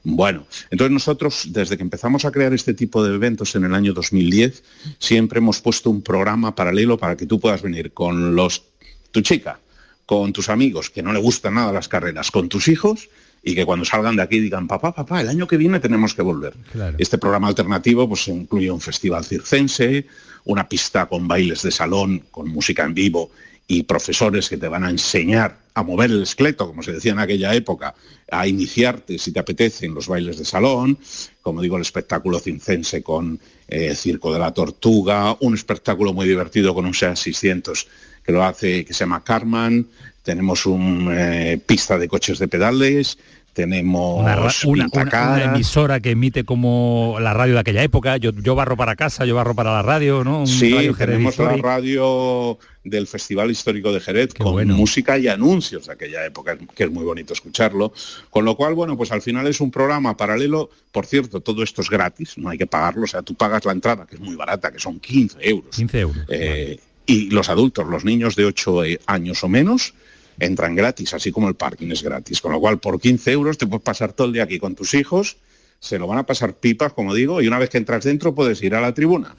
[0.03, 3.91] bueno, entonces nosotros, desde que empezamos a crear este tipo de eventos en el año
[3.91, 4.63] 2010,
[4.99, 8.63] siempre hemos puesto un programa paralelo para que tú puedas venir con los
[9.11, 9.59] tu chica,
[10.05, 13.09] con tus amigos, que no le gustan nada las carreras, con tus hijos
[13.47, 16.23] y que cuando salgan de aquí digan, papá, papá, el año que viene tenemos que
[16.23, 16.55] volver.
[16.97, 20.07] Este programa alternativo pues incluye un festival circense,
[20.45, 23.29] una pista con bailes de salón, con música en vivo
[23.67, 27.19] y profesores que te van a enseñar a mover el esqueleto, como se decía en
[27.19, 27.93] aquella época,
[28.31, 30.97] a iniciarte, si te apetece, en los bailes de salón,
[31.43, 36.73] como digo, el espectáculo cincense con eh, Circo de la Tortuga, un espectáculo muy divertido
[36.73, 37.87] con un SEA 600
[38.23, 39.85] que lo hace, que se llama Carman,
[40.25, 43.19] tenemos una eh, pista de coches de pedales,
[43.55, 48.97] tenemos una, emisora que emite como la radio de aquella época, yo, yo barro para
[48.97, 50.45] casa, yo barro para la radio, ¿no?
[50.45, 56.25] sí, tenemos la radio del Festival Histórico de Jerez con música y anuncios de aquella
[56.25, 57.93] época, que es muy bonito escucharlo.
[58.29, 61.81] Con lo cual, bueno, pues al final es un programa paralelo, por cierto, todo esto
[61.81, 64.35] es gratis, no hay que pagarlo, o sea, tú pagas la entrada, que es muy
[64.35, 65.73] barata, que son 15 euros.
[65.73, 66.25] 15 euros.
[66.27, 69.93] Eh, y los adultos, los niños de 8 años o menos,
[70.39, 72.41] entran gratis, así como el parking es gratis.
[72.41, 74.93] Con lo cual, por 15 euros te puedes pasar todo el día aquí con tus
[74.93, 75.37] hijos,
[75.79, 78.61] se lo van a pasar pipas, como digo, y una vez que entras dentro puedes
[78.63, 79.35] ir a la tribuna,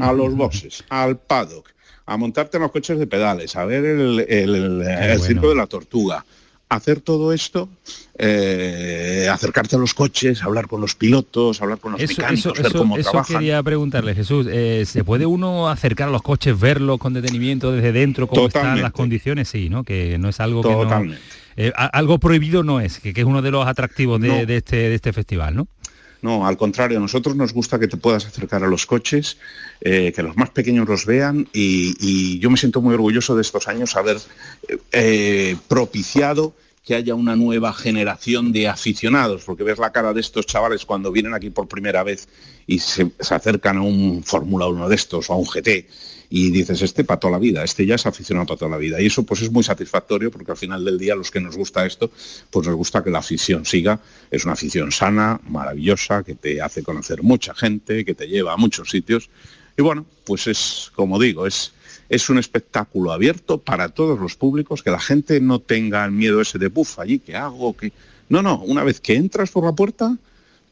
[0.00, 1.70] a los boxes, al paddock,
[2.06, 6.24] a montarte en los coches de pedales, a ver el, el, circo de la tortuga,
[6.70, 7.68] hacer todo esto,
[8.16, 12.96] eh, acercarte a los coches, hablar con los pilotos, hablar con los mecánicos, ver cómo
[12.96, 14.46] eso quería preguntarle, Jesús.
[14.48, 18.80] Eh, ¿Se puede uno acercar a los coches, verlos con detenimiento desde dentro, cómo están
[18.80, 19.48] las condiciones?
[19.48, 19.82] Sí, ¿no?
[19.82, 21.14] Que no es algo que no,
[21.56, 25.12] eh, algo prohibido no es, que, es uno de los atractivos de, este, de este
[25.12, 25.66] festival, ¿no?
[26.22, 29.38] No, al contrario, a nosotros nos gusta que te puedas acercar a los coches,
[29.80, 33.96] que los más pequeños los vean y, yo me siento muy orgulloso de estos años
[33.96, 34.18] haber
[35.68, 40.84] propiciado que haya una nueva generación de aficionados, porque ves la cara de estos chavales
[40.84, 42.28] cuando vienen aquí por primera vez
[42.66, 45.86] y se, acercan a un Fórmula 1 de estos o a un GT
[46.30, 49.00] y dices, este para toda la vida, este ya es aficionado para toda la vida.
[49.00, 51.84] Y eso pues es muy satisfactorio porque al final del día los que nos gusta
[51.84, 52.10] esto,
[52.50, 54.00] pues nos gusta que la afición siga.
[54.30, 58.56] Es una afición sana, maravillosa, que te hace conocer mucha gente, que te lleva a
[58.56, 59.28] muchos sitios.
[59.76, 61.72] Y bueno, pues es, como digo, es
[62.10, 66.40] es un espectáculo abierto para todos los públicos, que la gente no tenga el miedo
[66.40, 67.74] ese de buf, allí, ¿qué hago?
[67.76, 67.92] que
[68.28, 70.18] No, no, una vez que entras por la puerta,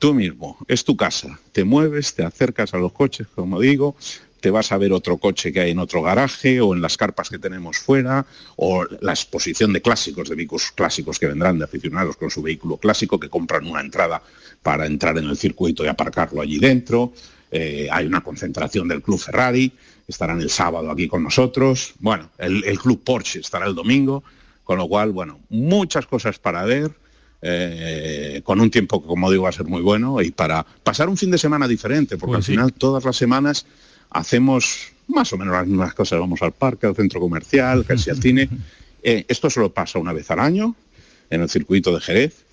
[0.00, 3.94] tú mismo, es tu casa, te mueves, te acercas a los coches, como digo,
[4.40, 7.28] te vas a ver otro coche que hay en otro garaje o en las carpas
[7.28, 12.16] que tenemos fuera, o la exposición de clásicos, de vehículos clásicos que vendrán de aficionados
[12.16, 14.22] con su vehículo clásico, que compran una entrada
[14.62, 17.12] para entrar en el circuito y aparcarlo allí dentro.
[17.50, 19.72] Eh, hay una concentración del Club Ferrari,
[20.06, 24.22] estarán el sábado aquí con nosotros, bueno, el, Club Porsche estará el domingo,
[24.64, 26.92] con lo cual, bueno, muchas cosas para ver,
[27.40, 31.08] eh, con un tiempo que, como digo, va a ser muy bueno y para pasar
[31.08, 33.64] un fin de semana diferente, porque pues al final todas las semanas
[34.10, 38.20] hacemos más o menos las mismas cosas, vamos al parque, al centro comercial, casi al
[38.20, 38.48] cine.
[39.00, 40.74] Eh, esto solo pasa una vez al año
[41.30, 42.44] en el circuito de Jerez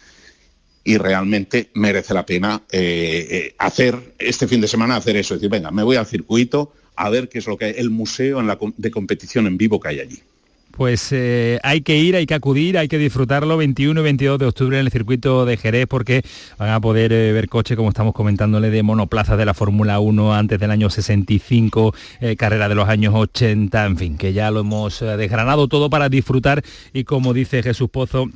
[0.83, 5.49] y realmente merece la pena eh, eh, hacer este fin de semana hacer eso, decir,
[5.49, 8.47] venga, me voy al circuito a ver qué es lo que hay, el museo en
[8.47, 10.21] la, de competición en vivo que hay allí.
[10.75, 13.57] Pues eh, hay que ir, hay que acudir, hay que disfrutarlo.
[13.57, 16.23] 21 y 22 de octubre en el circuito de Jerez porque
[16.57, 20.59] van a poder ver coche, como estamos comentándole, de monoplazas de la Fórmula 1 antes
[20.59, 21.93] del año 65,
[22.37, 26.63] carrera de los años 80, en fin, que ya lo hemos desgranado todo para disfrutar
[26.93, 28.29] y como dice Jesús Pozo,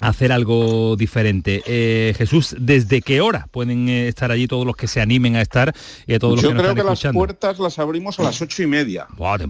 [0.00, 1.62] hacer algo diferente.
[1.66, 5.42] Eh, Jesús, ¿desde qué hora pueden eh, estar allí todos los que se animen a
[5.42, 5.74] estar
[6.06, 8.66] y a todos los que creo que las puertas las abrimos a las ocho y
[8.66, 9.06] media.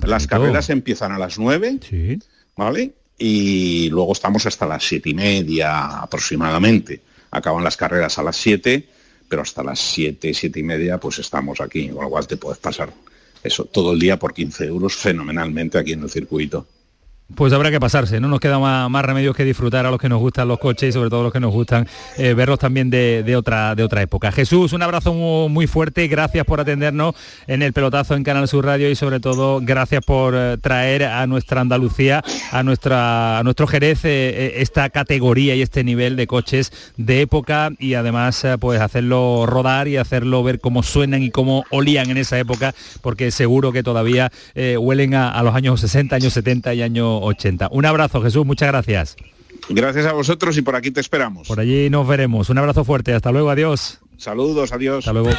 [0.07, 1.79] las carreras empiezan a las nueve,
[2.57, 2.93] ¿vale?
[3.19, 7.01] Y luego estamos hasta las siete y media aproximadamente.
[7.31, 8.89] Acaban las carreras a las siete,
[9.29, 12.59] pero hasta las siete, siete y media pues estamos aquí, con lo cual te puedes
[12.59, 12.93] pasar
[13.43, 16.67] eso todo el día por 15 euros fenomenalmente aquí en el circuito.
[17.35, 20.21] Pues habrá que pasarse, no nos queda más, remedios que disfrutar a los que nos
[20.21, 21.89] gustan los coches y sobre todo a los que nos gustan
[22.19, 24.31] eh, verlos también de, otra, de otra época.
[24.31, 27.15] Jesús, un abrazo muy, fuerte, gracias por atendernos
[27.47, 31.27] en el pelotazo en Canal Sur Radio y sobre todo gracias por eh, traer a
[31.27, 32.23] nuestra Andalucía,
[32.53, 37.71] a, nuestra, a nuestro Jerez eh, esta categoría y este nivel de coches de época
[37.79, 42.39] y además pues hacerlo rodar y hacerlo ver cómo suenan y cómo olían en esa
[42.39, 47.14] época porque seguro que todavía huelen a, a los años 60, años 70 y años
[47.21, 47.69] 80.
[47.71, 49.17] Un abrazo, Jesús, muchas gracias.
[49.69, 51.49] Gracias a vosotros y por aquí te esperamos.
[51.49, 52.51] Por allí nos veremos.
[52.51, 53.15] Un abrazo fuerte.
[53.15, 53.51] Hasta luego.
[53.51, 54.01] Adiós.
[54.19, 54.73] Saludos.
[54.73, 54.99] Adiós.
[54.99, 55.31] Hasta luego.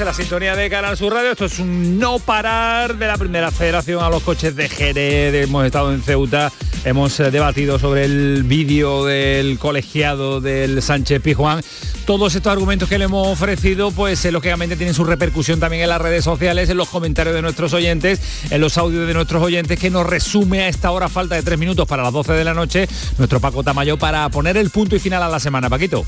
[0.00, 1.32] En la sintonía de Canal Sur Radio.
[1.32, 5.34] Esto es un no parar de la primera federación a los coches de Jerez.
[5.34, 6.52] Hemos estado en Ceuta,
[6.84, 11.62] hemos eh, debatido sobre el vídeo del colegiado del Sánchez Pijuán.
[12.06, 15.88] Todos estos argumentos que le hemos ofrecido, pues eh, lógicamente tienen su repercusión también en
[15.88, 18.20] las redes sociales, en los comentarios de nuestros oyentes,
[18.50, 21.58] en los audios de nuestros oyentes, que nos resume a esta hora falta de tres
[21.58, 25.00] minutos para las 12 de la noche nuestro Paco Tamayo para poner el punto y
[25.00, 25.68] final a la semana.
[25.68, 26.04] Paquito.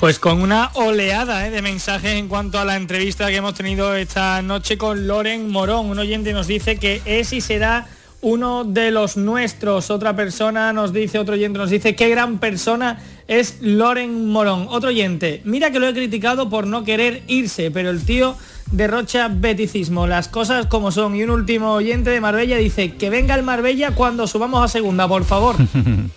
[0.00, 1.50] Pues con una oleada ¿eh?
[1.50, 5.90] de mensajes en cuanto a la entrevista que hemos tenido esta noche con Loren Morón.
[5.90, 7.86] Un oyente nos dice que es y será
[8.22, 9.90] uno de los nuestros.
[9.90, 12.98] Otra persona nos dice, otro oyente nos dice, qué gran persona
[13.28, 14.68] es Loren Morón.
[14.70, 18.38] Otro oyente, mira que lo he criticado por no querer irse, pero el tío
[18.70, 21.16] derrocha beticismo, las cosas como son.
[21.16, 25.08] Y un último oyente de Marbella dice, que venga el Marbella cuando subamos a segunda,
[25.08, 25.56] por favor.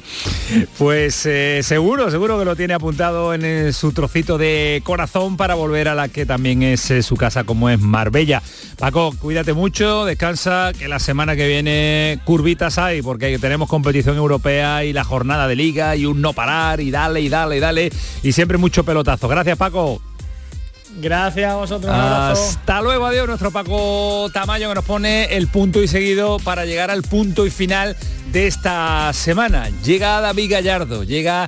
[0.77, 5.55] pues eh, seguro, seguro que lo tiene apuntado en eh, su trocito de corazón para
[5.55, 8.41] volver a la que también es eh, su casa como es Marbella.
[8.77, 14.83] Paco, cuídate mucho, descansa, que la semana que viene curvitas hay, porque tenemos competición europea
[14.83, 17.91] y la jornada de liga y un no parar y dale y dale y dale
[18.21, 19.27] y siempre mucho pelotazo.
[19.27, 20.12] Gracias Paco.
[20.97, 21.91] Gracias a vosotros.
[21.93, 26.91] Hasta luego, adiós, nuestro Paco Tamayo que nos pone el punto y seguido para llegar
[26.91, 27.95] al punto y final
[28.31, 29.69] de esta semana.
[29.83, 31.47] Llega David Gallardo, llega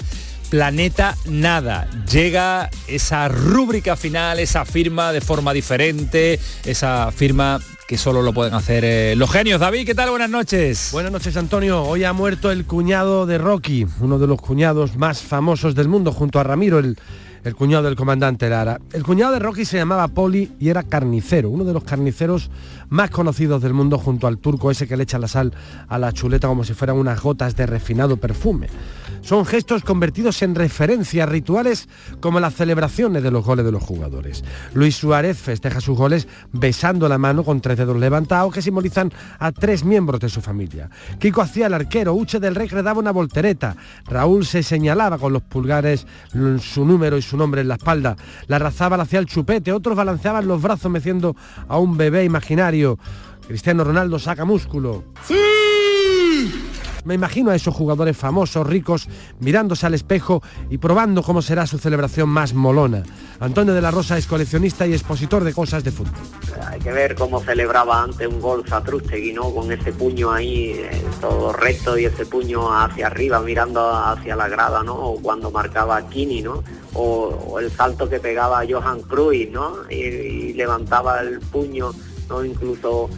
[0.50, 8.22] Planeta Nada, llega esa rúbrica final, esa firma de forma diferente, esa firma que solo
[8.22, 9.60] lo pueden hacer eh, los genios.
[9.60, 10.10] David, ¿qué tal?
[10.10, 10.90] Buenas noches.
[10.92, 11.84] Buenas noches, Antonio.
[11.84, 16.12] Hoy ha muerto el cuñado de Rocky, uno de los cuñados más famosos del mundo,
[16.12, 16.98] junto a Ramiro, el
[17.46, 18.82] el cuñado del comandante Lara.
[18.92, 22.50] El cuñado de Rocky se llamaba Poli y era carnicero, uno de los carniceros
[22.90, 25.54] más conocidos del mundo junto al turco ese que le echa la sal
[25.88, 28.68] a la chuleta como si fueran unas gotas de refinado perfume.
[29.26, 31.90] Son gestos convertidos en referencias rituales
[32.20, 34.44] como las celebraciones de los goles de los jugadores.
[34.76, 39.52] Luis Suárez festeja sus goles besando la mano con tres dedos levantados que simbolizan a
[39.52, 40.92] tres miembros de su familia.
[41.18, 43.76] Kiko hacía el arquero, Uche del Rey le daba una voltereta,
[44.06, 46.06] Raúl se señalaba con los pulgares
[46.62, 48.16] su número y su nombre en la espalda,
[48.46, 51.36] la razábal hacía el chupete, otros balanceaban los brazos meciendo
[51.68, 53.00] a un bebé imaginario.
[53.48, 55.04] Cristiano Ronaldo saca músculo.
[55.28, 55.55] ¡Sí!
[57.06, 59.08] Me imagino a esos jugadores famosos, ricos,
[59.40, 60.42] mirándose al espejo
[60.72, 63.04] y probando cómo será su celebración más molona.
[63.40, 66.16] Antonio de la Rosa es coleccionista y expositor de cosas de fútbol.
[66.68, 69.54] Hay que ver cómo celebraba antes un gol Satrustegui, ¿no?
[69.54, 74.48] Con ese puño ahí eh, todo recto y ese puño hacia arriba mirando hacia la
[74.48, 74.96] grada, ¿no?
[74.96, 76.64] O cuando marcaba Kini, ¿no?
[76.94, 79.76] O, el salto que pegaba Johan Cruyff, ¿no?
[79.92, 81.92] Y, y levantaba el puño,
[82.30, 82.44] ¿no?
[82.44, 83.10] Incluso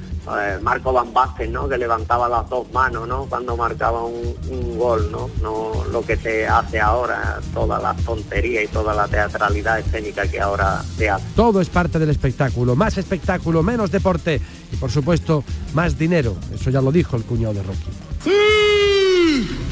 [0.62, 1.68] Marco Van Basten, ¿no?
[1.68, 3.26] Que levantaba las dos manos, ¿no?
[3.26, 5.30] Cuando marcaba un, gol, ¿no?
[5.42, 10.40] No lo que se hace ahora, toda la tontería y toda la teatralidad escénica que
[10.40, 11.26] ahora se hace.
[11.36, 14.42] Todo es parte del espectáculo, más espectáculo, menos deporte
[14.72, 15.44] y por supuesto
[15.74, 16.36] más dinero.
[16.54, 17.90] Eso ya lo dijo el cuñado de Rocky.
[18.24, 19.67] ¡Sí!